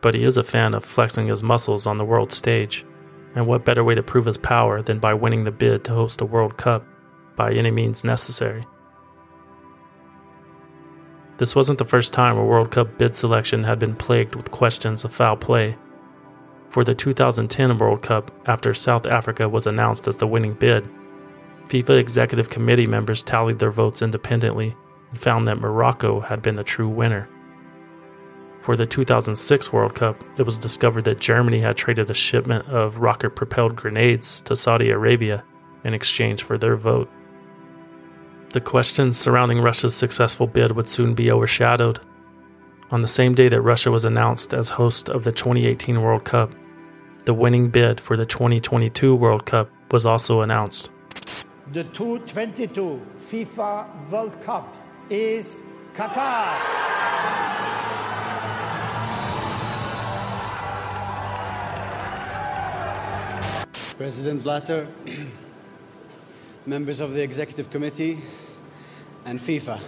But 0.00 0.14
he 0.14 0.22
is 0.22 0.36
a 0.36 0.44
fan 0.44 0.74
of 0.74 0.84
flexing 0.84 1.26
his 1.26 1.42
muscles 1.42 1.86
on 1.86 1.98
the 1.98 2.04
world 2.04 2.32
stage, 2.32 2.86
and 3.34 3.46
what 3.46 3.64
better 3.64 3.84
way 3.84 3.94
to 3.94 4.02
prove 4.02 4.24
his 4.24 4.38
power 4.38 4.82
than 4.82 4.98
by 4.98 5.14
winning 5.14 5.44
the 5.44 5.50
bid 5.50 5.84
to 5.84 5.92
host 5.92 6.20
a 6.20 6.24
World 6.24 6.56
Cup 6.56 6.84
by 7.36 7.52
any 7.52 7.70
means 7.70 8.04
necessary? 8.04 8.62
This 11.40 11.56
wasn't 11.56 11.78
the 11.78 11.86
first 11.86 12.12
time 12.12 12.36
a 12.36 12.44
World 12.44 12.70
Cup 12.70 12.98
bid 12.98 13.16
selection 13.16 13.64
had 13.64 13.78
been 13.78 13.96
plagued 13.96 14.34
with 14.34 14.50
questions 14.50 15.06
of 15.06 15.14
foul 15.14 15.38
play. 15.38 15.78
For 16.68 16.84
the 16.84 16.94
2010 16.94 17.78
World 17.78 18.02
Cup, 18.02 18.30
after 18.44 18.74
South 18.74 19.06
Africa 19.06 19.48
was 19.48 19.66
announced 19.66 20.06
as 20.06 20.16
the 20.16 20.26
winning 20.26 20.52
bid, 20.52 20.86
FIFA 21.64 21.98
Executive 21.98 22.50
Committee 22.50 22.86
members 22.86 23.22
tallied 23.22 23.58
their 23.58 23.70
votes 23.70 24.02
independently 24.02 24.76
and 25.08 25.18
found 25.18 25.48
that 25.48 25.60
Morocco 25.60 26.20
had 26.20 26.42
been 26.42 26.56
the 26.56 26.62
true 26.62 26.90
winner. 26.90 27.26
For 28.60 28.76
the 28.76 28.84
2006 28.84 29.72
World 29.72 29.94
Cup, 29.94 30.22
it 30.36 30.42
was 30.42 30.58
discovered 30.58 31.04
that 31.04 31.20
Germany 31.20 31.60
had 31.60 31.78
traded 31.78 32.10
a 32.10 32.14
shipment 32.14 32.68
of 32.68 32.98
rocket 32.98 33.34
propelled 33.34 33.76
grenades 33.76 34.42
to 34.42 34.54
Saudi 34.54 34.90
Arabia 34.90 35.42
in 35.84 35.94
exchange 35.94 36.42
for 36.42 36.58
their 36.58 36.76
vote. 36.76 37.10
The 38.52 38.60
questions 38.60 39.16
surrounding 39.16 39.60
Russia's 39.60 39.94
successful 39.94 40.48
bid 40.48 40.72
would 40.72 40.88
soon 40.88 41.14
be 41.14 41.30
overshadowed. 41.30 42.00
On 42.90 43.00
the 43.00 43.06
same 43.06 43.32
day 43.32 43.48
that 43.48 43.60
Russia 43.60 43.92
was 43.92 44.04
announced 44.04 44.52
as 44.52 44.70
host 44.70 45.08
of 45.08 45.22
the 45.22 45.30
2018 45.30 46.02
World 46.02 46.24
Cup, 46.24 46.52
the 47.26 47.34
winning 47.34 47.70
bid 47.70 48.00
for 48.00 48.16
the 48.16 48.24
2022 48.24 49.14
World 49.14 49.46
Cup 49.46 49.70
was 49.92 50.04
also 50.04 50.40
announced. 50.40 50.90
The 51.72 51.84
2022 51.84 53.00
FIFA 53.30 54.10
World 54.10 54.42
Cup 54.42 54.74
is 55.08 55.56
Qatar. 55.94 56.58
President 63.96 64.42
Blatter, 64.42 64.88
members 66.66 67.00
of 67.00 67.12
the 67.12 67.22
Executive 67.22 67.70
Committee, 67.70 68.18
and 69.24 69.38
FIFA. 69.38 69.80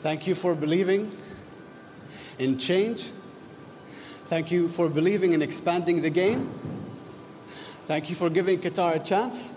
Thank 0.00 0.26
you 0.26 0.34
for 0.34 0.54
believing 0.54 1.16
in 2.38 2.58
change. 2.58 3.10
Thank 4.26 4.50
you 4.50 4.68
for 4.68 4.88
believing 4.88 5.32
in 5.32 5.42
expanding 5.42 6.02
the 6.02 6.10
game. 6.10 6.52
Thank 7.86 8.10
you 8.10 8.14
for 8.14 8.30
giving 8.30 8.60
Qatar 8.60 8.96
a 8.96 8.98
chance. 8.98 9.48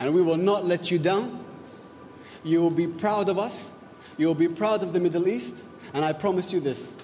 And 0.00 0.14
we 0.14 0.22
will 0.22 0.38
not 0.38 0.64
let 0.64 0.90
you 0.90 0.98
down. 0.98 1.44
You 2.42 2.60
will 2.60 2.70
be 2.70 2.86
proud 2.86 3.28
of 3.28 3.38
us. 3.38 3.70
You 4.16 4.26
will 4.26 4.34
be 4.34 4.48
proud 4.48 4.82
of 4.82 4.92
the 4.92 5.00
Middle 5.00 5.28
East. 5.28 5.54
And 5.92 6.04
I 6.04 6.12
promise 6.12 6.52
you 6.52 6.60
this 6.60 6.96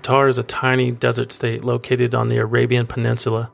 Qatar 0.00 0.30
is 0.30 0.38
a 0.38 0.42
tiny 0.42 0.90
desert 0.90 1.30
state 1.30 1.62
located 1.62 2.14
on 2.14 2.28
the 2.28 2.38
Arabian 2.38 2.86
Peninsula. 2.86 3.52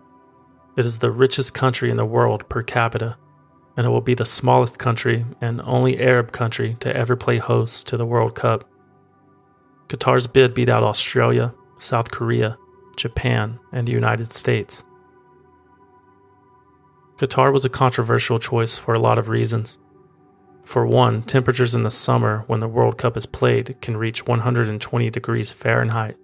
It 0.77 0.85
is 0.85 0.99
the 0.99 1.11
richest 1.11 1.55
country 1.55 1.91
in 1.91 1.97
the 1.97 2.05
world 2.05 2.49
per 2.49 2.63
capita, 2.63 3.17
and 3.77 3.85
it 3.85 3.91
will 3.91 4.01
be 4.01 4.15
the 4.15 4.25
smallest 4.25 4.79
country 4.79 5.27
and 5.41 5.61
only 5.63 5.99
Arab 5.99 6.31
country 6.31 6.77
to 6.79 6.97
ever 6.97 7.17
play 7.17 7.39
host 7.39 7.89
to 7.89 7.97
the 7.97 8.07
World 8.07 8.37
Cup. 8.37 8.63
Qatar's 9.89 10.29
bid 10.29 10.55
beat 10.55 10.69
out 10.69 10.85
Australia, 10.85 11.53
South 11.79 12.13
Korea, 12.13 12.57
Japan, 12.97 13.59
and 13.73 13.89
the 13.89 13.93
United 13.93 14.33
States. 14.33 14.85
Qatar 17.17 17.53
was 17.53 17.65
a 17.65 17.69
controversial 17.69 18.39
choice 18.39 18.79
for 18.79 18.95
a 18.95 19.01
lot 19.01 19.19
of 19.19 19.29
reasons. 19.29 19.81
For 20.63 20.87
one, 20.87 21.23
temperatures 21.23 21.75
in 21.75 21.83
the 21.83 21.91
summer 21.91 22.45
when 22.47 22.61
the 22.61 22.69
World 22.69 22.99
Cup 22.99 23.17
is 23.17 23.27
played 23.27 23.81
can 23.81 23.97
reach 23.97 24.29
120 24.29 25.11
degrees 25.11 25.51
Fahrenheit, 25.53 26.17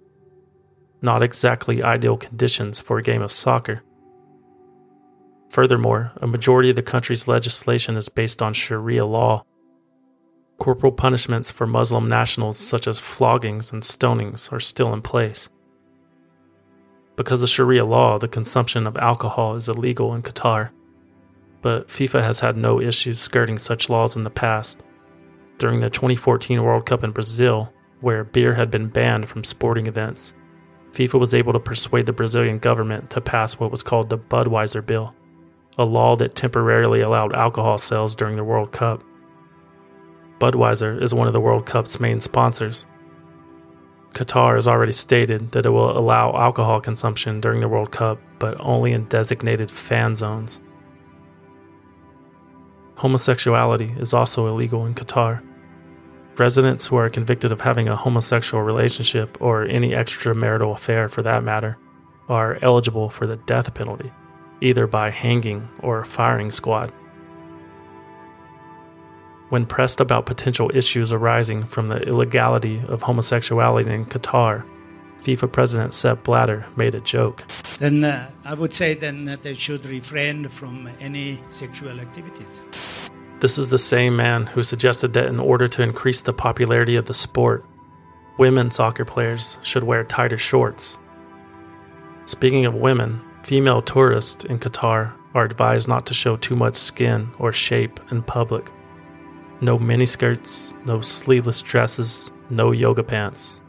not 1.03 1.21
exactly 1.21 1.83
ideal 1.83 2.17
conditions 2.17 2.79
for 2.79 2.97
a 2.97 3.03
game 3.03 3.21
of 3.21 3.31
soccer. 3.31 3.83
Furthermore, 5.49 6.13
a 6.17 6.25
majority 6.25 6.71
of 6.71 6.75
the 6.75 6.81
country's 6.81 7.27
legislation 7.27 7.95
is 7.95 8.09
based 8.09 8.41
on 8.41 8.53
Sharia 8.53 9.05
law. 9.05 9.43
Corporal 10.57 10.91
punishments 10.91 11.51
for 11.51 11.67
Muslim 11.67 12.09
nationals, 12.09 12.57
such 12.57 12.87
as 12.87 12.99
floggings 12.99 13.71
and 13.71 13.83
stonings, 13.83 14.51
are 14.51 14.59
still 14.59 14.93
in 14.93 15.01
place. 15.01 15.49
Because 17.15 17.43
of 17.43 17.49
Sharia 17.49 17.85
law, 17.85 18.17
the 18.17 18.27
consumption 18.27 18.87
of 18.87 18.97
alcohol 18.97 19.55
is 19.55 19.69
illegal 19.69 20.15
in 20.15 20.23
Qatar. 20.23 20.71
But 21.61 21.87
FIFA 21.87 22.23
has 22.23 22.39
had 22.39 22.57
no 22.57 22.81
issues 22.81 23.19
skirting 23.19 23.59
such 23.59 23.89
laws 23.89 24.15
in 24.15 24.23
the 24.23 24.31
past. 24.31 24.81
During 25.59 25.81
the 25.81 25.89
2014 25.89 26.63
World 26.63 26.85
Cup 26.87 27.03
in 27.03 27.11
Brazil, 27.11 27.71
where 28.01 28.23
beer 28.23 28.55
had 28.55 28.71
been 28.71 28.87
banned 28.87 29.29
from 29.29 29.43
sporting 29.43 29.85
events, 29.85 30.33
FIFA 30.93 31.19
was 31.19 31.33
able 31.33 31.53
to 31.53 31.59
persuade 31.59 32.05
the 32.05 32.13
Brazilian 32.13 32.59
government 32.59 33.09
to 33.09 33.21
pass 33.21 33.59
what 33.59 33.71
was 33.71 33.81
called 33.81 34.09
the 34.09 34.17
Budweiser 34.17 34.85
Bill, 34.85 35.15
a 35.77 35.83
law 35.83 36.15
that 36.17 36.35
temporarily 36.35 37.01
allowed 37.01 37.33
alcohol 37.33 37.79
sales 37.79 38.15
during 38.15 38.35
the 38.35 38.43
World 38.43 38.71
Cup. 38.71 39.03
Budweiser 40.39 41.01
is 41.01 41.13
one 41.13 41.25
of 41.25 41.33
the 41.33 41.41
World 41.41 41.65
Cup's 41.65 41.99
main 41.99 42.21
sponsors. 42.21 42.85
Qatar 44.11 44.53
has 44.53 44.67
already 44.67 44.91
stated 44.91 45.51
that 45.53 45.65
it 45.65 45.71
will 45.71 45.97
allow 45.97 46.37
alcohol 46.37 46.79
consumption 46.79 47.41
during 47.41 47.61
the 47.61 47.67
World 47.67 47.91
Cup, 47.91 48.19
but 48.37 48.55
only 48.59 48.91
in 48.91 49.05
designated 49.05 49.71
fan 49.71 50.15
zones. 50.15 50.59
Homosexuality 52.97 53.91
is 53.97 54.13
also 54.13 54.45
illegal 54.45 54.85
in 54.85 54.93
Qatar. 54.93 55.41
Residents 56.37 56.87
who 56.87 56.95
are 56.95 57.09
convicted 57.09 57.51
of 57.51 57.61
having 57.61 57.87
a 57.87 57.95
homosexual 57.95 58.63
relationship 58.63 59.37
or 59.39 59.65
any 59.65 59.89
extramarital 59.89 60.73
affair 60.73 61.07
for 61.07 61.21
that 61.21 61.43
matter 61.43 61.77
are 62.27 62.57
eligible 62.63 63.09
for 63.09 63.27
the 63.27 63.35
death 63.35 63.71
penalty, 63.75 64.11
either 64.59 64.87
by 64.87 65.11
hanging 65.11 65.69
or 65.79 66.03
firing 66.03 66.49
squad. 66.49 66.91
When 69.49 69.67
pressed 69.67 69.99
about 69.99 70.25
potential 70.25 70.71
issues 70.73 71.13
arising 71.13 71.63
from 71.65 71.85
the 71.85 72.01
illegality 72.01 72.81
of 72.87 73.03
homosexuality 73.03 73.91
in 73.91 74.05
Qatar, 74.05 74.65
FIFA 75.21 75.51
President 75.51 75.93
Sepp 75.93 76.23
Blatter 76.23 76.65
made 76.75 76.95
a 76.95 76.99
joke. 77.01 77.43
Then 77.77 78.03
uh, 78.03 78.31
I 78.43 78.55
would 78.55 78.73
say 78.73 78.95
then 78.95 79.25
that 79.25 79.43
they 79.43 79.53
should 79.53 79.85
refrain 79.85 80.49
from 80.49 80.89
any 80.99 81.41
sexual 81.49 81.99
activities. 81.99 82.61
This 83.43 83.57
is 83.57 83.67
the 83.67 83.77
same 83.77 84.15
man 84.15 84.45
who 84.45 84.63
suggested 84.63 85.11
that 85.11 85.25
in 85.25 85.37
order 85.37 85.67
to 85.67 85.83
increase 85.83 86.21
the 86.21 86.31
popularity 86.31 86.95
of 86.95 87.07
the 87.07 87.13
sport, 87.13 87.65
women 88.37 88.71
soccer 88.71 89.03
players 89.03 89.57
should 89.63 89.83
wear 89.83 90.05
tighter 90.05 90.37
shorts. 90.37 90.97
Speaking 92.23 92.65
of 92.65 92.73
women, 92.73 93.19
female 93.43 93.81
tourists 93.81 94.45
in 94.45 94.59
Qatar 94.59 95.13
are 95.33 95.43
advised 95.43 95.89
not 95.89 96.05
to 96.05 96.13
show 96.13 96.37
too 96.37 96.55
much 96.55 96.77
skin 96.77 97.31
or 97.37 97.51
shape 97.51 97.99
in 98.11 98.23
public. 98.23 98.71
No 99.59 99.77
miniskirts, 99.77 100.73
no 100.85 101.01
sleeveless 101.01 101.61
dresses, 101.61 102.31
no 102.49 102.71
yoga 102.71 103.03
pants. 103.03 103.61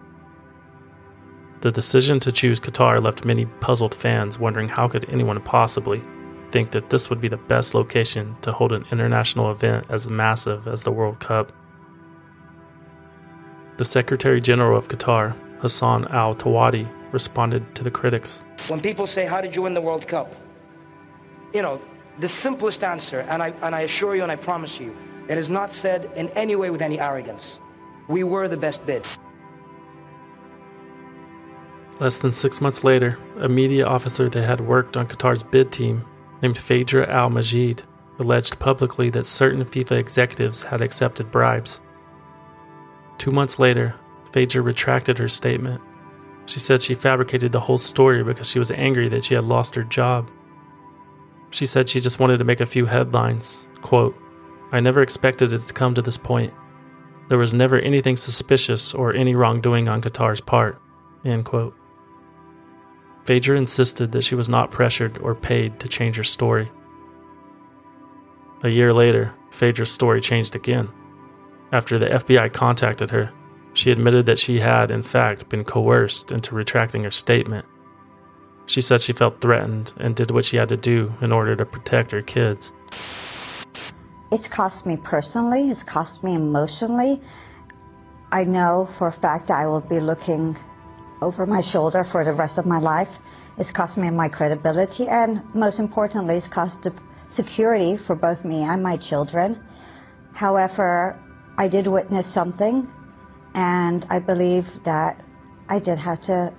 The 1.62 1.72
decision 1.72 2.20
to 2.20 2.30
choose 2.30 2.60
Qatar 2.60 3.02
left 3.02 3.24
many 3.24 3.46
puzzled 3.46 3.96
fans 3.96 4.38
wondering 4.38 4.68
how 4.68 4.86
could 4.86 5.10
anyone 5.10 5.40
possibly 5.40 6.00
think 6.54 6.70
that 6.70 6.88
this 6.90 7.10
would 7.10 7.20
be 7.20 7.26
the 7.26 7.42
best 7.52 7.74
location 7.74 8.36
to 8.42 8.52
hold 8.52 8.70
an 8.70 8.84
international 8.92 9.50
event 9.50 9.84
as 9.88 10.08
massive 10.08 10.68
as 10.68 10.84
the 10.84 10.92
World 10.92 11.18
Cup. 11.18 11.52
The 13.76 13.84
Secretary 13.84 14.40
General 14.40 14.78
of 14.78 14.86
Qatar, 14.86 15.34
Hassan 15.58 16.06
Al 16.12 16.32
Thawadi, 16.36 16.88
responded 17.10 17.74
to 17.74 17.82
the 17.82 17.90
critics. 17.90 18.44
When 18.68 18.80
people 18.80 19.08
say, 19.08 19.26
How 19.26 19.40
did 19.40 19.56
you 19.56 19.62
win 19.62 19.74
the 19.74 19.80
World 19.80 20.06
Cup? 20.06 20.32
You 21.52 21.62
know, 21.62 21.80
the 22.20 22.28
simplest 22.28 22.84
answer, 22.84 23.26
and 23.28 23.42
I, 23.42 23.48
and 23.62 23.74
I 23.74 23.80
assure 23.80 24.14
you 24.14 24.22
and 24.22 24.30
I 24.30 24.36
promise 24.36 24.78
you, 24.78 24.96
it 25.28 25.36
is 25.36 25.50
not 25.50 25.74
said 25.74 26.08
in 26.14 26.28
any 26.42 26.54
way 26.54 26.70
with 26.70 26.82
any 26.82 27.00
arrogance. 27.00 27.58
We 28.06 28.22
were 28.22 28.46
the 28.46 28.60
best 28.66 28.86
bid. 28.86 29.04
Less 31.98 32.18
than 32.18 32.30
six 32.30 32.60
months 32.60 32.84
later, 32.84 33.18
a 33.40 33.48
media 33.48 33.84
officer 33.86 34.28
that 34.28 34.44
had 34.44 34.60
worked 34.60 34.96
on 34.96 35.08
Qatar's 35.08 35.42
bid 35.42 35.72
team 35.72 36.04
named 36.44 36.58
Phaedra 36.58 37.08
Al 37.08 37.30
Majid 37.30 37.82
alleged 38.18 38.58
publicly 38.58 39.08
that 39.08 39.24
certain 39.24 39.64
FIFA 39.64 39.92
executives 39.92 40.62
had 40.62 40.82
accepted 40.82 41.30
bribes. 41.30 41.80
Two 43.16 43.30
months 43.30 43.58
later, 43.58 43.94
Phaedra 44.30 44.60
retracted 44.60 45.16
her 45.18 45.28
statement. 45.28 45.80
She 46.44 46.60
said 46.60 46.82
she 46.82 46.94
fabricated 46.94 47.50
the 47.50 47.60
whole 47.60 47.78
story 47.78 48.22
because 48.22 48.46
she 48.46 48.58
was 48.58 48.70
angry 48.70 49.08
that 49.08 49.24
she 49.24 49.32
had 49.32 49.44
lost 49.44 49.74
her 49.74 49.84
job. 49.84 50.30
She 51.48 51.64
said 51.64 51.88
she 51.88 51.98
just 51.98 52.20
wanted 52.20 52.40
to 52.40 52.44
make 52.44 52.60
a 52.60 52.66
few 52.66 52.84
headlines. 52.84 53.70
Quote, 53.80 54.14
I 54.70 54.80
never 54.80 55.00
expected 55.00 55.54
it 55.54 55.62
to 55.66 55.72
come 55.72 55.94
to 55.94 56.02
this 56.02 56.18
point. 56.18 56.52
There 57.30 57.38
was 57.38 57.54
never 57.54 57.78
anything 57.78 58.16
suspicious 58.16 58.92
or 58.92 59.14
any 59.14 59.34
wrongdoing 59.34 59.88
on 59.88 60.02
Qatar's 60.02 60.42
part. 60.42 60.78
End 61.24 61.46
quote. 61.46 61.74
Phaedra 63.24 63.56
insisted 63.56 64.12
that 64.12 64.22
she 64.22 64.34
was 64.34 64.48
not 64.48 64.70
pressured 64.70 65.18
or 65.18 65.34
paid 65.34 65.80
to 65.80 65.88
change 65.88 66.16
her 66.16 66.24
story. 66.24 66.70
A 68.62 68.68
year 68.68 68.92
later, 68.92 69.34
Phaedra's 69.50 69.90
story 69.90 70.20
changed 70.20 70.54
again. 70.54 70.90
After 71.72 71.98
the 71.98 72.06
FBI 72.06 72.52
contacted 72.52 73.10
her, 73.10 73.32
she 73.72 73.90
admitted 73.90 74.26
that 74.26 74.38
she 74.38 74.60
had, 74.60 74.90
in 74.90 75.02
fact, 75.02 75.48
been 75.48 75.64
coerced 75.64 76.32
into 76.32 76.54
retracting 76.54 77.04
her 77.04 77.10
statement. 77.10 77.66
She 78.66 78.80
said 78.80 79.02
she 79.02 79.12
felt 79.12 79.40
threatened 79.40 79.92
and 79.98 80.14
did 80.14 80.30
what 80.30 80.44
she 80.44 80.56
had 80.56 80.68
to 80.68 80.76
do 80.76 81.12
in 81.20 81.32
order 81.32 81.56
to 81.56 81.66
protect 81.66 82.12
her 82.12 82.22
kids. 82.22 82.72
It's 84.30 84.48
cost 84.48 84.86
me 84.86 84.96
personally, 84.96 85.70
it's 85.70 85.82
cost 85.82 86.24
me 86.24 86.34
emotionally. 86.34 87.20
I 88.32 88.44
know 88.44 88.88
for 88.98 89.08
a 89.08 89.12
fact 89.12 89.50
I 89.50 89.66
will 89.66 89.80
be 89.80 90.00
looking 90.00 90.56
over 91.24 91.46
my 91.46 91.62
shoulder 91.62 92.04
for 92.04 92.24
the 92.24 92.32
rest 92.32 92.58
of 92.58 92.66
my 92.66 92.78
life. 92.78 93.12
It's 93.58 93.72
cost 93.72 93.96
me 93.96 94.10
my 94.10 94.28
credibility, 94.28 95.08
and 95.08 95.42
most 95.54 95.80
importantly, 95.80 96.36
it's 96.36 96.48
cost 96.48 96.82
the 96.82 96.92
security 97.30 97.96
for 97.96 98.14
both 98.14 98.44
me 98.44 98.62
and 98.62 98.82
my 98.82 98.96
children. 98.96 99.58
However, 100.34 101.18
I 101.56 101.68
did 101.68 101.86
witness 101.86 102.26
something, 102.32 102.88
and 103.54 104.04
I 104.10 104.18
believe 104.18 104.66
that 104.84 105.24
I 105.68 105.78
did 105.78 105.98
have 105.98 106.20
to 106.22 106.52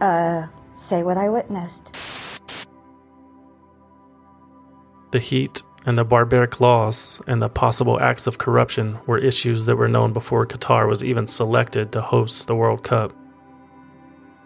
uh, 0.00 0.46
say 0.76 1.02
what 1.02 1.16
I 1.16 1.28
witnessed. 1.28 1.94
The 5.10 5.18
heat 5.18 5.62
and 5.86 5.96
the 5.96 6.04
barbaric 6.04 6.60
laws 6.60 7.20
and 7.26 7.40
the 7.40 7.48
possible 7.48 7.98
acts 7.98 8.26
of 8.26 8.36
corruption 8.36 8.98
were 9.06 9.16
issues 9.16 9.64
that 9.64 9.76
were 9.76 9.88
known 9.88 10.12
before 10.12 10.46
Qatar 10.46 10.86
was 10.86 11.02
even 11.02 11.26
selected 11.26 11.92
to 11.92 12.02
host 12.02 12.46
the 12.46 12.54
World 12.54 12.82
Cup. 12.82 13.12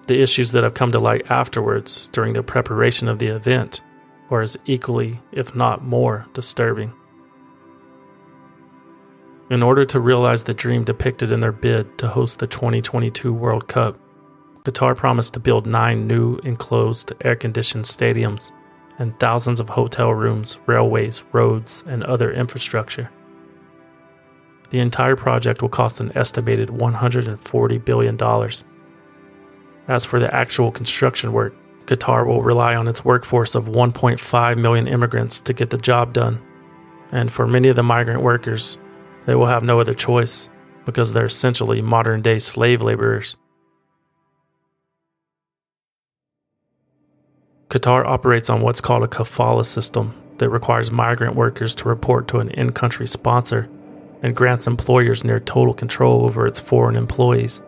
The 0.06 0.20
issues 0.20 0.52
that 0.52 0.64
have 0.64 0.74
come 0.74 0.92
to 0.92 0.98
light 0.98 1.30
afterwards 1.30 2.08
during 2.12 2.32
the 2.32 2.42
preparation 2.42 3.08
of 3.08 3.18
the 3.18 3.28
event 3.28 3.82
are 4.30 4.42
as 4.42 4.56
equally, 4.66 5.20
if 5.30 5.54
not 5.54 5.84
more, 5.84 6.26
disturbing. 6.32 6.92
In 9.50 9.62
order 9.62 9.84
to 9.84 10.00
realize 10.00 10.44
the 10.44 10.54
dream 10.54 10.82
depicted 10.82 11.30
in 11.30 11.40
their 11.40 11.52
bid 11.52 11.98
to 11.98 12.08
host 12.08 12.38
the 12.38 12.46
2022 12.46 13.32
World 13.32 13.68
Cup, 13.68 13.98
Qatar 14.64 14.96
promised 14.96 15.34
to 15.34 15.40
build 15.40 15.66
nine 15.66 16.06
new 16.06 16.36
enclosed 16.38 17.12
air 17.22 17.36
conditioned 17.36 17.84
stadiums 17.84 18.52
and 18.98 19.18
thousands 19.18 19.60
of 19.60 19.68
hotel 19.68 20.14
rooms, 20.14 20.58
railways, 20.66 21.24
roads, 21.32 21.84
and 21.86 22.04
other 22.04 22.32
infrastructure. 22.32 23.10
The 24.70 24.78
entire 24.78 25.16
project 25.16 25.60
will 25.60 25.68
cost 25.68 26.00
an 26.00 26.16
estimated 26.16 26.68
$140 26.68 27.84
billion. 27.84 28.16
As 29.88 30.06
for 30.06 30.20
the 30.20 30.32
actual 30.34 30.70
construction 30.70 31.32
work, 31.32 31.54
Qatar 31.86 32.26
will 32.26 32.42
rely 32.42 32.76
on 32.76 32.88
its 32.88 33.04
workforce 33.04 33.54
of 33.54 33.66
1.5 33.66 34.58
million 34.58 34.86
immigrants 34.86 35.40
to 35.40 35.52
get 35.52 35.70
the 35.70 35.78
job 35.78 36.12
done. 36.12 36.40
And 37.10 37.32
for 37.32 37.46
many 37.46 37.68
of 37.68 37.76
the 37.76 37.82
migrant 37.82 38.22
workers, 38.22 38.78
they 39.26 39.34
will 39.34 39.46
have 39.46 39.62
no 39.62 39.80
other 39.80 39.94
choice 39.94 40.48
because 40.84 41.12
they're 41.12 41.26
essentially 41.26 41.82
modern 41.82 42.22
day 42.22 42.38
slave 42.38 42.82
laborers. 42.82 43.36
Qatar 47.68 48.04
operates 48.04 48.50
on 48.50 48.60
what's 48.60 48.80
called 48.80 49.02
a 49.02 49.08
kafala 49.08 49.64
system 49.64 50.14
that 50.38 50.50
requires 50.50 50.90
migrant 50.90 51.36
workers 51.36 51.74
to 51.76 51.88
report 51.88 52.28
to 52.28 52.38
an 52.38 52.50
in 52.50 52.72
country 52.72 53.06
sponsor 53.06 53.68
and 54.22 54.36
grants 54.36 54.66
employers 54.66 55.24
near 55.24 55.40
total 55.40 55.74
control 55.74 56.24
over 56.24 56.46
its 56.46 56.60
foreign 56.60 56.96
employees. 56.96 57.62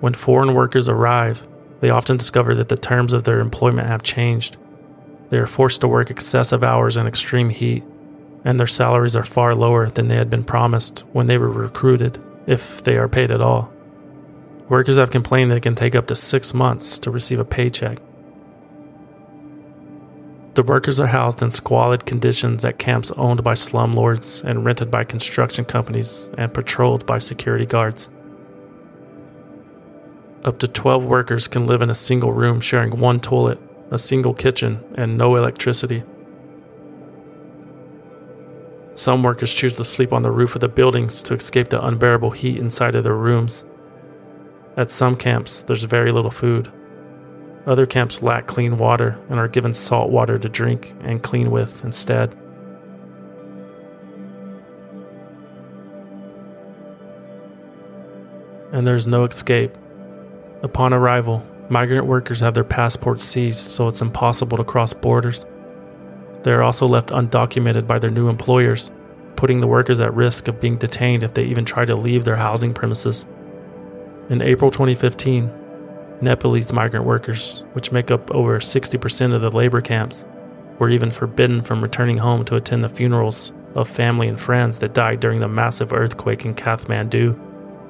When 0.00 0.14
foreign 0.14 0.54
workers 0.54 0.88
arrive, 0.88 1.46
they 1.80 1.90
often 1.90 2.16
discover 2.16 2.54
that 2.54 2.68
the 2.68 2.76
terms 2.76 3.12
of 3.12 3.24
their 3.24 3.40
employment 3.40 3.88
have 3.88 4.02
changed. 4.02 4.56
They 5.30 5.38
are 5.38 5.46
forced 5.46 5.80
to 5.80 5.88
work 5.88 6.10
excessive 6.10 6.64
hours 6.64 6.96
in 6.96 7.06
extreme 7.06 7.50
heat, 7.50 7.84
and 8.44 8.58
their 8.58 8.66
salaries 8.66 9.16
are 9.16 9.24
far 9.24 9.54
lower 9.54 9.88
than 9.88 10.08
they 10.08 10.16
had 10.16 10.30
been 10.30 10.44
promised 10.44 11.00
when 11.12 11.26
they 11.26 11.38
were 11.38 11.50
recruited, 11.50 12.20
if 12.46 12.82
they 12.84 12.96
are 12.96 13.08
paid 13.08 13.30
at 13.30 13.40
all. 13.40 13.72
Workers 14.68 14.96
have 14.96 15.10
complained 15.10 15.50
that 15.50 15.56
it 15.56 15.62
can 15.62 15.74
take 15.74 15.94
up 15.94 16.06
to 16.08 16.14
six 16.14 16.54
months 16.54 16.98
to 17.00 17.10
receive 17.10 17.40
a 17.40 17.44
paycheck. 17.44 17.98
The 20.54 20.62
workers 20.62 20.98
are 20.98 21.06
housed 21.06 21.40
in 21.40 21.50
squalid 21.50 22.04
conditions 22.04 22.64
at 22.64 22.78
camps 22.78 23.10
owned 23.12 23.44
by 23.44 23.54
slumlords 23.54 24.42
and 24.42 24.64
rented 24.64 24.90
by 24.90 25.04
construction 25.04 25.64
companies 25.64 26.30
and 26.36 26.52
patrolled 26.52 27.06
by 27.06 27.18
security 27.18 27.64
guards. 27.64 28.08
Up 30.48 30.58
to 30.60 30.66
12 30.66 31.04
workers 31.04 31.46
can 31.46 31.66
live 31.66 31.82
in 31.82 31.90
a 31.90 31.94
single 31.94 32.32
room 32.32 32.58
sharing 32.62 32.98
one 32.98 33.20
toilet, 33.20 33.58
a 33.90 33.98
single 33.98 34.32
kitchen, 34.32 34.82
and 34.94 35.18
no 35.18 35.36
electricity. 35.36 36.02
Some 38.94 39.22
workers 39.22 39.52
choose 39.52 39.76
to 39.76 39.84
sleep 39.84 40.10
on 40.10 40.22
the 40.22 40.30
roof 40.30 40.54
of 40.54 40.62
the 40.62 40.68
buildings 40.68 41.22
to 41.24 41.34
escape 41.34 41.68
the 41.68 41.84
unbearable 41.84 42.30
heat 42.30 42.56
inside 42.56 42.94
of 42.94 43.04
their 43.04 43.12
rooms. 43.12 43.66
At 44.74 44.90
some 44.90 45.16
camps, 45.16 45.60
there's 45.60 45.84
very 45.84 46.12
little 46.12 46.30
food. 46.30 46.72
Other 47.66 47.84
camps 47.84 48.22
lack 48.22 48.46
clean 48.46 48.78
water 48.78 49.20
and 49.28 49.38
are 49.38 49.48
given 49.48 49.74
salt 49.74 50.08
water 50.08 50.38
to 50.38 50.48
drink 50.48 50.94
and 51.02 51.22
clean 51.22 51.50
with 51.50 51.84
instead. 51.84 52.34
And 58.72 58.86
there's 58.86 59.06
no 59.06 59.24
escape. 59.24 59.76
Upon 60.62 60.92
arrival, 60.92 61.44
migrant 61.68 62.06
workers 62.06 62.40
have 62.40 62.54
their 62.54 62.64
passports 62.64 63.22
seized 63.22 63.70
so 63.70 63.86
it's 63.86 64.00
impossible 64.00 64.56
to 64.56 64.64
cross 64.64 64.92
borders. 64.92 65.46
They 66.42 66.50
are 66.52 66.62
also 66.62 66.86
left 66.86 67.10
undocumented 67.10 67.86
by 67.86 68.00
their 68.00 68.10
new 68.10 68.28
employers, 68.28 68.90
putting 69.36 69.60
the 69.60 69.68
workers 69.68 70.00
at 70.00 70.14
risk 70.14 70.48
of 70.48 70.60
being 70.60 70.76
detained 70.76 71.22
if 71.22 71.34
they 71.34 71.44
even 71.44 71.64
try 71.64 71.84
to 71.84 71.94
leave 71.94 72.24
their 72.24 72.36
housing 72.36 72.74
premises. 72.74 73.24
In 74.30 74.42
April 74.42 74.72
2015, 74.72 75.52
Nepalese 76.20 76.72
migrant 76.72 77.06
workers, 77.06 77.64
which 77.74 77.92
make 77.92 78.10
up 78.10 78.28
over 78.32 78.58
60% 78.58 79.34
of 79.34 79.40
the 79.40 79.50
labor 79.50 79.80
camps, 79.80 80.24
were 80.80 80.90
even 80.90 81.12
forbidden 81.12 81.62
from 81.62 81.82
returning 81.82 82.18
home 82.18 82.44
to 82.46 82.56
attend 82.56 82.82
the 82.82 82.88
funerals 82.88 83.52
of 83.76 83.88
family 83.88 84.26
and 84.26 84.40
friends 84.40 84.78
that 84.78 84.92
died 84.92 85.20
during 85.20 85.38
the 85.38 85.48
massive 85.48 85.92
earthquake 85.92 86.44
in 86.44 86.54
Kathmandu 86.54 87.38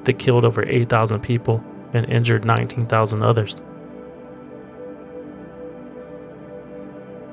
that 0.03 0.19
killed 0.19 0.45
over 0.45 0.63
8,000 0.63 1.19
people 1.21 1.63
and 1.93 2.09
injured 2.09 2.45
19,000 2.45 3.23
others. 3.23 3.55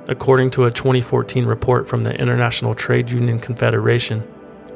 According 0.08 0.52
to 0.52 0.64
a 0.64 0.70
2014 0.70 1.46
report 1.46 1.88
from 1.88 2.02
the 2.02 2.14
International 2.14 2.74
Trade 2.74 3.10
Union 3.10 3.40
Confederation, 3.40 4.22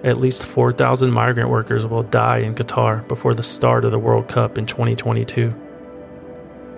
at 0.02 0.18
least 0.18 0.44
4,000 0.44 1.10
migrant 1.10 1.50
workers 1.50 1.86
will 1.86 2.02
die 2.02 2.38
in 2.38 2.54
Qatar 2.54 3.06
before 3.06 3.34
the 3.34 3.42
start 3.42 3.84
of 3.84 3.90
the 3.90 3.98
World 3.98 4.28
Cup 4.28 4.58
in 4.58 4.66
2022. 4.66 5.54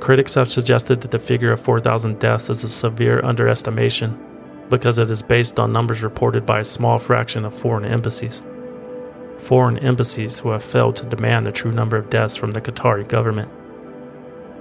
Critics 0.00 0.34
have 0.34 0.50
suggested 0.50 1.00
that 1.00 1.12
the 1.12 1.18
figure 1.18 1.52
of 1.52 1.60
4,000 1.60 2.18
deaths 2.18 2.50
is 2.50 2.64
a 2.64 2.68
severe 2.68 3.24
underestimation 3.24 4.18
because 4.68 4.98
it 4.98 5.10
is 5.10 5.22
based 5.22 5.60
on 5.60 5.72
numbers 5.72 6.02
reported 6.02 6.44
by 6.44 6.60
a 6.60 6.64
small 6.64 6.98
fraction 6.98 7.44
of 7.44 7.54
foreign 7.54 7.84
embassies. 7.84 8.42
Foreign 9.42 9.78
embassies 9.78 10.38
who 10.38 10.50
have 10.50 10.64
failed 10.64 10.96
to 10.96 11.06
demand 11.06 11.46
the 11.46 11.52
true 11.52 11.72
number 11.72 11.96
of 11.96 12.10
deaths 12.10 12.36
from 12.36 12.52
the 12.52 12.60
Qatari 12.60 13.06
government. 13.06 13.50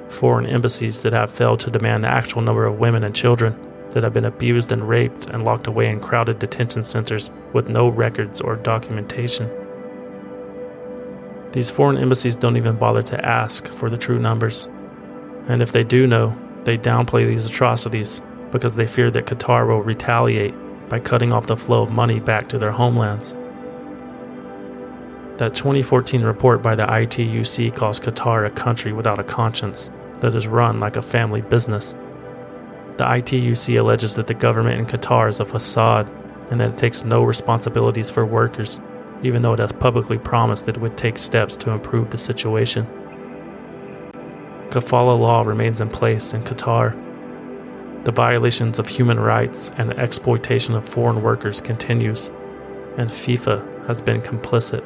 Foreign 0.10 0.46
embassies 0.46 1.04
that 1.04 1.14
have 1.14 1.32
failed 1.32 1.60
to 1.62 1.72
demand 1.72 2.04
the 2.04 2.10
actual 2.10 2.42
number 2.42 2.66
of 2.66 2.80
women 2.80 3.04
and 3.04 3.16
children 3.16 3.56
that 3.92 4.04
have 4.04 4.14
been 4.14 4.26
abused 4.26 4.72
and 4.72 4.88
raped 4.88 5.28
and 5.28 5.44
locked 5.44 5.68
away 5.68 5.88
in 5.88 6.00
crowded 6.00 6.40
detention 6.40 6.84
centers 6.84 7.32
with 7.54 7.70
no 7.70 7.88
records 7.88 8.42
or 8.42 8.56
documentation. 8.56 9.50
These 11.54 11.70
foreign 11.70 11.98
embassies 11.98 12.36
don't 12.36 12.58
even 12.58 12.78
bother 12.78 13.04
to 13.04 13.26
ask 13.26 13.68
for 13.68 13.90
the 13.90 13.98
true 13.98 14.20
numbers 14.20 14.68
and 15.48 15.62
if 15.62 15.72
they 15.72 15.84
do 15.84 16.08
know, 16.08 16.36
they 16.64 16.78
downplay 16.78 17.28
these 17.28 17.46
atrocities 17.46 18.22
because 18.52 18.76
they 18.76 18.88
fear 18.88 19.10
that 19.12 19.26
Qatar 19.26 19.68
will 19.68 19.82
retaliate 19.82 20.54
by 20.90 21.00
cutting 21.00 21.34
off 21.34 21.48
the 21.48 21.58
flow 21.58 21.84
of 21.84 21.92
money 21.92 22.20
back 22.20 22.50
to 22.50 22.60
their 22.60 22.72
homelands. 22.72 23.36
That 25.42 25.56
2014 25.56 26.22
report 26.22 26.62
by 26.62 26.76
the 26.76 26.86
ITUC 26.86 27.76
calls 27.76 28.00
Qatar 28.00 28.46
a 28.46 28.52
country 28.52 28.94
without 28.94 29.18
a 29.18 29.24
conscience 29.24 29.90
that 30.20 30.36
is 30.36 30.46
run 30.46 30.80
like 30.80 30.98
a 30.98 31.02
family 31.02 31.42
business. 31.42 31.96
The 32.98 33.06
ITUC 33.06 33.80
alleges 33.80 34.14
that 34.18 34.28
the 34.28 34.36
government 34.36 34.80
in 34.80 34.86
Qatar 34.86 35.30
is 35.30 35.40
a 35.40 35.46
facade 35.46 36.08
and 36.52 36.60
that 36.60 36.70
it 36.70 36.78
takes 36.78 37.04
no 37.04 37.24
responsibilities 37.24 38.12
for 38.12 38.24
workers, 38.24 38.80
even 39.24 39.42
though 39.42 39.54
it 39.54 39.60
has 39.60 39.72
publicly 39.72 40.20
promised 40.20 40.68
that 40.68 40.78
it 40.78 40.80
would 40.80 40.96
take 40.96 41.18
steps 41.18 41.56
to 41.56 41.72
improve 41.72 42.12
the 42.12 42.20
situation. 42.20 42.86
Kafala 44.70 45.20
law 45.20 45.42
remains 45.42 45.82
in 45.82 45.90
place 45.90 46.36
in 46.36 46.44
Qatar. 46.44 46.94
The 48.06 48.12
violations 48.12 48.78
of 48.78 48.88
human 48.88 49.20
rights 49.20 49.72
and 49.80 49.90
the 49.90 49.98
exploitation 49.98 50.76
of 50.76 50.88
foreign 50.88 51.24
workers 51.24 51.60
continues, 51.60 52.28
and 53.00 53.10
FIFA 53.10 53.88
has 53.88 54.04
been 54.04 54.22
complicit. 54.22 54.86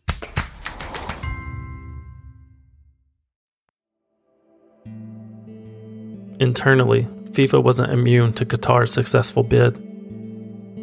Internally, 6.41 7.03
FIFA 7.33 7.63
wasn't 7.63 7.93
immune 7.93 8.33
to 8.33 8.47
Qatar's 8.47 8.91
successful 8.91 9.43
bid. 9.43 9.75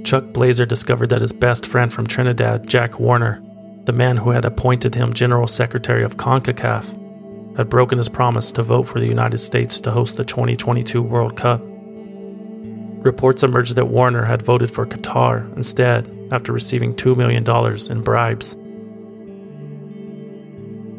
Chuck 0.04 0.32
Blazer 0.32 0.64
discovered 0.64 1.08
that 1.08 1.20
his 1.20 1.32
best 1.32 1.66
friend 1.66 1.92
from 1.92 2.06
Trinidad, 2.06 2.68
Jack 2.68 3.00
Warner, 3.00 3.42
the 3.84 3.92
man 3.92 4.18
who 4.18 4.30
had 4.30 4.44
appointed 4.44 4.94
him 4.94 5.12
General 5.12 5.48
Secretary 5.48 6.04
of 6.04 6.16
CONCACAF, 6.16 7.56
had 7.56 7.68
broken 7.68 7.98
his 7.98 8.08
promise 8.08 8.52
to 8.52 8.62
vote 8.62 8.84
for 8.84 9.00
the 9.00 9.08
United 9.08 9.38
States 9.38 9.80
to 9.80 9.90
host 9.90 10.16
the 10.16 10.24
2022 10.24 11.02
World 11.02 11.34
Cup. 11.34 11.60
Reports 13.04 13.42
emerged 13.42 13.74
that 13.74 13.88
Warner 13.88 14.24
had 14.24 14.42
voted 14.42 14.70
for 14.70 14.86
Qatar 14.86 15.56
instead 15.56 16.08
after 16.30 16.52
receiving 16.52 16.94
$2 16.94 17.16
million 17.16 17.44
in 17.90 18.04
bribes. 18.04 18.56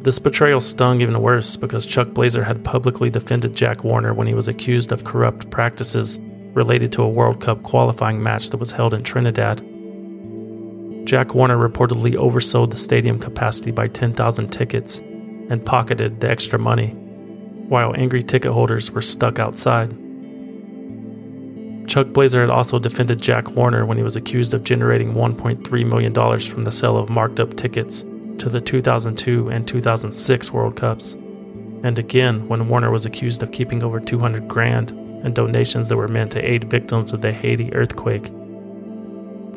This 0.01 0.17
betrayal 0.17 0.61
stung 0.61 1.01
even 1.01 1.21
worse 1.21 1.57
because 1.57 1.85
Chuck 1.85 2.09
Blazer 2.13 2.45
had 2.45 2.63
publicly 2.63 3.09
defended 3.09 3.53
Jack 3.53 3.83
Warner 3.83 4.13
when 4.13 4.27
he 4.27 4.33
was 4.33 4.47
accused 4.47 4.93
of 4.93 5.03
corrupt 5.03 5.49
practices 5.49 6.19
related 6.53 6.93
to 6.93 7.03
a 7.03 7.09
World 7.09 7.41
Cup 7.41 7.63
qualifying 7.63 8.23
match 8.23 8.49
that 8.49 8.57
was 8.57 8.71
held 8.71 8.93
in 8.93 9.03
Trinidad. 9.03 9.57
Jack 11.05 11.35
Warner 11.35 11.57
reportedly 11.57 12.13
oversold 12.13 12.71
the 12.71 12.77
stadium 12.77 13.19
capacity 13.19 13.71
by 13.71 13.89
10,000 13.89 14.49
tickets 14.49 14.99
and 15.49 15.65
pocketed 15.65 16.21
the 16.21 16.29
extra 16.29 16.57
money, 16.57 16.91
while 17.67 17.93
angry 17.97 18.21
ticket 18.21 18.53
holders 18.53 18.91
were 18.91 19.01
stuck 19.01 19.37
outside. 19.37 19.89
Chuck 21.89 22.07
Blazer 22.13 22.41
had 22.41 22.49
also 22.49 22.79
defended 22.79 23.21
Jack 23.21 23.51
Warner 23.51 23.85
when 23.85 23.97
he 23.97 24.03
was 24.03 24.15
accused 24.15 24.53
of 24.53 24.63
generating 24.63 25.13
$1.3 25.13 25.85
million 25.85 26.13
from 26.39 26.61
the 26.61 26.71
sale 26.71 26.95
of 26.95 27.09
marked 27.09 27.41
up 27.41 27.55
tickets 27.57 28.05
to 28.39 28.49
the 28.49 28.61
2002 28.61 29.49
and 29.49 29.67
2006 29.67 30.53
World 30.53 30.75
Cups, 30.75 31.13
and 31.83 31.99
again 31.99 32.47
when 32.47 32.67
Warner 32.67 32.91
was 32.91 33.05
accused 33.05 33.43
of 33.43 33.51
keeping 33.51 33.83
over 33.83 33.99
200 33.99 34.47
grand 34.47 34.91
in 34.91 35.33
donations 35.33 35.87
that 35.87 35.97
were 35.97 36.07
meant 36.07 36.31
to 36.31 36.41
aid 36.41 36.69
victims 36.69 37.11
of 37.11 37.21
the 37.21 37.31
Haiti 37.31 37.73
earthquake. 37.73 38.31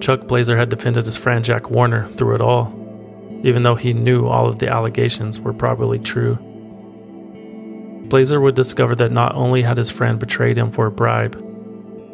Chuck 0.00 0.26
Blazer 0.26 0.56
had 0.56 0.68
defended 0.68 1.06
his 1.06 1.16
friend 1.16 1.44
Jack 1.44 1.70
Warner 1.70 2.08
through 2.10 2.34
it 2.34 2.40
all, 2.40 2.72
even 3.44 3.62
though 3.62 3.76
he 3.76 3.92
knew 3.92 4.26
all 4.26 4.48
of 4.48 4.58
the 4.58 4.68
allegations 4.68 5.40
were 5.40 5.52
probably 5.52 5.98
true. 5.98 6.36
Blazer 8.08 8.40
would 8.40 8.56
discover 8.56 8.94
that 8.96 9.12
not 9.12 9.34
only 9.34 9.62
had 9.62 9.78
his 9.78 9.90
friend 9.90 10.18
betrayed 10.18 10.58
him 10.58 10.70
for 10.70 10.86
a 10.86 10.90
bribe, 10.90 11.38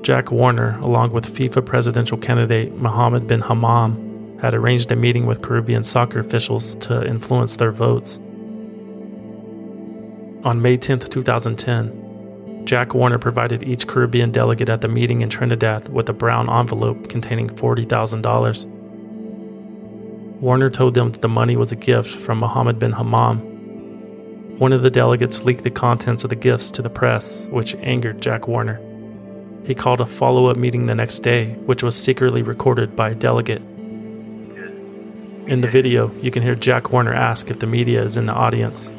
Jack 0.02 0.30
Warner, 0.30 0.78
along 0.78 1.12
with 1.12 1.34
FIFA 1.34 1.66
presidential 1.66 2.18
candidate 2.18 2.74
Mohammed 2.74 3.26
bin 3.26 3.40
Hammam, 3.40 4.07
had 4.40 4.54
arranged 4.54 4.90
a 4.92 4.96
meeting 4.96 5.26
with 5.26 5.42
Caribbean 5.42 5.84
soccer 5.84 6.20
officials 6.20 6.74
to 6.76 7.06
influence 7.06 7.56
their 7.56 7.72
votes. 7.72 8.18
On 10.44 10.62
May 10.62 10.76
10, 10.76 11.00
2010, 11.00 12.64
Jack 12.64 12.94
Warner 12.94 13.18
provided 13.18 13.62
each 13.62 13.86
Caribbean 13.86 14.30
delegate 14.30 14.68
at 14.68 14.82
the 14.82 14.88
meeting 14.88 15.22
in 15.22 15.30
Trinidad 15.30 15.88
with 15.88 16.08
a 16.08 16.12
brown 16.12 16.48
envelope 16.50 17.08
containing 17.08 17.48
$40,000. 17.48 18.64
Warner 20.40 20.70
told 20.70 20.94
them 20.94 21.10
that 21.10 21.20
the 21.20 21.28
money 21.28 21.56
was 21.56 21.72
a 21.72 21.76
gift 21.76 22.10
from 22.20 22.38
Mohammed 22.38 22.78
bin 22.78 22.92
Hammam. 22.92 23.40
One 24.58 24.72
of 24.72 24.82
the 24.82 24.90
delegates 24.90 25.42
leaked 25.44 25.64
the 25.64 25.70
contents 25.70 26.24
of 26.24 26.30
the 26.30 26.36
gifts 26.36 26.70
to 26.72 26.82
the 26.82 26.90
press, 26.90 27.48
which 27.48 27.74
angered 27.76 28.20
Jack 28.20 28.46
Warner. 28.46 28.80
He 29.64 29.74
called 29.74 30.00
a 30.00 30.06
follow 30.06 30.46
up 30.46 30.56
meeting 30.56 30.86
the 30.86 30.94
next 30.94 31.20
day, 31.20 31.54
which 31.66 31.82
was 31.82 31.96
secretly 31.96 32.42
recorded 32.42 32.94
by 32.94 33.10
a 33.10 33.14
delegate. 33.14 33.62
In 35.48 35.62
the 35.62 35.68
video, 35.68 36.12
you 36.20 36.30
can 36.30 36.42
hear 36.42 36.54
Jack 36.54 36.92
Warner 36.92 37.14
ask 37.14 37.50
if 37.50 37.58
the 37.58 37.66
media 37.66 38.02
is 38.02 38.18
in 38.18 38.26
the 38.26 38.34
audience. 38.34 38.92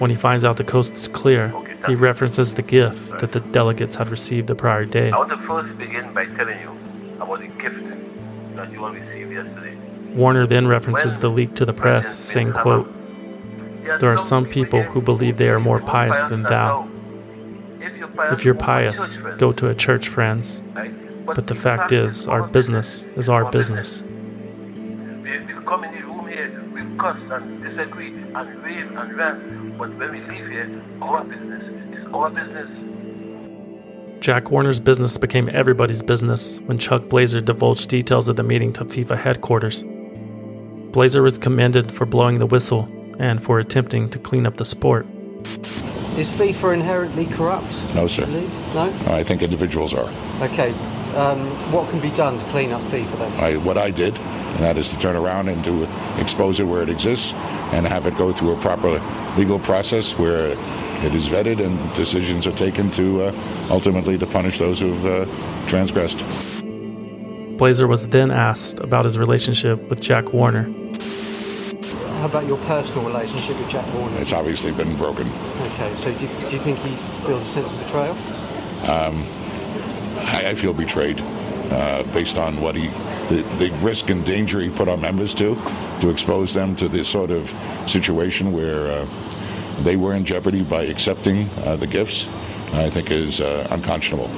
When 0.00 0.10
he 0.10 0.16
finds 0.16 0.44
out 0.44 0.56
the 0.56 0.64
coast 0.64 0.94
is 0.94 1.06
clear, 1.06 1.54
he 1.86 1.94
references 1.94 2.54
the 2.54 2.62
gift 2.62 3.20
that 3.20 3.30
the 3.30 3.38
delegates 3.38 3.94
had 3.94 4.08
received 4.08 4.48
the 4.48 4.56
prior 4.56 4.84
day. 4.84 5.12
I 5.12 5.18
want 5.18 5.30
to 5.30 5.36
first 5.46 5.78
begin 5.78 6.12
by 6.12 6.24
telling 6.24 6.58
you 6.58 6.76
about 7.20 7.38
the 7.38 7.46
gift 7.46 8.56
that 8.56 8.72
you 8.72 8.84
all 8.84 8.90
received 8.90 9.30
yesterday. 9.30 9.76
Warner 10.16 10.48
then 10.48 10.66
references 10.66 11.20
the 11.20 11.30
leak 11.30 11.54
to 11.54 11.64
the 11.64 11.72
press, 11.72 12.12
saying, 12.12 12.52
quote, 12.52 12.92
There 14.00 14.12
are 14.12 14.18
some 14.18 14.46
people 14.46 14.82
who 14.82 15.00
believe 15.00 15.36
they 15.36 15.50
are 15.50 15.60
more 15.60 15.78
pious 15.78 16.20
than 16.24 16.42
thou. 16.42 16.88
If 18.32 18.44
you're 18.44 18.56
pious, 18.56 19.16
go 19.38 19.52
to 19.52 19.68
a 19.68 19.76
church, 19.76 20.08
friends. 20.08 20.60
But 21.24 21.46
the 21.46 21.54
fact 21.54 21.92
is, 21.92 22.26
our 22.26 22.48
business 22.48 23.06
is 23.16 23.28
our 23.28 23.48
business. 23.52 24.02
Here, 27.00 27.12
we 27.12 27.28
cuss 27.28 27.42
and 27.42 27.62
disagree 27.62 28.08
and 28.08 28.62
rave 28.62 28.90
and 28.96 29.16
rant, 29.16 29.78
but 29.78 29.96
when 29.96 30.10
we 30.10 30.20
leave 30.20 30.48
here, 30.48 30.82
our 31.02 31.24
business 31.24 31.62
is 31.98 32.06
our 32.14 32.30
business. 32.30 32.68
Jack 34.20 34.50
Warner's 34.50 34.80
business 34.80 35.16
became 35.16 35.48
everybody's 35.50 36.02
business 36.02 36.60
when 36.60 36.78
Chuck 36.78 37.08
Blazer 37.08 37.40
divulged 37.40 37.88
details 37.88 38.28
of 38.28 38.36
the 38.36 38.42
meeting 38.42 38.72
to 38.74 38.84
FIFA 38.84 39.16
headquarters. 39.16 39.82
Blazer 40.92 41.22
was 41.22 41.38
commended 41.38 41.90
for 41.92 42.04
blowing 42.04 42.38
the 42.38 42.46
whistle 42.46 42.88
and 43.18 43.42
for 43.42 43.58
attempting 43.58 44.10
to 44.10 44.18
clean 44.18 44.46
up 44.46 44.56
the 44.56 44.64
sport. 44.64 45.06
Is 46.18 46.28
FIFA 46.30 46.74
inherently 46.74 47.26
corrupt? 47.26 47.72
No, 47.94 48.06
sir. 48.06 48.26
No? 48.26 48.92
I 49.06 49.24
think 49.24 49.42
individuals 49.42 49.94
are. 49.94 50.10
Okay. 50.42 50.74
Um, 51.16 51.48
what 51.72 51.90
can 51.90 52.00
be 52.00 52.10
done 52.10 52.38
to 52.38 52.44
clean 52.50 52.70
up 52.70 52.80
FIFA 52.82 53.18
then? 53.18 53.32
I, 53.40 53.56
what 53.56 53.76
I 53.76 53.90
did, 53.90 54.16
and 54.16 54.58
that 54.60 54.78
is 54.78 54.90
to 54.90 54.98
turn 54.98 55.16
around 55.16 55.48
and 55.48 55.64
to 55.64 55.88
expose 56.20 56.60
it 56.60 56.64
where 56.64 56.82
it 56.82 56.88
exists 56.88 57.32
and 57.72 57.86
have 57.86 58.06
it 58.06 58.16
go 58.16 58.32
through 58.32 58.52
a 58.52 58.60
proper 58.60 59.00
legal 59.36 59.58
process 59.58 60.16
where 60.16 60.56
it 61.04 61.14
is 61.14 61.28
vetted 61.28 61.64
and 61.64 61.92
decisions 61.94 62.46
are 62.46 62.52
taken 62.52 62.90
to 62.92 63.22
uh, 63.22 63.68
ultimately 63.70 64.18
to 64.18 64.26
punish 64.26 64.58
those 64.58 64.78
who've 64.78 65.06
uh, 65.06 65.26
transgressed. 65.66 66.24
Blazer 67.56 67.88
was 67.88 68.08
then 68.08 68.30
asked 68.30 68.78
about 68.80 69.04
his 69.04 69.18
relationship 69.18 69.80
with 69.90 70.00
Jack 70.00 70.32
Warner. 70.32 70.64
How 72.20 72.26
about 72.26 72.46
your 72.46 72.58
personal 72.66 73.04
relationship 73.04 73.58
with 73.58 73.68
Jack 73.68 73.92
Warner? 73.94 74.16
It's 74.18 74.32
obviously 74.32 74.72
been 74.72 74.96
broken. 74.96 75.28
Okay, 75.72 75.94
so 75.96 76.12
do 76.12 76.24
you, 76.24 76.28
do 76.48 76.56
you 76.56 76.62
think 76.62 76.78
he 76.78 76.96
feels 77.26 77.42
a 77.42 77.48
sense 77.48 77.72
of 77.72 77.78
betrayal? 77.78 78.16
Um, 78.88 79.24
I, 80.20 80.50
I, 80.50 80.54
feel 80.54 80.72
betrayed 80.72 81.20
uh, 81.70 82.02
based 82.12 82.36
on 82.36 82.60
what 82.60 82.74
he, 82.74 82.88
the, 83.34 83.42
the 83.58 83.70
risk 83.80 84.10
and 84.10 84.24
danger 84.24 84.60
he 84.60 84.70
put 84.70 84.88
our 84.88 84.96
members 84.96 85.34
to, 85.34 85.54
to 86.00 86.10
expose 86.10 86.52
them 86.52 86.74
to 86.76 86.88
this 86.88 87.08
sort 87.08 87.30
of 87.30 87.54
situation 87.86 88.52
where 88.52 88.88
uh, 88.88 89.06
they 89.82 89.96
were 89.96 90.14
in 90.14 90.24
jeopardy 90.24 90.62
by 90.62 90.82
accepting 90.82 91.48
uh, 91.64 91.76
the 91.76 91.86
gifts, 91.86 92.28
I 92.72 92.90
think 92.90 93.10
is 93.10 93.40
uh, 93.40 93.66
unconscionable. 93.70 94.30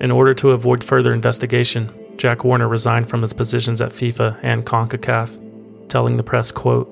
In 0.00 0.10
order 0.10 0.34
to 0.34 0.50
avoid 0.50 0.82
further 0.82 1.12
investigation, 1.12 1.92
Jack 2.16 2.44
Warner 2.44 2.68
resigned 2.68 3.08
from 3.08 3.22
his 3.22 3.32
positions 3.32 3.80
at 3.80 3.90
FIFA 3.90 4.38
and 4.42 4.64
CONCACAF, 4.66 5.88
telling 5.88 6.16
the 6.16 6.22
press, 6.22 6.52
quote, 6.52 6.88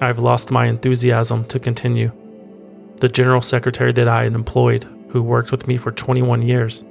I've 0.00 0.18
lost 0.18 0.50
my 0.50 0.66
enthusiasm 0.66 1.44
to 1.46 1.58
continue. 1.58 2.12
The 2.96 3.08
general 3.08 3.42
secretary 3.42 3.92
that 3.92 4.08
I 4.08 4.24
had 4.24 4.34
employed, 4.34 4.86
who 5.08 5.22
worked 5.22 5.50
with 5.50 5.66
me 5.66 5.76
for 5.76 5.92
21 5.92 6.42
years, 6.42 6.82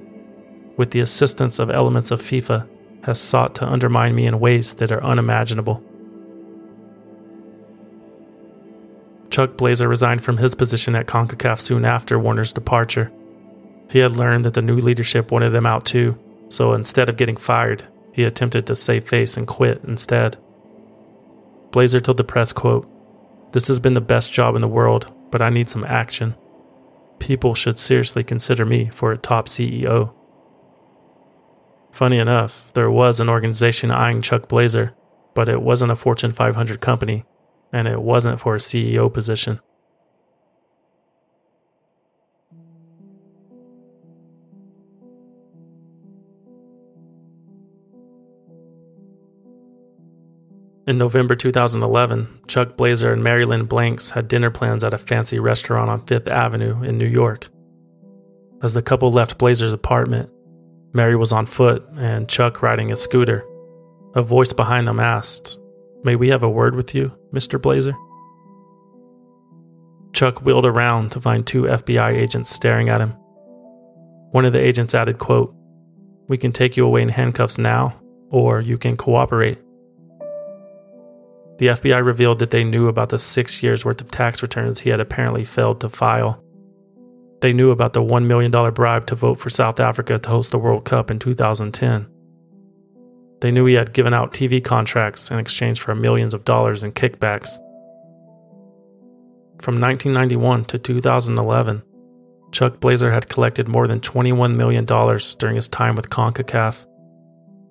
with 0.77 0.91
the 0.91 0.99
assistance 0.99 1.59
of 1.59 1.69
elements 1.69 2.11
of 2.11 2.21
FIFA, 2.21 2.67
has 3.03 3.19
sought 3.19 3.55
to 3.55 3.67
undermine 3.67 4.15
me 4.15 4.25
in 4.25 4.39
ways 4.39 4.75
that 4.75 4.91
are 4.91 5.03
unimaginable. 5.03 5.83
Chuck 9.29 9.57
Blazer 9.57 9.87
resigned 9.87 10.23
from 10.23 10.37
his 10.37 10.55
position 10.55 10.95
at 10.95 11.07
CONCACAF 11.07 11.59
soon 11.59 11.85
after 11.85 12.17
Warner's 12.17 12.53
departure. 12.53 13.11
He 13.89 13.99
had 13.99 14.13
learned 14.13 14.45
that 14.45 14.53
the 14.53 14.61
new 14.61 14.77
leadership 14.77 15.31
wanted 15.31 15.53
him 15.53 15.65
out 15.65 15.85
too, 15.85 16.17
so 16.49 16.73
instead 16.73 17.09
of 17.09 17.17
getting 17.17 17.37
fired, 17.37 17.83
he 18.13 18.23
attempted 18.23 18.65
to 18.67 18.75
save 18.75 19.07
face 19.07 19.35
and 19.35 19.45
quit 19.45 19.81
instead. 19.85 20.37
Blazer 21.71 21.99
told 21.99 22.17
the 22.17 22.23
press, 22.23 22.53
quote, 22.53 22.87
This 23.51 23.67
has 23.67 23.79
been 23.79 23.93
the 23.93 24.01
best 24.01 24.31
job 24.31 24.55
in 24.55 24.61
the 24.61 24.67
world, 24.67 25.13
but 25.31 25.41
I 25.41 25.49
need 25.49 25.69
some 25.69 25.83
action. 25.83 26.33
People 27.19 27.55
should 27.55 27.79
seriously 27.79 28.23
consider 28.23 28.65
me 28.65 28.89
for 28.89 29.11
a 29.11 29.17
top 29.17 29.47
CEO. 29.47 30.13
Funny 31.91 32.19
enough, 32.19 32.73
there 32.73 32.91
was 32.91 33.19
an 33.19 33.29
organization 33.29 33.89
eyeing 33.89 34.21
Chuck 34.21 34.49
Blazer, 34.49 34.93
but 35.33 35.47
it 35.47 35.61
wasn't 35.61 35.91
a 35.91 35.95
Fortune 35.95 36.31
500 36.31 36.81
company, 36.81 37.23
and 37.71 37.87
it 37.87 38.01
wasn't 38.01 38.39
for 38.39 38.55
a 38.55 38.59
CEO 38.59 39.11
position. 39.13 39.59
In 50.87 50.99
November 50.99 51.33
2011, 51.33 52.41
Chuck 52.47 52.77
Blazer 52.77 53.11
and 53.11 53.23
Mary 53.23 53.43
Lynn 53.43 53.65
Blanks 53.65 54.11
had 54.11 54.27
dinner 54.27 54.51
plans 54.51 54.83
at 54.83 54.93
a 54.93 54.99
fancy 54.99 55.39
restaurant 55.39 55.89
on 55.89 56.05
Fifth 56.05 56.27
Avenue 56.27 56.83
in 56.83 56.99
New 56.99 57.07
York. 57.07 57.47
As 58.61 58.75
the 58.75 58.83
couple 58.83 59.11
left 59.11 59.39
Blazer's 59.39 59.73
apartment, 59.73 60.29
Mary 60.93 61.15
was 61.15 61.31
on 61.31 61.47
foot 61.47 61.83
and 61.97 62.29
Chuck 62.29 62.61
riding 62.61 62.91
a 62.91 62.95
scooter. 62.95 63.43
A 64.15 64.21
voice 64.21 64.53
behind 64.53 64.87
them 64.87 64.99
asked, 64.99 65.59
May 66.03 66.15
we 66.15 66.27
have 66.29 66.43
a 66.43 66.49
word 66.49 66.75
with 66.75 66.93
you, 66.93 67.11
Mr. 67.33 67.59
Blazer? 67.59 67.95
Chuck 70.13 70.43
wheeled 70.43 70.67
around 70.67 71.11
to 71.13 71.19
find 71.19 71.47
two 71.47 71.63
FBI 71.63 72.15
agents 72.15 72.51
staring 72.51 72.89
at 72.89 73.01
him. 73.01 73.15
One 74.31 74.45
of 74.45 74.53
the 74.53 74.61
agents 74.61 74.93
added, 74.93 75.17
quote, 75.17 75.51
We 76.27 76.37
can 76.37 76.51
take 76.51 76.77
you 76.77 76.85
away 76.85 77.01
in 77.01 77.09
handcuffs 77.09 77.57
now, 77.57 77.99
or 78.29 78.61
you 78.61 78.77
can 78.77 78.97
cooperate. 78.97 79.64
The 81.57 81.67
FBI 81.67 82.05
revealed 82.05 82.39
that 82.39 82.51
they 82.51 82.63
knew 82.63 82.87
about 82.87 83.09
the 83.09 83.19
six 83.19 83.63
years' 83.63 83.85
worth 83.85 84.01
of 84.01 84.11
tax 84.11 84.41
returns 84.41 84.81
he 84.81 84.89
had 84.89 84.99
apparently 84.99 85.45
failed 85.45 85.79
to 85.81 85.89
file. 85.89 86.43
They 87.41 87.53
knew 87.53 87.71
about 87.71 87.93
the 87.93 88.01
$1 88.01 88.25
million 88.25 88.51
bribe 88.73 89.07
to 89.07 89.15
vote 89.15 89.39
for 89.39 89.49
South 89.49 89.79
Africa 89.79 90.19
to 90.19 90.29
host 90.29 90.51
the 90.51 90.59
World 90.59 90.83
Cup 90.83 91.09
in 91.09 91.19
2010. 91.19 92.07
They 93.41 93.51
knew 93.51 93.65
he 93.65 93.75
had 93.75 93.93
given 93.93 94.13
out 94.13 94.33
TV 94.33 94.63
contracts 94.63 95.31
in 95.31 95.39
exchange 95.39 95.79
for 95.79 95.95
millions 95.95 96.33
of 96.33 96.45
dollars 96.45 96.83
in 96.83 96.91
kickbacks. 96.91 97.57
From 99.61 99.79
1991 99.79 100.65
to 100.65 100.79
2011, 100.79 101.83
Chuck 102.51 102.79
Blazer 102.79 103.11
had 103.11 103.29
collected 103.29 103.67
more 103.67 103.87
than 103.87 103.99
$21 103.99 104.55
million 104.55 104.85
during 104.85 105.55
his 105.55 105.67
time 105.67 105.95
with 105.95 106.09
CONCACAF 106.09 106.85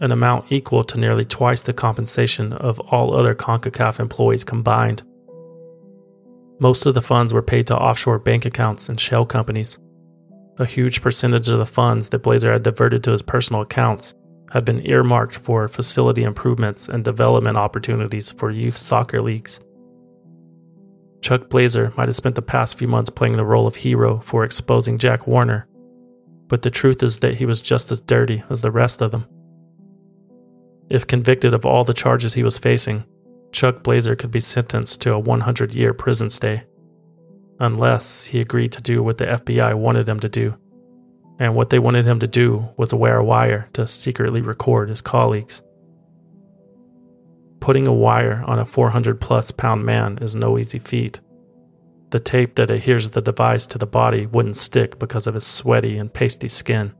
an 0.00 0.12
amount 0.12 0.50
equal 0.50 0.84
to 0.84 0.98
nearly 0.98 1.24
twice 1.24 1.62
the 1.62 1.72
compensation 1.72 2.52
of 2.54 2.80
all 2.80 3.14
other 3.14 3.34
CONCACAF 3.34 4.00
employees 4.00 4.44
combined. 4.44 5.02
Most 6.60 6.86
of 6.86 6.94
the 6.94 7.02
funds 7.02 7.34
were 7.34 7.42
paid 7.42 7.66
to 7.68 7.76
offshore 7.76 8.18
bank 8.18 8.44
accounts 8.44 8.88
and 8.88 9.00
shell 9.00 9.26
companies. 9.26 9.78
A 10.58 10.64
huge 10.64 11.02
percentage 11.02 11.48
of 11.48 11.58
the 11.58 11.66
funds 11.66 12.10
that 12.10 12.22
Blazer 12.22 12.52
had 12.52 12.62
diverted 12.62 13.02
to 13.04 13.10
his 13.10 13.22
personal 13.22 13.62
accounts 13.62 14.14
had 14.52 14.64
been 14.64 14.86
earmarked 14.86 15.36
for 15.36 15.66
facility 15.66 16.22
improvements 16.22 16.88
and 16.88 17.04
development 17.04 17.56
opportunities 17.56 18.30
for 18.30 18.50
youth 18.50 18.76
soccer 18.76 19.20
leagues. 19.20 19.60
Chuck 21.22 21.48
Blazer 21.48 21.92
might 21.96 22.08
have 22.08 22.16
spent 22.16 22.34
the 22.34 22.42
past 22.42 22.78
few 22.78 22.86
months 22.86 23.10
playing 23.10 23.32
the 23.32 23.44
role 23.44 23.66
of 23.66 23.76
hero 23.76 24.20
for 24.20 24.44
exposing 24.44 24.98
Jack 24.98 25.26
Warner, 25.26 25.66
but 26.48 26.62
the 26.62 26.70
truth 26.70 27.02
is 27.02 27.20
that 27.20 27.34
he 27.34 27.46
was 27.46 27.60
just 27.60 27.90
as 27.90 28.00
dirty 28.00 28.44
as 28.50 28.60
the 28.60 28.70
rest 28.70 29.00
of 29.00 29.10
them. 29.10 29.26
If 30.90 31.06
convicted 31.06 31.54
of 31.54 31.64
all 31.64 31.84
the 31.84 31.94
charges 31.94 32.34
he 32.34 32.42
was 32.42 32.58
facing, 32.58 33.04
Chuck 33.52 33.82
Blazer 33.82 34.16
could 34.16 34.30
be 34.30 34.40
sentenced 34.40 35.00
to 35.02 35.14
a 35.14 35.18
100 35.18 35.74
year 35.74 35.94
prison 35.94 36.28
stay. 36.30 36.64
Unless 37.60 38.26
he 38.26 38.40
agreed 38.40 38.72
to 38.72 38.82
do 38.82 39.02
what 39.02 39.18
the 39.18 39.26
FBI 39.26 39.74
wanted 39.74 40.08
him 40.08 40.20
to 40.20 40.28
do. 40.28 40.56
And 41.38 41.54
what 41.54 41.70
they 41.70 41.78
wanted 41.78 42.06
him 42.06 42.20
to 42.20 42.26
do 42.26 42.68
was 42.76 42.92
wear 42.92 43.18
a 43.18 43.24
wire 43.24 43.68
to 43.72 43.86
secretly 43.86 44.40
record 44.40 44.88
his 44.88 45.00
colleagues. 45.00 45.62
Putting 47.60 47.88
a 47.88 47.94
wire 47.94 48.44
on 48.46 48.58
a 48.58 48.64
400 48.64 49.20
plus 49.20 49.50
pound 49.50 49.84
man 49.84 50.18
is 50.20 50.34
no 50.34 50.58
easy 50.58 50.78
feat. 50.78 51.20
The 52.10 52.20
tape 52.20 52.56
that 52.56 52.70
adheres 52.70 53.10
the 53.10 53.22
device 53.22 53.66
to 53.66 53.78
the 53.78 53.86
body 53.86 54.26
wouldn't 54.26 54.56
stick 54.56 54.98
because 54.98 55.26
of 55.26 55.34
his 55.34 55.46
sweaty 55.46 55.96
and 55.96 56.12
pasty 56.12 56.48
skin. 56.48 56.92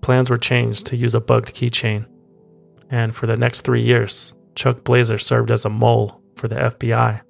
Plans 0.00 0.30
were 0.30 0.38
changed 0.38 0.86
to 0.86 0.96
use 0.96 1.14
a 1.14 1.20
bugged 1.20 1.54
keychain 1.54 2.06
and 2.90 3.14
for 3.14 3.26
the 3.26 3.36
next 3.36 3.62
three 3.62 3.82
years, 3.82 4.34
Chuck 4.54 4.84
Blazer 4.84 5.18
served 5.18 5.50
as 5.50 5.64
a 5.64 5.70
mole 5.70 6.20
for 6.34 6.48
the 6.48 6.56
FBI. 6.56 7.22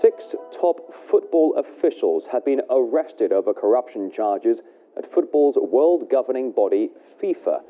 Six 0.00 0.34
top 0.58 0.94
football 0.94 1.56
officials 1.58 2.26
have 2.26 2.44
been 2.44 2.62
arrested 2.70 3.32
over 3.32 3.52
corruption 3.52 4.10
charges 4.10 4.60
at 4.96 5.10
football's 5.10 5.56
world 5.56 6.08
governing 6.10 6.52
body, 6.52 6.90
FIFA. 7.22 7.60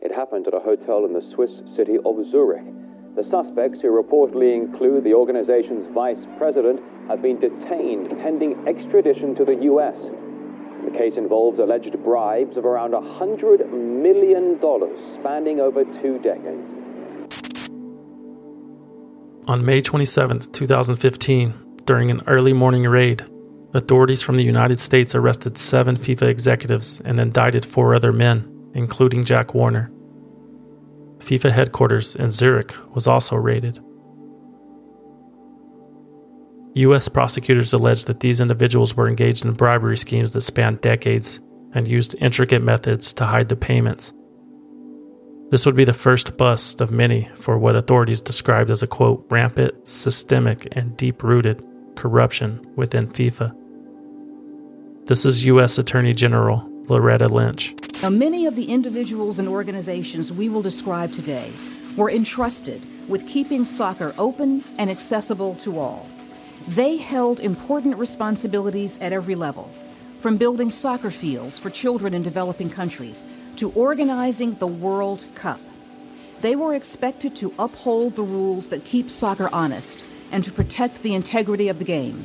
It 0.00 0.12
happened 0.12 0.46
at 0.46 0.54
a 0.54 0.60
hotel 0.60 1.04
in 1.04 1.12
the 1.12 1.22
Swiss 1.22 1.62
city 1.66 1.96
of 2.04 2.24
Zurich. 2.24 2.64
The 3.16 3.22
suspects, 3.22 3.80
who 3.80 3.90
reportedly 3.90 4.56
include 4.56 5.04
the 5.04 5.14
organization's 5.14 5.86
vice 5.86 6.26
president, 6.36 6.80
have 7.06 7.22
been 7.22 7.38
detained 7.38 8.10
pending 8.18 8.66
extradition 8.66 9.36
to 9.36 9.44
the 9.44 9.54
U.S. 9.54 10.10
The 10.84 10.90
case 10.90 11.16
involves 11.16 11.60
alleged 11.60 11.96
bribes 12.02 12.56
of 12.56 12.64
around 12.64 12.90
$100 12.90 13.70
million 13.70 14.58
spanning 14.98 15.60
over 15.60 15.84
two 15.84 16.18
decades. 16.18 16.74
On 19.46 19.64
May 19.64 19.80
27, 19.80 20.50
2015, 20.50 21.54
during 21.84 22.10
an 22.10 22.20
early 22.26 22.52
morning 22.52 22.82
raid, 22.82 23.24
authorities 23.74 24.24
from 24.24 24.36
the 24.36 24.44
United 24.44 24.80
States 24.80 25.14
arrested 25.14 25.56
seven 25.56 25.96
FIFA 25.96 26.22
executives 26.22 27.00
and 27.04 27.20
indicted 27.20 27.64
four 27.64 27.94
other 27.94 28.10
men, 28.10 28.70
including 28.74 29.24
Jack 29.24 29.54
Warner. 29.54 29.92
FIFA 31.24 31.50
headquarters 31.50 32.14
in 32.14 32.30
Zurich 32.30 32.74
was 32.94 33.06
also 33.06 33.36
raided. 33.36 33.80
U.S. 36.74 37.08
prosecutors 37.08 37.72
alleged 37.72 38.08
that 38.08 38.20
these 38.20 38.40
individuals 38.40 38.96
were 38.96 39.08
engaged 39.08 39.44
in 39.44 39.52
bribery 39.52 39.96
schemes 39.96 40.32
that 40.32 40.40
spanned 40.40 40.80
decades 40.80 41.40
and 41.72 41.88
used 41.88 42.16
intricate 42.20 42.62
methods 42.62 43.12
to 43.14 43.24
hide 43.24 43.48
the 43.48 43.56
payments. 43.56 44.12
This 45.50 45.64
would 45.66 45.76
be 45.76 45.84
the 45.84 45.94
first 45.94 46.36
bust 46.36 46.80
of 46.80 46.90
many 46.90 47.28
for 47.36 47.58
what 47.58 47.76
authorities 47.76 48.20
described 48.20 48.70
as 48.70 48.82
a 48.82 48.88
quote, 48.88 49.24
rampant, 49.30 49.86
systemic, 49.86 50.66
and 50.72 50.96
deep 50.96 51.22
rooted 51.22 51.64
corruption 51.94 52.60
within 52.76 53.06
FIFA. 53.06 53.56
This 55.06 55.24
is 55.24 55.44
U.S. 55.44 55.78
Attorney 55.78 56.12
General 56.12 56.68
Loretta 56.88 57.28
Lynch. 57.28 57.74
Now, 58.02 58.10
many 58.10 58.46
of 58.46 58.56
the 58.56 58.70
individuals 58.70 59.38
and 59.38 59.48
organizations 59.48 60.32
we 60.32 60.48
will 60.48 60.62
describe 60.62 61.12
today 61.12 61.52
were 61.96 62.10
entrusted 62.10 62.82
with 63.08 63.26
keeping 63.26 63.64
soccer 63.64 64.14
open 64.18 64.62
and 64.78 64.90
accessible 64.90 65.54
to 65.56 65.78
all. 65.78 66.08
They 66.68 66.96
held 66.96 67.40
important 67.40 67.96
responsibilities 67.96 68.98
at 68.98 69.12
every 69.12 69.34
level, 69.34 69.70
from 70.20 70.36
building 70.36 70.70
soccer 70.70 71.10
fields 71.10 71.58
for 71.58 71.70
children 71.70 72.14
in 72.14 72.22
developing 72.22 72.70
countries 72.70 73.24
to 73.56 73.70
organizing 73.72 74.54
the 74.54 74.66
World 74.66 75.24
Cup. 75.34 75.60
They 76.40 76.56
were 76.56 76.74
expected 76.74 77.34
to 77.36 77.54
uphold 77.58 78.16
the 78.16 78.22
rules 78.22 78.68
that 78.70 78.84
keep 78.84 79.10
soccer 79.10 79.48
honest 79.52 80.04
and 80.32 80.44
to 80.44 80.52
protect 80.52 81.02
the 81.02 81.14
integrity 81.14 81.68
of 81.68 81.78
the 81.78 81.84
game. 81.84 82.24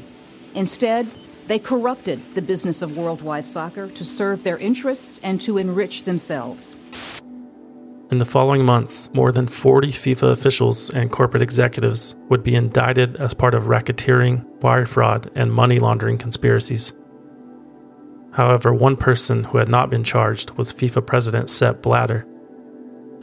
Instead, 0.55 1.07
they 1.49 1.57
corrupted 1.57 2.21
the 2.35 2.43
business 2.43 2.83
of 2.83 2.95
worldwide 2.95 3.45
soccer 3.45 3.87
to 3.89 4.05
serve 4.05 4.43
their 4.43 4.59
interests 4.59 5.19
and 5.23 5.41
to 5.41 5.57
enrich 5.57 6.03
themselves. 6.03 6.75
In 8.11 8.19
the 8.19 8.25
following 8.25 8.63
months, 8.63 9.09
more 9.15 9.31
than 9.31 9.47
40 9.47 9.87
FIFA 9.87 10.31
officials 10.31 10.91
and 10.91 11.11
corporate 11.11 11.41
executives 11.41 12.15
would 12.29 12.43
be 12.43 12.53
indicted 12.53 13.15
as 13.15 13.33
part 13.33 13.55
of 13.55 13.63
racketeering, 13.63 14.45
wire 14.61 14.85
fraud, 14.85 15.31
and 15.33 15.51
money 15.51 15.79
laundering 15.79 16.19
conspiracies. 16.19 16.93
However, 18.31 18.71
one 18.71 18.95
person 18.95 19.43
who 19.43 19.57
had 19.57 19.69
not 19.69 19.89
been 19.89 20.03
charged 20.03 20.51
was 20.51 20.71
FIFA 20.71 21.07
President 21.07 21.49
Sepp 21.49 21.81
Blatter. 21.81 22.27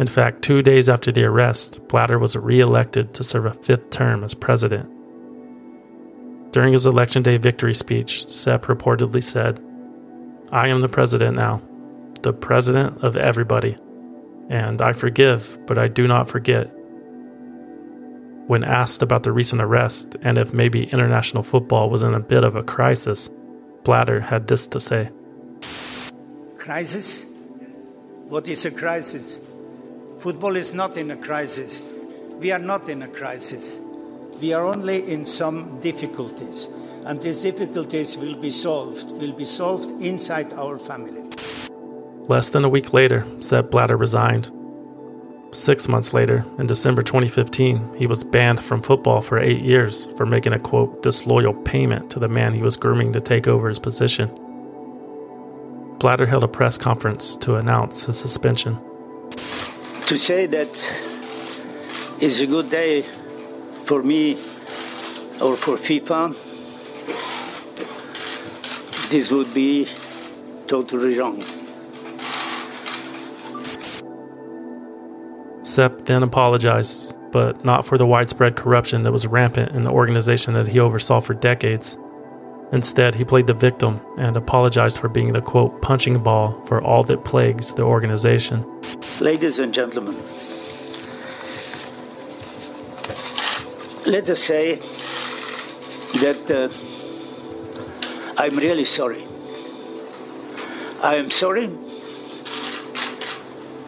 In 0.00 0.08
fact, 0.08 0.42
two 0.42 0.62
days 0.62 0.88
after 0.88 1.12
the 1.12 1.24
arrest, 1.24 1.86
Blatter 1.86 2.18
was 2.18 2.34
re 2.34 2.58
elected 2.58 3.14
to 3.14 3.22
serve 3.22 3.46
a 3.46 3.54
fifth 3.54 3.90
term 3.90 4.24
as 4.24 4.34
president. 4.34 4.95
During 6.56 6.72
his 6.72 6.86
Election 6.86 7.22
Day 7.22 7.36
victory 7.36 7.74
speech, 7.74 8.26
Sepp 8.30 8.64
reportedly 8.64 9.22
said, 9.22 9.60
I 10.50 10.68
am 10.68 10.80
the 10.80 10.88
president 10.88 11.36
now, 11.36 11.60
the 12.22 12.32
president 12.32 13.04
of 13.04 13.14
everybody, 13.14 13.76
and 14.48 14.80
I 14.80 14.94
forgive, 14.94 15.58
but 15.66 15.76
I 15.76 15.88
do 15.88 16.08
not 16.08 16.30
forget. 16.30 16.74
When 18.46 18.64
asked 18.64 19.02
about 19.02 19.22
the 19.22 19.32
recent 19.32 19.60
arrest 19.60 20.16
and 20.22 20.38
if 20.38 20.54
maybe 20.54 20.84
international 20.84 21.42
football 21.42 21.90
was 21.90 22.02
in 22.02 22.14
a 22.14 22.20
bit 22.20 22.42
of 22.42 22.56
a 22.56 22.62
crisis, 22.62 23.28
Blatter 23.84 24.20
had 24.20 24.48
this 24.48 24.66
to 24.68 24.80
say 24.80 25.10
Crisis? 26.56 27.26
What 28.30 28.48
is 28.48 28.64
a 28.64 28.70
crisis? 28.70 29.42
Football 30.20 30.56
is 30.56 30.72
not 30.72 30.96
in 30.96 31.10
a 31.10 31.18
crisis. 31.18 31.82
We 32.38 32.50
are 32.50 32.58
not 32.58 32.88
in 32.88 33.02
a 33.02 33.08
crisis. 33.08 33.78
We 34.40 34.52
are 34.52 34.66
only 34.66 35.10
in 35.10 35.24
some 35.24 35.80
difficulties, 35.80 36.68
and 37.06 37.20
these 37.22 37.40
difficulties 37.40 38.18
will 38.18 38.36
be 38.36 38.50
solved, 38.50 39.10
will 39.12 39.32
be 39.32 39.46
solved 39.46 40.02
inside 40.02 40.52
our 40.52 40.78
family. 40.78 41.22
Less 42.28 42.50
than 42.50 42.62
a 42.62 42.68
week 42.68 42.92
later, 42.92 43.26
Sepp 43.40 43.70
Blatter 43.70 43.96
resigned. 43.96 44.50
Six 45.52 45.88
months 45.88 46.12
later, 46.12 46.44
in 46.58 46.66
December 46.66 47.02
2015, 47.02 47.94
he 47.96 48.06
was 48.06 48.24
banned 48.24 48.62
from 48.62 48.82
football 48.82 49.22
for 49.22 49.38
eight 49.38 49.62
years 49.62 50.04
for 50.16 50.26
making 50.26 50.52
a 50.52 50.58
quote 50.58 51.02
disloyal 51.02 51.54
payment 51.54 52.10
to 52.10 52.18
the 52.18 52.28
man 52.28 52.52
he 52.52 52.62
was 52.62 52.76
grooming 52.76 53.14
to 53.14 53.20
take 53.20 53.48
over 53.48 53.70
his 53.70 53.78
position. 53.78 54.28
Blatter 55.98 56.26
held 56.26 56.44
a 56.44 56.48
press 56.48 56.76
conference 56.76 57.36
to 57.36 57.54
announce 57.54 58.04
his 58.04 58.18
suspension. 58.18 58.78
To 60.06 60.18
say 60.18 60.44
that 60.44 60.90
is 62.20 62.40
a 62.40 62.46
good 62.46 62.68
day 62.68 63.06
for 63.86 64.02
me 64.02 64.34
or 65.40 65.54
for 65.54 65.76
FIFA, 65.76 66.34
this 69.10 69.30
would 69.30 69.54
be 69.54 69.88
totally 70.66 71.16
wrong. 71.16 71.44
Sepp 75.62 76.04
then 76.06 76.24
apologized, 76.24 77.14
but 77.30 77.64
not 77.64 77.86
for 77.86 77.96
the 77.96 78.06
widespread 78.06 78.56
corruption 78.56 79.04
that 79.04 79.12
was 79.12 79.26
rampant 79.28 79.70
in 79.70 79.84
the 79.84 79.90
organization 79.90 80.54
that 80.54 80.66
he 80.66 80.80
oversaw 80.80 81.20
for 81.20 81.34
decades. 81.34 81.96
Instead, 82.72 83.14
he 83.14 83.24
played 83.24 83.46
the 83.46 83.54
victim 83.54 84.00
and 84.18 84.36
apologized 84.36 84.98
for 84.98 85.08
being 85.08 85.32
the 85.32 85.40
quote 85.40 85.80
punching 85.80 86.20
ball 86.24 86.60
for 86.66 86.82
all 86.82 87.04
that 87.04 87.24
plagues 87.24 87.72
the 87.74 87.82
organization. 87.82 88.64
Ladies 89.20 89.60
and 89.60 89.72
gentlemen, 89.72 90.16
let 94.06 94.30
us 94.30 94.40
say 94.40 94.76
that 96.20 96.48
uh, 96.48 96.68
I'm 98.40 98.56
really 98.56 98.84
sorry. 98.84 99.26
I 101.02 101.16
am 101.16 101.30
sorry. 101.30 101.70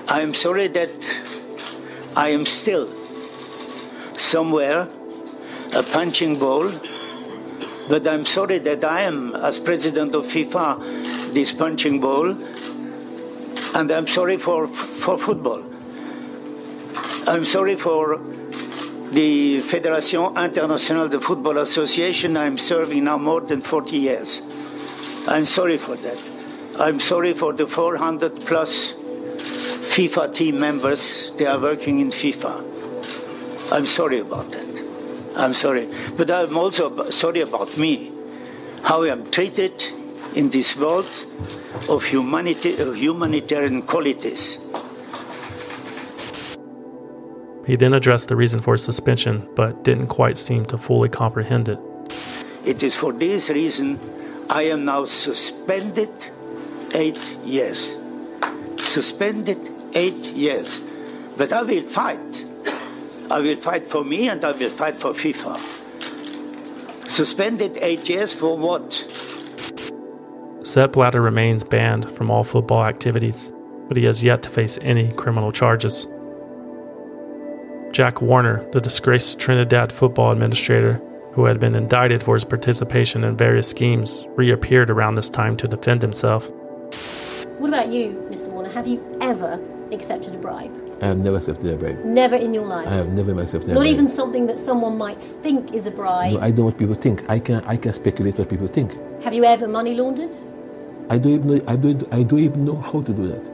I 0.09 0.21
am 0.23 0.35
sorry 0.35 0.67
that 0.69 0.91
I 2.17 2.31
am 2.31 2.47
still 2.47 2.89
somewhere 4.17 4.89
a 5.73 5.83
punching 5.85 6.39
ball, 6.41 6.73
but 7.89 8.09
I'm 8.09 8.25
sorry 8.25 8.59
that 8.59 8.83
I 8.85 9.03
am, 9.03 9.37
as 9.37 9.61
president 9.61 10.17
of 10.17 10.27
FIFA, 10.27 11.33
this 11.33 11.53
punching 11.53 12.01
ball, 12.01 12.31
and 13.77 13.91
I'm 13.91 14.09
sorry 14.09 14.37
for, 14.37 14.67
for 14.67 15.17
football. 15.17 15.63
I'm 17.29 17.45
sorry 17.45 17.77
for 17.77 18.21
the 19.13 19.63
Fédération 19.63 20.37
Internationale 20.37 21.09
de 21.09 21.19
Football 21.19 21.59
Association 21.59 22.37
I'm 22.37 22.59
serving 22.59 23.05
now 23.05 23.19
more 23.19 23.41
than 23.41 23.61
40 23.61 23.97
years. 23.97 24.43
I'm 25.27 25.45
sorry 25.45 25.79
for 25.79 25.97
that. 25.97 26.19
I'm 26.79 27.01
sorry 27.01 27.35
for 27.35 27.53
the 27.53 27.67
400 27.67 28.47
plus 28.47 28.93
FIFA 29.95 30.35
team 30.35 30.61
members. 30.61 31.33
They 31.33 31.47
are 31.47 31.59
working 31.59 32.01
in 32.01 32.11
FIFA. 32.11 32.63
I'm 33.73 33.87
sorry 33.87 34.21
about 34.21 34.51
that. 34.53 34.67
I'm 35.37 35.55
sorry. 35.55 35.89
But 36.17 36.31
I'm 36.31 36.57
also 36.57 37.11
sorry 37.11 37.41
about 37.41 37.77
me, 37.77 38.13
how 38.83 39.05
I 39.05 39.09
am 39.09 39.31
treated 39.31 39.85
in 40.35 40.51
this 40.51 40.77
world 40.77 41.09
of 41.89 42.05
humanity, 42.05 42.79
of 42.81 42.97
humanitarian 42.97 43.83
qualities. 43.83 44.59
He 47.69 47.77
then 47.77 47.93
addressed 47.93 48.29
the 48.29 48.37
reason 48.37 48.61
for 48.61 48.73
his 48.73 48.83
suspension, 48.83 49.47
but 49.55 49.85
didn't 49.85 50.07
quite 50.07 50.39
seem 50.39 50.65
to 50.73 50.79
fully 50.79 51.11
comprehend 51.11 51.69
it. 51.69 51.79
It 52.65 52.83
is 52.83 52.95
for 52.95 53.13
this 53.13 53.51
reason 53.51 54.01
I 54.49 54.63
am 54.63 54.87
now 54.87 55.05
suspended 55.05 56.11
eight 56.95 57.21
years. 57.45 57.95
Suspended 58.79 59.61
eight 59.95 60.33
years. 60.33 60.81
But 61.37 61.53
I 61.53 61.61
will 61.61 61.83
fight. 61.83 62.47
I 63.31 63.41
will 63.41 63.57
fight 63.57 63.87
for 63.87 64.03
me 64.03 64.31
and 64.31 64.43
I 64.47 64.53
will 64.53 64.71
fight 64.71 64.97
for 64.97 65.13
FIFA. 65.13 65.61
Suspended 67.11 67.77
eight 67.83 68.09
years 68.09 68.33
for 68.33 68.57
what? 68.57 68.95
Sepp 70.63 70.93
Blatter 70.93 71.21
remains 71.21 71.65
banned 71.65 72.11
from 72.13 72.31
all 72.31 72.45
football 72.45 72.87
activities, 72.87 73.53
but 73.89 73.99
he 73.99 74.05
has 74.05 74.25
yet 74.25 74.43
to 74.45 74.49
face 74.49 74.79
any 74.81 75.13
criminal 75.13 75.53
charges. 75.53 76.07
Jack 77.99 78.23
Warner, 78.23 78.65
the 78.71 78.81
disgraced 78.81 79.41
Trinidad 79.41 79.91
football 79.91 80.31
administrator, 80.31 81.03
who 81.33 81.47
had 81.47 81.59
been 81.59 81.75
indicted 81.75 82.23
for 82.23 82.35
his 82.35 82.45
participation 82.45 83.25
in 83.25 83.37
various 83.37 83.69
schemes, 83.69 84.25
reappeared 84.37 84.89
around 84.89 85.17
this 85.17 85.29
time 85.29 85.57
to 85.57 85.67
defend 85.67 86.01
himself. 86.01 86.49
What 87.59 87.71
about 87.71 87.89
you, 87.89 88.11
Mr. 88.31 88.51
Warner? 88.51 88.71
Have 88.71 88.87
you 88.87 89.05
ever 89.21 89.59
accepted 89.91 90.33
a 90.33 90.39
bribe? 90.39 90.71
I 91.03 91.07
have 91.07 91.19
never 91.19 91.39
accepted 91.39 91.75
a 91.75 91.77
bribe. 91.77 92.05
Never 92.05 92.37
in 92.37 92.55
your 92.55 92.67
life. 92.67 92.87
I 92.87 92.93
have 92.93 93.09
never 93.09 93.33
accepted 93.33 93.71
a 93.71 93.75
Not 93.75 93.87
even 93.87 94.07
something 94.07 94.47
that 94.47 94.61
someone 94.61 94.97
might 94.97 95.21
think 95.21 95.75
is 95.75 95.89
a 95.89 95.91
bribe. 95.91 96.35
No, 96.35 96.39
I 96.39 96.53
know 96.53 96.67
what 96.67 96.79
people 96.79 96.95
think. 96.95 97.29
I 97.29 97.41
can 97.41 97.65
I 97.65 97.77
can 97.77 97.93
speculate 97.93 98.39
what 98.39 98.49
people 98.49 98.69
think. 98.69 98.93
Have 99.25 99.35
you 99.35 99.45
ever 99.45 99.67
money 99.67 99.97
laundered? 99.97 100.37
I 101.11 101.19
don't 101.19 101.33
even 101.33 101.49
know, 101.49 101.65
I 101.67 101.75
don't 101.75 102.15
I 102.15 102.23
don't 102.23 102.39
even 102.39 102.65
know 102.65 102.77
how 102.77 103.03
to 103.03 103.13
do 103.13 103.27
that. 103.27 103.51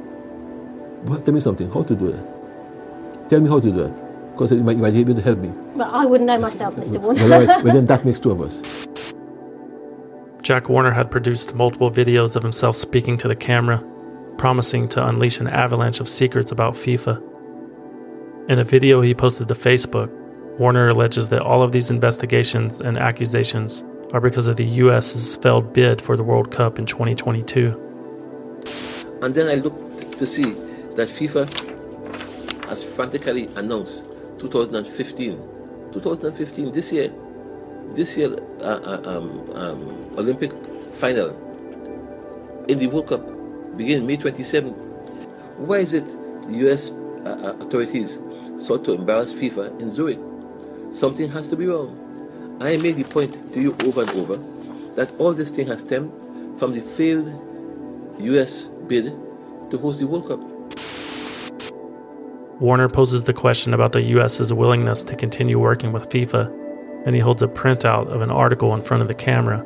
But 1.06 1.24
tell 1.24 1.32
me 1.32 1.40
something. 1.40 1.70
How 1.72 1.82
to 1.82 1.96
do 1.96 2.12
that? 2.12 3.30
Tell 3.30 3.40
me 3.40 3.48
how 3.48 3.58
to 3.58 3.70
do 3.70 3.78
that. 3.84 4.13
Because 4.34 4.50
you 4.50 4.64
might, 4.64 4.76
you 4.76 4.82
might 4.82 4.92
be 4.92 5.00
able 5.00 5.14
to 5.14 5.22
help 5.22 5.38
me. 5.38 5.52
But 5.76 5.90
I 5.90 6.04
wouldn't 6.06 6.26
know 6.26 6.38
myself, 6.38 6.74
Mr. 6.74 7.00
Warner. 7.00 7.22
Well, 7.22 7.32
all 7.40 7.46
right. 7.46 7.64
well, 7.64 7.74
then 7.74 7.86
that 7.86 8.04
makes 8.04 8.18
two 8.18 8.32
of 8.32 8.40
us. 8.40 8.86
Jack 10.42 10.68
Warner 10.68 10.90
had 10.90 11.08
produced 11.10 11.54
multiple 11.54 11.90
videos 11.90 12.34
of 12.34 12.42
himself 12.42 12.74
speaking 12.74 13.16
to 13.18 13.28
the 13.28 13.36
camera, 13.36 13.82
promising 14.36 14.88
to 14.88 15.06
unleash 15.06 15.38
an 15.38 15.46
avalanche 15.46 16.00
of 16.00 16.08
secrets 16.08 16.50
about 16.50 16.74
FIFA. 16.74 17.22
In 18.50 18.58
a 18.58 18.64
video 18.64 19.00
he 19.00 19.14
posted 19.14 19.46
to 19.48 19.54
Facebook, 19.54 20.10
Warner 20.58 20.88
alleges 20.88 21.28
that 21.28 21.40
all 21.40 21.62
of 21.62 21.70
these 21.70 21.90
investigations 21.90 22.80
and 22.80 22.98
accusations 22.98 23.84
are 24.12 24.20
because 24.20 24.48
of 24.48 24.56
the 24.56 24.64
US's 24.64 25.36
failed 25.36 25.72
bid 25.72 26.02
for 26.02 26.16
the 26.16 26.24
World 26.24 26.50
Cup 26.50 26.78
in 26.78 26.86
2022. 26.86 27.80
And 29.22 29.34
then 29.34 29.48
I 29.48 29.54
looked 29.54 30.18
to 30.18 30.26
see 30.26 30.50
that 30.96 31.08
FIFA 31.08 31.48
has 32.68 32.82
frantically 32.82 33.48
announced 33.56 34.04
2015. 34.50 35.36
2015, 35.92 36.72
this 36.72 36.92
year, 36.92 37.12
this 37.94 38.16
year 38.16 38.34
uh, 38.60 38.80
uh, 38.84 39.00
um, 39.04 39.50
um, 39.54 40.10
Olympic 40.18 40.52
final 40.94 41.30
in 42.68 42.78
the 42.78 42.86
World 42.86 43.08
Cup 43.08 43.22
begin 43.76 44.06
May 44.06 44.16
27. 44.16 44.70
Why 45.56 45.78
is 45.78 45.92
it 45.92 46.04
the 46.48 46.68
US 46.68 46.90
uh, 46.90 47.54
uh, 47.54 47.64
authorities 47.64 48.18
sought 48.58 48.84
to 48.84 48.92
embarrass 48.92 49.32
FIFA 49.32 49.80
in 49.80 49.90
Zurich? 49.90 50.18
Something 50.92 51.30
has 51.30 51.48
to 51.48 51.56
be 51.56 51.66
wrong. 51.66 52.00
I 52.60 52.76
made 52.76 52.96
the 52.96 53.04
point 53.04 53.32
to 53.54 53.60
you 53.60 53.76
over 53.84 54.02
and 54.02 54.10
over 54.10 54.36
that 54.96 55.12
all 55.18 55.32
this 55.32 55.50
thing 55.50 55.66
has 55.68 55.80
stemmed 55.80 56.12
from 56.58 56.72
the 56.72 56.80
failed 56.80 57.28
US 58.18 58.68
bid 58.88 59.06
to 59.70 59.78
host 59.78 60.00
the 60.00 60.06
World 60.06 60.28
Cup. 60.28 60.53
Warner 62.64 62.88
poses 62.88 63.24
the 63.24 63.34
question 63.34 63.74
about 63.74 63.92
the 63.92 64.00
US's 64.00 64.50
willingness 64.50 65.04
to 65.04 65.14
continue 65.14 65.58
working 65.58 65.92
with 65.92 66.08
FIFA, 66.08 66.50
and 67.04 67.14
he 67.14 67.20
holds 67.20 67.42
a 67.42 67.46
printout 67.46 68.06
of 68.08 68.22
an 68.22 68.30
article 68.30 68.72
in 68.72 68.80
front 68.80 69.02
of 69.02 69.08
the 69.08 69.12
camera. 69.12 69.62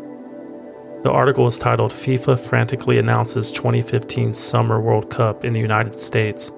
The 1.05 1.13
article 1.13 1.47
is 1.47 1.61
titled 1.61 1.93
FIFA 1.93 2.41
Frantically 2.41 2.99
Announces 2.99 3.53
2015 3.53 4.35
Summer 4.35 4.81
World 4.81 5.11
Cup 5.11 5.45
in 5.45 5.53
the 5.53 5.61
United 5.61 6.01
States. 6.01 6.51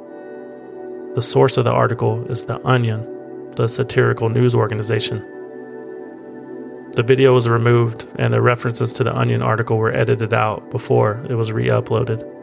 The 1.14 1.20
source 1.20 1.59
of 1.59 1.66
the 1.66 1.72
article 1.72 2.24
is 2.30 2.47
The 2.47 2.66
Onion, 2.66 3.51
the 3.57 3.68
satirical 3.68 4.30
news 4.30 4.55
organization. 4.55 5.18
The 6.93 7.03
video 7.03 7.34
was 7.34 7.51
removed, 7.51 8.09
and 8.16 8.32
the 8.32 8.41
references 8.41 8.95
to 8.95 9.05
the 9.05 9.14
Onion 9.14 9.43
article 9.43 9.76
were 9.76 9.93
edited 9.93 10.32
out 10.32 10.70
before 10.70 11.22
it 11.28 11.34
was 11.34 11.53
re 11.53 11.66
uploaded. 11.66 12.39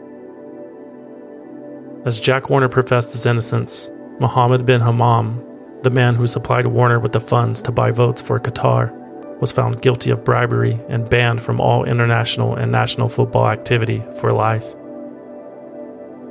As 2.04 2.20
Jack 2.20 2.48
Warner 2.48 2.68
professed 2.68 3.12
his 3.12 3.26
innocence, 3.26 3.90
Mohammed 4.20 4.64
bin 4.64 4.80
Hammam, 4.80 5.44
the 5.82 5.90
man 5.90 6.14
who 6.14 6.26
supplied 6.26 6.66
Warner 6.66 7.00
with 7.00 7.12
the 7.12 7.20
funds 7.20 7.60
to 7.62 7.72
buy 7.72 7.90
votes 7.90 8.22
for 8.22 8.38
Qatar, 8.38 8.94
was 9.40 9.52
found 9.52 9.82
guilty 9.82 10.10
of 10.10 10.24
bribery 10.24 10.80
and 10.88 11.08
banned 11.08 11.42
from 11.42 11.60
all 11.60 11.84
international 11.84 12.54
and 12.54 12.70
national 12.70 13.08
football 13.08 13.48
activity 13.48 14.02
for 14.20 14.32
life. 14.32 14.74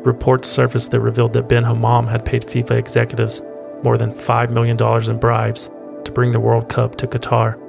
Reports 0.05 0.47
surfaced 0.47 0.91
that 0.91 1.01
revealed 1.01 1.33
that 1.33 1.49
bin 1.49 1.63
Hammam 1.63 2.07
had 2.07 2.25
paid 2.25 2.43
FIFA 2.43 2.71
executives 2.71 3.41
more 3.83 3.97
than 3.97 4.11
$5 4.13 4.49
million 4.51 4.77
in 5.09 5.19
bribes 5.19 5.69
to 6.05 6.11
bring 6.11 6.31
the 6.31 6.39
World 6.39 6.69
Cup 6.69 6.95
to 6.95 7.07
Qatar. 7.07 7.61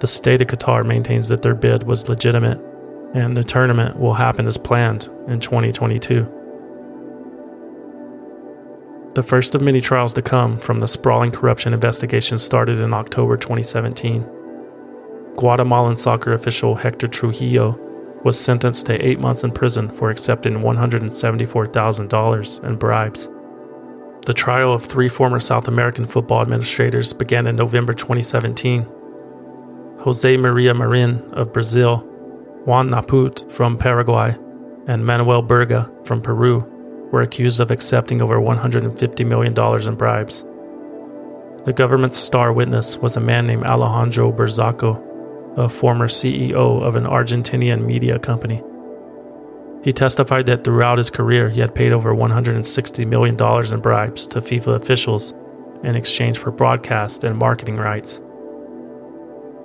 The 0.00 0.08
state 0.08 0.40
of 0.40 0.48
Qatar 0.48 0.84
maintains 0.84 1.28
that 1.28 1.42
their 1.42 1.54
bid 1.54 1.84
was 1.84 2.08
legitimate 2.08 2.58
and 3.14 3.36
the 3.36 3.44
tournament 3.44 3.98
will 3.98 4.14
happen 4.14 4.46
as 4.46 4.58
planned 4.58 5.08
in 5.28 5.38
2022. 5.38 6.33
The 9.14 9.22
first 9.22 9.54
of 9.54 9.62
many 9.62 9.80
trials 9.80 10.12
to 10.14 10.22
come 10.22 10.58
from 10.58 10.80
the 10.80 10.88
sprawling 10.88 11.30
corruption 11.30 11.72
investigation 11.72 12.36
started 12.36 12.80
in 12.80 12.92
October 12.92 13.36
2017. 13.36 14.26
Guatemalan 15.36 15.96
soccer 15.96 16.32
official 16.32 16.74
Hector 16.74 17.06
Trujillo 17.06 17.78
was 18.24 18.40
sentenced 18.40 18.86
to 18.86 19.06
eight 19.06 19.20
months 19.20 19.44
in 19.44 19.52
prison 19.52 19.88
for 19.88 20.10
accepting 20.10 20.54
$174,000 20.54 22.64
in 22.64 22.76
bribes. 22.76 23.28
The 24.26 24.34
trial 24.34 24.72
of 24.72 24.84
three 24.84 25.08
former 25.08 25.38
South 25.38 25.68
American 25.68 26.06
football 26.06 26.42
administrators 26.42 27.12
began 27.12 27.46
in 27.46 27.54
November 27.54 27.92
2017. 27.92 28.84
Jose 30.00 30.36
Maria 30.36 30.74
Marin 30.74 31.22
of 31.34 31.52
Brazil, 31.52 31.98
Juan 32.64 32.90
Napout 32.90 33.48
from 33.52 33.78
Paraguay, 33.78 34.36
and 34.88 35.06
Manuel 35.06 35.44
Burga 35.44 35.88
from 36.04 36.20
Peru 36.20 36.68
were 37.14 37.22
accused 37.22 37.60
of 37.60 37.70
accepting 37.70 38.20
over 38.20 38.38
$150 38.38 39.26
million 39.26 39.88
in 39.88 39.94
bribes. 39.94 40.42
The 41.64 41.72
government's 41.72 42.18
star 42.18 42.52
witness 42.52 42.98
was 42.98 43.16
a 43.16 43.20
man 43.20 43.46
named 43.46 43.62
Alejandro 43.62 44.32
Burzaco, 44.32 45.00
a 45.56 45.68
former 45.68 46.08
CEO 46.08 46.82
of 46.82 46.96
an 46.96 47.04
Argentinian 47.04 47.86
media 47.86 48.18
company. 48.18 48.60
He 49.84 49.92
testified 49.92 50.46
that 50.46 50.64
throughout 50.64 50.98
his 50.98 51.08
career 51.08 51.48
he 51.48 51.60
had 51.60 51.74
paid 51.74 51.92
over 51.92 52.12
$160 52.12 53.06
million 53.06 53.36
in 53.72 53.80
bribes 53.80 54.26
to 54.26 54.40
FIFA 54.40 54.74
officials 54.74 55.32
in 55.84 55.94
exchange 55.94 56.36
for 56.38 56.50
broadcast 56.50 57.22
and 57.22 57.38
marketing 57.38 57.76
rights. 57.76 58.20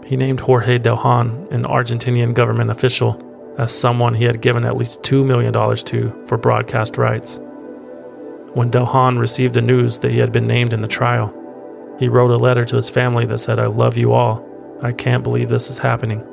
He 0.06 0.16
named 0.18 0.42
Jorge 0.42 0.78
Delhon, 0.78 1.52
an 1.52 1.64
Argentinian 1.64 2.36
government 2.36 2.70
official, 2.70 3.20
as 3.60 3.76
someone 3.76 4.14
he 4.14 4.24
had 4.24 4.42
given 4.42 4.64
at 4.64 4.78
least 4.78 5.04
$2 5.04 5.26
million 5.26 5.52
to 5.54 6.26
for 6.26 6.38
broadcast 6.38 6.98
rights. 6.98 7.40
When 8.54 8.72
Delhon 8.72 9.20
received 9.20 9.54
the 9.54 9.62
news 9.62 10.00
that 10.00 10.12
he 10.12 10.18
had 10.18 10.32
been 10.32 10.46
named 10.46 10.72
in 10.72 10.82
the 10.82 10.88
trial, 10.88 11.36
he 12.00 12.08
wrote 12.08 12.32
a 12.32 12.38
letter 12.38 12.64
to 12.64 12.78
his 12.78 12.90
family 12.90 13.26
that 13.26 13.40
said, 13.40 13.60
I 13.60 13.66
love 13.66 13.98
you 13.98 14.14
all. 14.14 14.48
I 14.82 14.94
can't 14.94 15.24
believe 15.24 15.50
this 15.50 15.70
is 15.70 15.78
happening. 15.78 16.24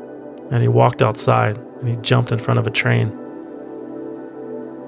And 0.53 0.63
he 0.63 0.69
walked 0.69 1.03
outside 1.03 1.59
and 1.59 1.89
he 1.89 1.97
jumped 1.97 2.31
in 2.31 2.39
front 2.39 2.61
of 2.61 2.67
a 2.69 2.71
train. 2.71 3.09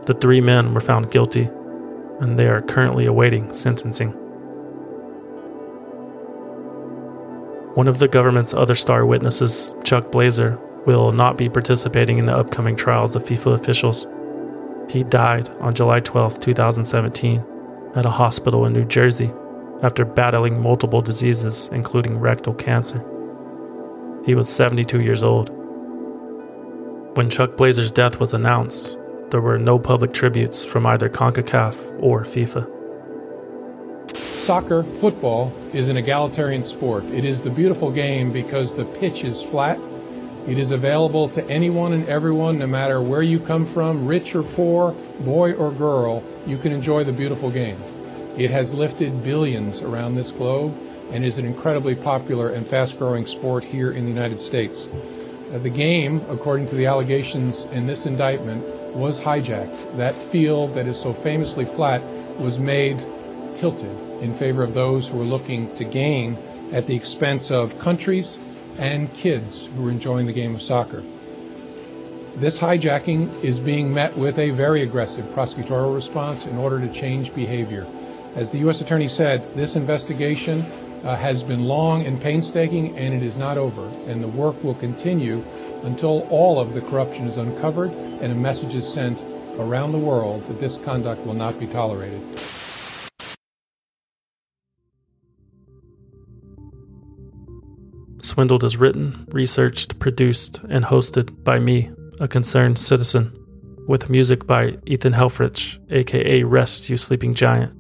The 0.06 0.16
three 0.18 0.40
men 0.40 0.72
were 0.72 0.80
found 0.80 1.10
guilty, 1.10 1.50
and 2.20 2.38
they 2.38 2.46
are 2.46 2.62
currently 2.62 3.06
awaiting 3.06 3.52
sentencing. 3.52 4.12
One 7.74 7.88
of 7.88 7.98
the 7.98 8.08
government's 8.08 8.54
other 8.54 8.76
star 8.76 9.04
witnesses, 9.04 9.74
Chuck 9.82 10.12
Blazer, 10.12 10.58
will 10.88 11.12
not 11.12 11.36
be 11.36 11.50
participating 11.50 12.16
in 12.16 12.24
the 12.24 12.34
upcoming 12.34 12.74
trials 12.74 13.14
of 13.14 13.22
FIFA 13.22 13.52
officials. 13.52 14.06
He 14.90 15.04
died 15.04 15.50
on 15.60 15.74
July 15.74 16.00
12, 16.00 16.40
2017, 16.40 17.44
at 17.94 18.06
a 18.06 18.10
hospital 18.10 18.64
in 18.64 18.72
New 18.72 18.86
Jersey 18.86 19.30
after 19.82 20.06
battling 20.06 20.62
multiple 20.62 21.02
diseases, 21.02 21.68
including 21.72 22.18
rectal 22.18 22.54
cancer. 22.54 23.04
He 24.24 24.34
was 24.34 24.48
72 24.48 25.02
years 25.02 25.22
old. 25.22 25.50
When 27.18 27.28
Chuck 27.28 27.58
Blazer's 27.58 27.90
death 27.90 28.18
was 28.18 28.32
announced, 28.32 28.98
there 29.28 29.42
were 29.42 29.58
no 29.58 29.78
public 29.78 30.14
tributes 30.14 30.64
from 30.64 30.86
either 30.86 31.10
CONCACAF 31.10 32.02
or 32.02 32.22
FIFA. 32.22 32.66
Soccer, 34.16 34.84
football, 35.00 35.52
is 35.74 35.90
an 35.90 35.98
egalitarian 35.98 36.64
sport. 36.64 37.04
It 37.04 37.26
is 37.26 37.42
the 37.42 37.50
beautiful 37.50 37.92
game 37.92 38.32
because 38.32 38.74
the 38.74 38.86
pitch 38.86 39.22
is 39.22 39.42
flat. 39.42 39.78
It 40.48 40.56
is 40.56 40.70
available 40.70 41.28
to 41.34 41.46
anyone 41.50 41.92
and 41.92 42.08
everyone, 42.08 42.58
no 42.58 42.66
matter 42.66 43.02
where 43.02 43.22
you 43.22 43.38
come 43.38 43.70
from, 43.74 44.06
rich 44.06 44.34
or 44.34 44.42
poor, 44.42 44.92
boy 45.20 45.52
or 45.52 45.70
girl, 45.70 46.24
you 46.46 46.56
can 46.56 46.72
enjoy 46.72 47.04
the 47.04 47.12
beautiful 47.12 47.52
game. 47.52 47.78
It 48.38 48.50
has 48.50 48.72
lifted 48.72 49.22
billions 49.22 49.82
around 49.82 50.14
this 50.14 50.30
globe 50.30 50.72
and 51.12 51.22
is 51.22 51.36
an 51.36 51.44
incredibly 51.44 51.94
popular 51.94 52.48
and 52.52 52.66
fast 52.66 52.98
growing 52.98 53.26
sport 53.26 53.62
here 53.62 53.92
in 53.92 54.06
the 54.06 54.10
United 54.10 54.40
States. 54.40 54.88
Uh, 54.90 55.58
the 55.58 55.68
game, 55.68 56.22
according 56.30 56.68
to 56.68 56.76
the 56.76 56.86
allegations 56.86 57.66
in 57.66 57.86
this 57.86 58.06
indictment, 58.06 58.64
was 58.96 59.20
hijacked. 59.20 59.98
That 59.98 60.14
field 60.32 60.74
that 60.76 60.86
is 60.86 60.98
so 60.98 61.12
famously 61.12 61.66
flat 61.66 62.00
was 62.40 62.58
made 62.58 62.96
tilted 63.54 63.92
in 64.22 64.34
favor 64.38 64.62
of 64.62 64.72
those 64.72 65.08
who 65.08 65.18
were 65.18 65.24
looking 65.24 65.76
to 65.76 65.84
gain 65.84 66.38
at 66.72 66.86
the 66.86 66.96
expense 66.96 67.50
of 67.50 67.78
countries 67.78 68.38
and 68.78 69.12
kids 69.14 69.68
who 69.74 69.86
are 69.86 69.90
enjoying 69.90 70.26
the 70.26 70.32
game 70.32 70.54
of 70.54 70.62
soccer. 70.62 71.02
This 72.36 72.58
hijacking 72.58 73.42
is 73.42 73.58
being 73.58 73.92
met 73.92 74.16
with 74.16 74.38
a 74.38 74.50
very 74.50 74.82
aggressive 74.82 75.24
prosecutorial 75.34 75.94
response 75.94 76.46
in 76.46 76.56
order 76.56 76.78
to 76.80 76.92
change 76.92 77.34
behavior. 77.34 77.84
As 78.36 78.50
the 78.50 78.58
U.S. 78.58 78.80
Attorney 78.80 79.08
said, 79.08 79.42
this 79.56 79.74
investigation 79.74 80.62
uh, 81.02 81.16
has 81.16 81.42
been 81.42 81.64
long 81.64 82.06
and 82.06 82.20
painstaking, 82.20 82.96
and 82.96 83.12
it 83.12 83.22
is 83.22 83.36
not 83.36 83.58
over. 83.58 83.88
And 84.06 84.22
the 84.22 84.28
work 84.28 84.62
will 84.62 84.78
continue 84.78 85.42
until 85.82 86.28
all 86.28 86.60
of 86.60 86.74
the 86.74 86.80
corruption 86.80 87.26
is 87.26 87.38
uncovered 87.38 87.90
and 87.90 88.32
a 88.32 88.34
message 88.34 88.74
is 88.74 88.92
sent 88.92 89.18
around 89.58 89.92
the 89.92 89.98
world 89.98 90.46
that 90.46 90.60
this 90.60 90.78
conduct 90.84 91.26
will 91.26 91.34
not 91.34 91.58
be 91.58 91.66
tolerated. 91.66 92.22
Swindled 98.28 98.62
is 98.62 98.76
written, 98.76 99.26
researched, 99.30 99.98
produced, 100.00 100.60
and 100.68 100.84
hosted 100.84 101.44
by 101.44 101.58
me, 101.58 101.90
a 102.20 102.28
concerned 102.28 102.78
citizen, 102.78 103.34
with 103.86 104.10
music 104.10 104.46
by 104.46 104.76
Ethan 104.84 105.14
Helfrich, 105.14 105.78
aka 105.90 106.42
Rest 106.42 106.90
You 106.90 106.98
Sleeping 106.98 107.32
Giant. 107.32 107.72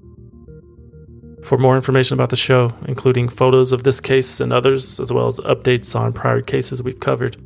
For 1.44 1.58
more 1.58 1.76
information 1.76 2.14
about 2.14 2.30
the 2.30 2.36
show, 2.36 2.70
including 2.86 3.28
photos 3.28 3.72
of 3.72 3.84
this 3.84 4.00
case 4.00 4.40
and 4.40 4.50
others, 4.50 4.98
as 4.98 5.12
well 5.12 5.26
as 5.26 5.38
updates 5.40 5.94
on 5.94 6.14
prior 6.14 6.40
cases 6.40 6.82
we've 6.82 6.98
covered, 6.98 7.36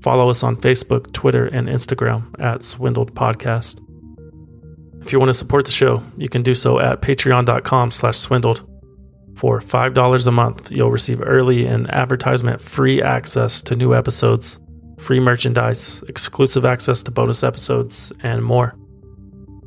follow 0.00 0.30
us 0.30 0.42
on 0.42 0.56
Facebook, 0.56 1.12
Twitter, 1.12 1.48
and 1.48 1.68
Instagram 1.68 2.34
at 2.40 2.62
Swindled 2.62 3.14
Podcast. 3.14 3.84
If 5.02 5.12
you 5.12 5.18
want 5.18 5.28
to 5.28 5.34
support 5.34 5.66
the 5.66 5.70
show, 5.70 6.02
you 6.16 6.30
can 6.30 6.42
do 6.42 6.54
so 6.54 6.78
at 6.78 7.02
patreon.com 7.02 7.90
slash 7.90 8.16
swindled. 8.16 8.67
For 9.38 9.60
$5 9.60 10.26
a 10.26 10.32
month, 10.32 10.72
you'll 10.72 10.90
receive 10.90 11.22
early 11.22 11.64
and 11.64 11.88
advertisement 11.92 12.60
free 12.60 13.00
access 13.00 13.62
to 13.62 13.76
new 13.76 13.94
episodes, 13.94 14.58
free 14.98 15.20
merchandise, 15.20 16.02
exclusive 16.08 16.64
access 16.64 17.04
to 17.04 17.12
bonus 17.12 17.44
episodes, 17.44 18.12
and 18.24 18.42
more. 18.42 18.74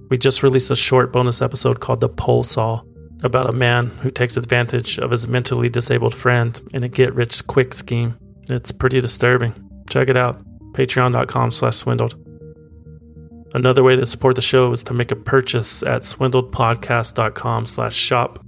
We 0.09 0.17
just 0.17 0.43
released 0.43 0.71
a 0.71 0.75
short 0.75 1.13
bonus 1.13 1.41
episode 1.41 1.79
called 1.79 2.01
The 2.01 2.09
Pole 2.09 2.43
Saw 2.43 2.81
about 3.23 3.49
a 3.49 3.53
man 3.53 3.87
who 4.01 4.09
takes 4.09 4.35
advantage 4.35 4.99
of 4.99 5.09
his 5.09 5.25
mentally 5.25 5.69
disabled 5.69 6.15
friend 6.15 6.59
in 6.73 6.83
a 6.83 6.89
get 6.89 7.15
rich 7.15 7.47
quick 7.47 7.73
scheme. 7.73 8.17
It's 8.49 8.73
pretty 8.73 8.99
disturbing. 8.99 9.53
Check 9.89 10.09
it 10.09 10.17
out. 10.17 10.43
Patreon.com 10.73 11.49
slash 11.51 11.77
swindled. 11.77 12.15
Another 13.53 13.83
way 13.83 13.95
to 13.95 14.05
support 14.05 14.35
the 14.35 14.41
show 14.41 14.69
is 14.73 14.83
to 14.83 14.93
make 14.93 15.11
a 15.11 15.15
purchase 15.15 15.81
at 15.81 16.01
swindledpodcast.com 16.01 17.65
slash 17.65 17.95
shop 17.95 18.45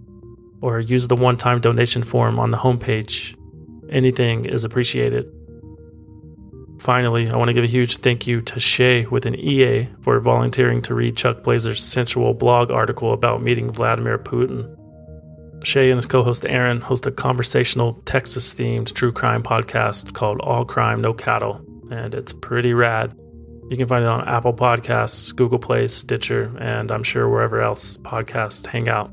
or 0.64 0.80
use 0.80 1.10
the 1.10 1.16
one-time 1.16 1.60
donation 1.60 2.02
form 2.02 2.40
on 2.40 2.52
the 2.52 2.58
homepage. 2.58 3.38
Anything 3.90 4.46
is 4.46 4.64
appreciated. 4.64 5.30
Finally, 6.80 7.30
I 7.30 7.36
want 7.36 7.50
to 7.50 7.54
give 7.54 7.66
a 7.66 7.68
huge 7.68 7.98
thank 7.98 8.26
you 8.26 8.40
to 8.42 8.62
Shay 8.62 9.06
with 9.06 9.26
an 9.26 9.36
EA 9.36 9.90
for 10.00 10.18
volunteering 10.22 10.82
to 10.84 10.96
read 10.96 11.18
Chuck 11.18 11.44
Blazer's 11.44 11.84
sensual 11.84 12.34
blog 12.34 12.72
article 12.72 13.12
about 13.12 13.44
meeting 13.44 13.72
Vladimir 13.72 14.18
Putin. 14.18 14.74
Shay 15.66 15.92
and 15.92 15.98
his 15.98 16.06
co 16.06 16.24
host 16.24 16.46
Aaron 16.46 16.80
host 16.80 17.06
a 17.06 17.12
conversational 17.12 17.96
Texas 18.06 18.54
themed 18.54 18.94
true 18.94 19.12
crime 19.12 19.44
podcast 19.44 20.14
called 20.14 20.40
All 20.40 20.64
Crime 20.64 21.02
No 21.02 21.14
Cattle, 21.14 21.62
and 21.92 22.16
it's 22.16 22.32
pretty 22.32 22.74
rad. 22.74 23.14
You 23.70 23.76
can 23.76 23.88
find 23.88 24.06
it 24.06 24.10
on 24.10 24.28
Apple 24.30 24.54
Podcasts, 24.54 25.36
Google 25.36 25.60
Play, 25.60 25.90
Stitcher, 25.90 26.56
and 26.58 26.90
I'm 26.90 27.04
sure 27.04 27.28
wherever 27.28 27.60
else 27.60 27.98
podcasts 27.98 28.66
hang 28.66 28.88
out. 28.88 29.12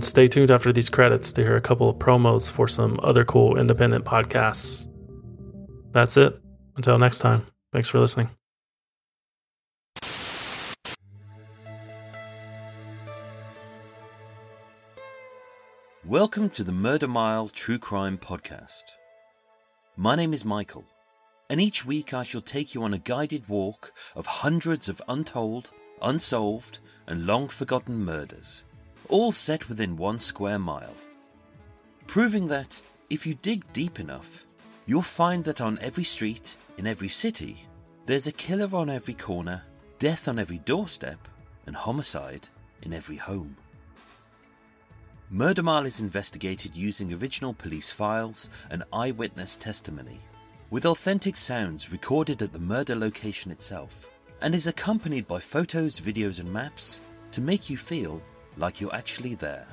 Stay 0.00 0.26
tuned 0.26 0.50
after 0.50 0.72
these 0.72 0.90
credits 0.90 1.32
to 1.32 1.42
hear 1.42 1.56
a 1.56 1.60
couple 1.60 1.88
of 1.88 1.96
promos 1.96 2.50
for 2.50 2.66
some 2.66 2.98
other 3.02 3.24
cool 3.24 3.56
independent 3.56 4.04
podcasts. 4.04 4.88
That's 5.92 6.16
it. 6.16 6.38
Until 6.76 6.98
next 6.98 7.20
time, 7.20 7.46
thanks 7.72 7.88
for 7.88 8.00
listening. 8.00 8.30
Welcome 16.04 16.50
to 16.50 16.64
the 16.64 16.72
Murder 16.72 17.08
Mile 17.08 17.48
True 17.48 17.78
Crime 17.78 18.18
Podcast. 18.18 18.82
My 19.96 20.16
name 20.16 20.34
is 20.34 20.44
Michael, 20.44 20.84
and 21.48 21.60
each 21.60 21.86
week 21.86 22.12
I 22.12 22.24
shall 22.24 22.40
take 22.40 22.74
you 22.74 22.82
on 22.82 22.94
a 22.94 22.98
guided 22.98 23.48
walk 23.48 23.92
of 24.16 24.26
hundreds 24.26 24.88
of 24.88 25.00
untold, 25.08 25.70
unsolved, 26.02 26.80
and 27.06 27.26
long 27.26 27.48
forgotten 27.48 28.04
murders, 28.04 28.64
all 29.08 29.32
set 29.32 29.68
within 29.68 29.96
one 29.96 30.18
square 30.18 30.58
mile. 30.58 30.94
Proving 32.06 32.46
that, 32.48 32.80
if 33.10 33.26
you 33.26 33.34
dig 33.34 33.64
deep 33.72 34.00
enough, 34.00 34.46
you'll 34.86 35.02
find 35.02 35.44
that 35.44 35.60
on 35.60 35.78
every 35.80 36.04
street, 36.04 36.56
in 36.78 36.86
every 36.86 37.08
city, 37.08 37.56
there's 38.06 38.26
a 38.26 38.32
killer 38.32 38.74
on 38.76 38.90
every 38.90 39.14
corner, 39.14 39.62
death 39.98 40.28
on 40.28 40.38
every 40.38 40.58
doorstep, 40.58 41.28
and 41.66 41.74
homicide 41.74 42.48
in 42.82 42.92
every 42.92 43.16
home. 43.16 43.56
Murder 45.30 45.62
Mile 45.62 45.86
is 45.86 46.00
investigated 46.00 46.76
using 46.76 47.12
original 47.12 47.54
police 47.54 47.90
files 47.90 48.50
and 48.70 48.84
eyewitness 48.92 49.56
testimony, 49.56 50.20
with 50.70 50.84
authentic 50.86 51.36
sounds 51.36 51.90
recorded 51.90 52.42
at 52.42 52.52
the 52.52 52.58
murder 52.58 52.94
location 52.94 53.50
itself, 53.50 54.10
and 54.42 54.54
is 54.54 54.66
accompanied 54.66 55.26
by 55.26 55.40
photos, 55.40 55.98
videos, 55.98 56.40
and 56.40 56.52
maps 56.52 57.00
to 57.32 57.40
make 57.40 57.70
you 57.70 57.76
feel 57.76 58.20
like 58.56 58.80
you're 58.80 58.94
actually 58.94 59.34
there. 59.34 59.66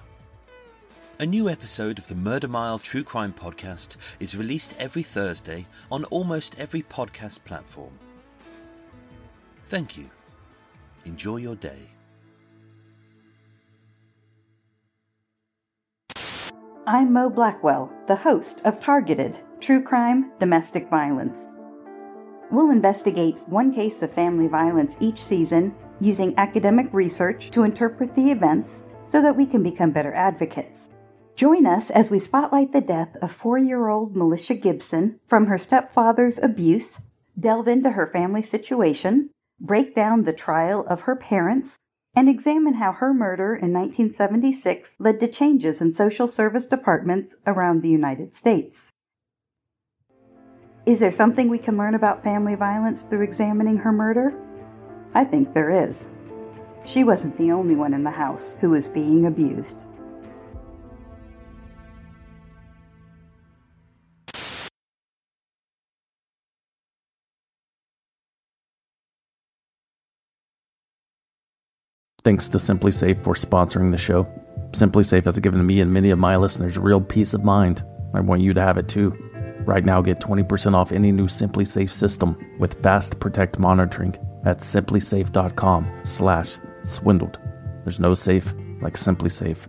A 1.20 1.26
new 1.26 1.50
episode 1.50 2.00
of 2.00 2.08
the 2.08 2.16
Murder 2.16 2.48
Mile 2.48 2.80
True 2.80 3.04
Crime 3.04 3.32
Podcast 3.32 3.98
is 4.20 4.36
released 4.36 4.76
every 4.80 5.04
Thursday 5.04 5.68
on 5.92 6.04
almost 6.06 6.60
every 6.60 6.82
podcast 6.82 7.44
platform. 7.44 7.92
Thank 9.66 9.98
you. 9.98 10.10
Enjoy 11.06 11.38
your 11.38 11.56
day. 11.56 11.88
I'm 16.88 17.14
Mo 17.14 17.30
Blackwell, 17.30 17.94
the 18.08 18.16
host 18.16 18.60
of 18.66 18.80
Targeted 18.80 19.38
True 19.60 19.84
Crime 19.84 20.32
Domestic 20.40 20.90
Violence. 20.90 21.38
We'll 22.50 22.72
investigate 22.72 23.38
one 23.46 23.74
case 23.74 24.02
of 24.02 24.12
family 24.12 24.48
violence 24.48 24.96
each 25.00 25.24
season 25.24 25.76
using 26.02 26.38
academic 26.38 26.88
research 26.92 27.52
to 27.52 27.64
interpret 27.64 28.16
the 28.16 28.32
events 28.32 28.84
so 29.06 29.22
that 29.22 29.38
we 29.38 29.46
can 29.46 29.64
become 29.64 29.92
better 29.92 30.14
advocates. 30.14 30.90
Join 31.36 31.66
us 31.66 31.90
as 31.90 32.12
we 32.12 32.20
spotlight 32.20 32.74
the 32.74 32.82
death 32.82 33.16
of 33.22 33.32
four 33.32 33.58
year 33.58 33.88
old 33.88 34.16
Militia 34.16 34.56
Gibson 34.56 35.20
from 35.28 35.46
her 35.46 35.58
stepfather's 35.58 36.40
abuse, 36.40 37.00
delve 37.40 37.68
into 37.68 37.92
her 37.92 38.08
family 38.08 38.44
situation, 38.44 39.30
break 39.60 39.96
down 39.96 40.24
the 40.24 40.34
trial 40.34 40.86
of 40.88 41.02
her 41.02 41.16
parents, 41.16 41.78
and 42.16 42.28
examine 42.28 42.76
how 42.76 42.92
her 42.92 43.14
murder 43.14 43.56
in 43.56 43.72
1976 43.72 44.98
led 45.00 45.20
to 45.20 45.28
changes 45.28 45.80
in 45.80 45.94
social 45.94 46.28
service 46.28 46.66
departments 46.66 47.38
around 47.48 47.82
the 47.82 47.90
United 47.90 48.34
States. 48.34 48.90
Is 50.86 51.00
there 51.00 51.12
something 51.12 51.48
we 51.48 51.60
can 51.60 51.78
learn 51.78 51.96
about 51.96 52.24
family 52.24 52.56
violence 52.56 53.04
through 53.04 53.22
examining 53.22 53.78
her 53.78 53.92
murder? 53.92 54.34
I 55.14 55.26
think 55.26 55.54
there 55.54 55.70
is. 55.70 56.06
She 56.86 57.04
wasn't 57.04 57.38
the 57.38 57.52
only 57.52 57.76
one 57.76 57.94
in 57.94 58.04
the 58.04 58.12
house 58.12 58.58
who 58.62 58.70
was 58.70 58.88
being 58.88 59.26
abused. 59.26 59.78
Thanks 72.24 72.48
to 72.50 72.58
SimpliSafe 72.60 73.24
for 73.24 73.34
sponsoring 73.34 73.92
the 73.92 73.98
show. 73.98 74.28
SimpliSafe 74.72 75.26
has 75.26 75.40
given 75.40 75.66
me 75.66 75.82
and 75.82 75.92
many 75.92 76.12
of 76.12 76.20
my 76.20 76.38
listeners 76.38 76.78
real 76.78 77.02
peace 77.02 77.34
of 77.34 77.44
mind. 77.44 77.84
I 78.14 78.20
want 78.20 78.42
you 78.42 78.54
to 78.54 78.62
have 78.62 78.78
it 78.78 78.88
too. 78.88 79.10
Right 79.66 79.84
now, 79.84 80.02
get 80.02 80.20
20% 80.20 80.76
off 80.76 80.92
any 80.92 81.12
new 81.12 81.26
SimpliSafe 81.26 81.92
system 81.92 82.38
with 82.60 82.82
Fast 82.82 83.20
Protect 83.20 83.60
monitoring 83.60 84.16
at 84.46 84.60
simplisafe.com 84.60 86.02
slash 86.04 86.58
swindled. 86.84 87.40
There's 87.84 88.00
no 88.00 88.14
safe 88.14 88.54
like 88.82 88.94
SimpliSafe. 88.96 89.68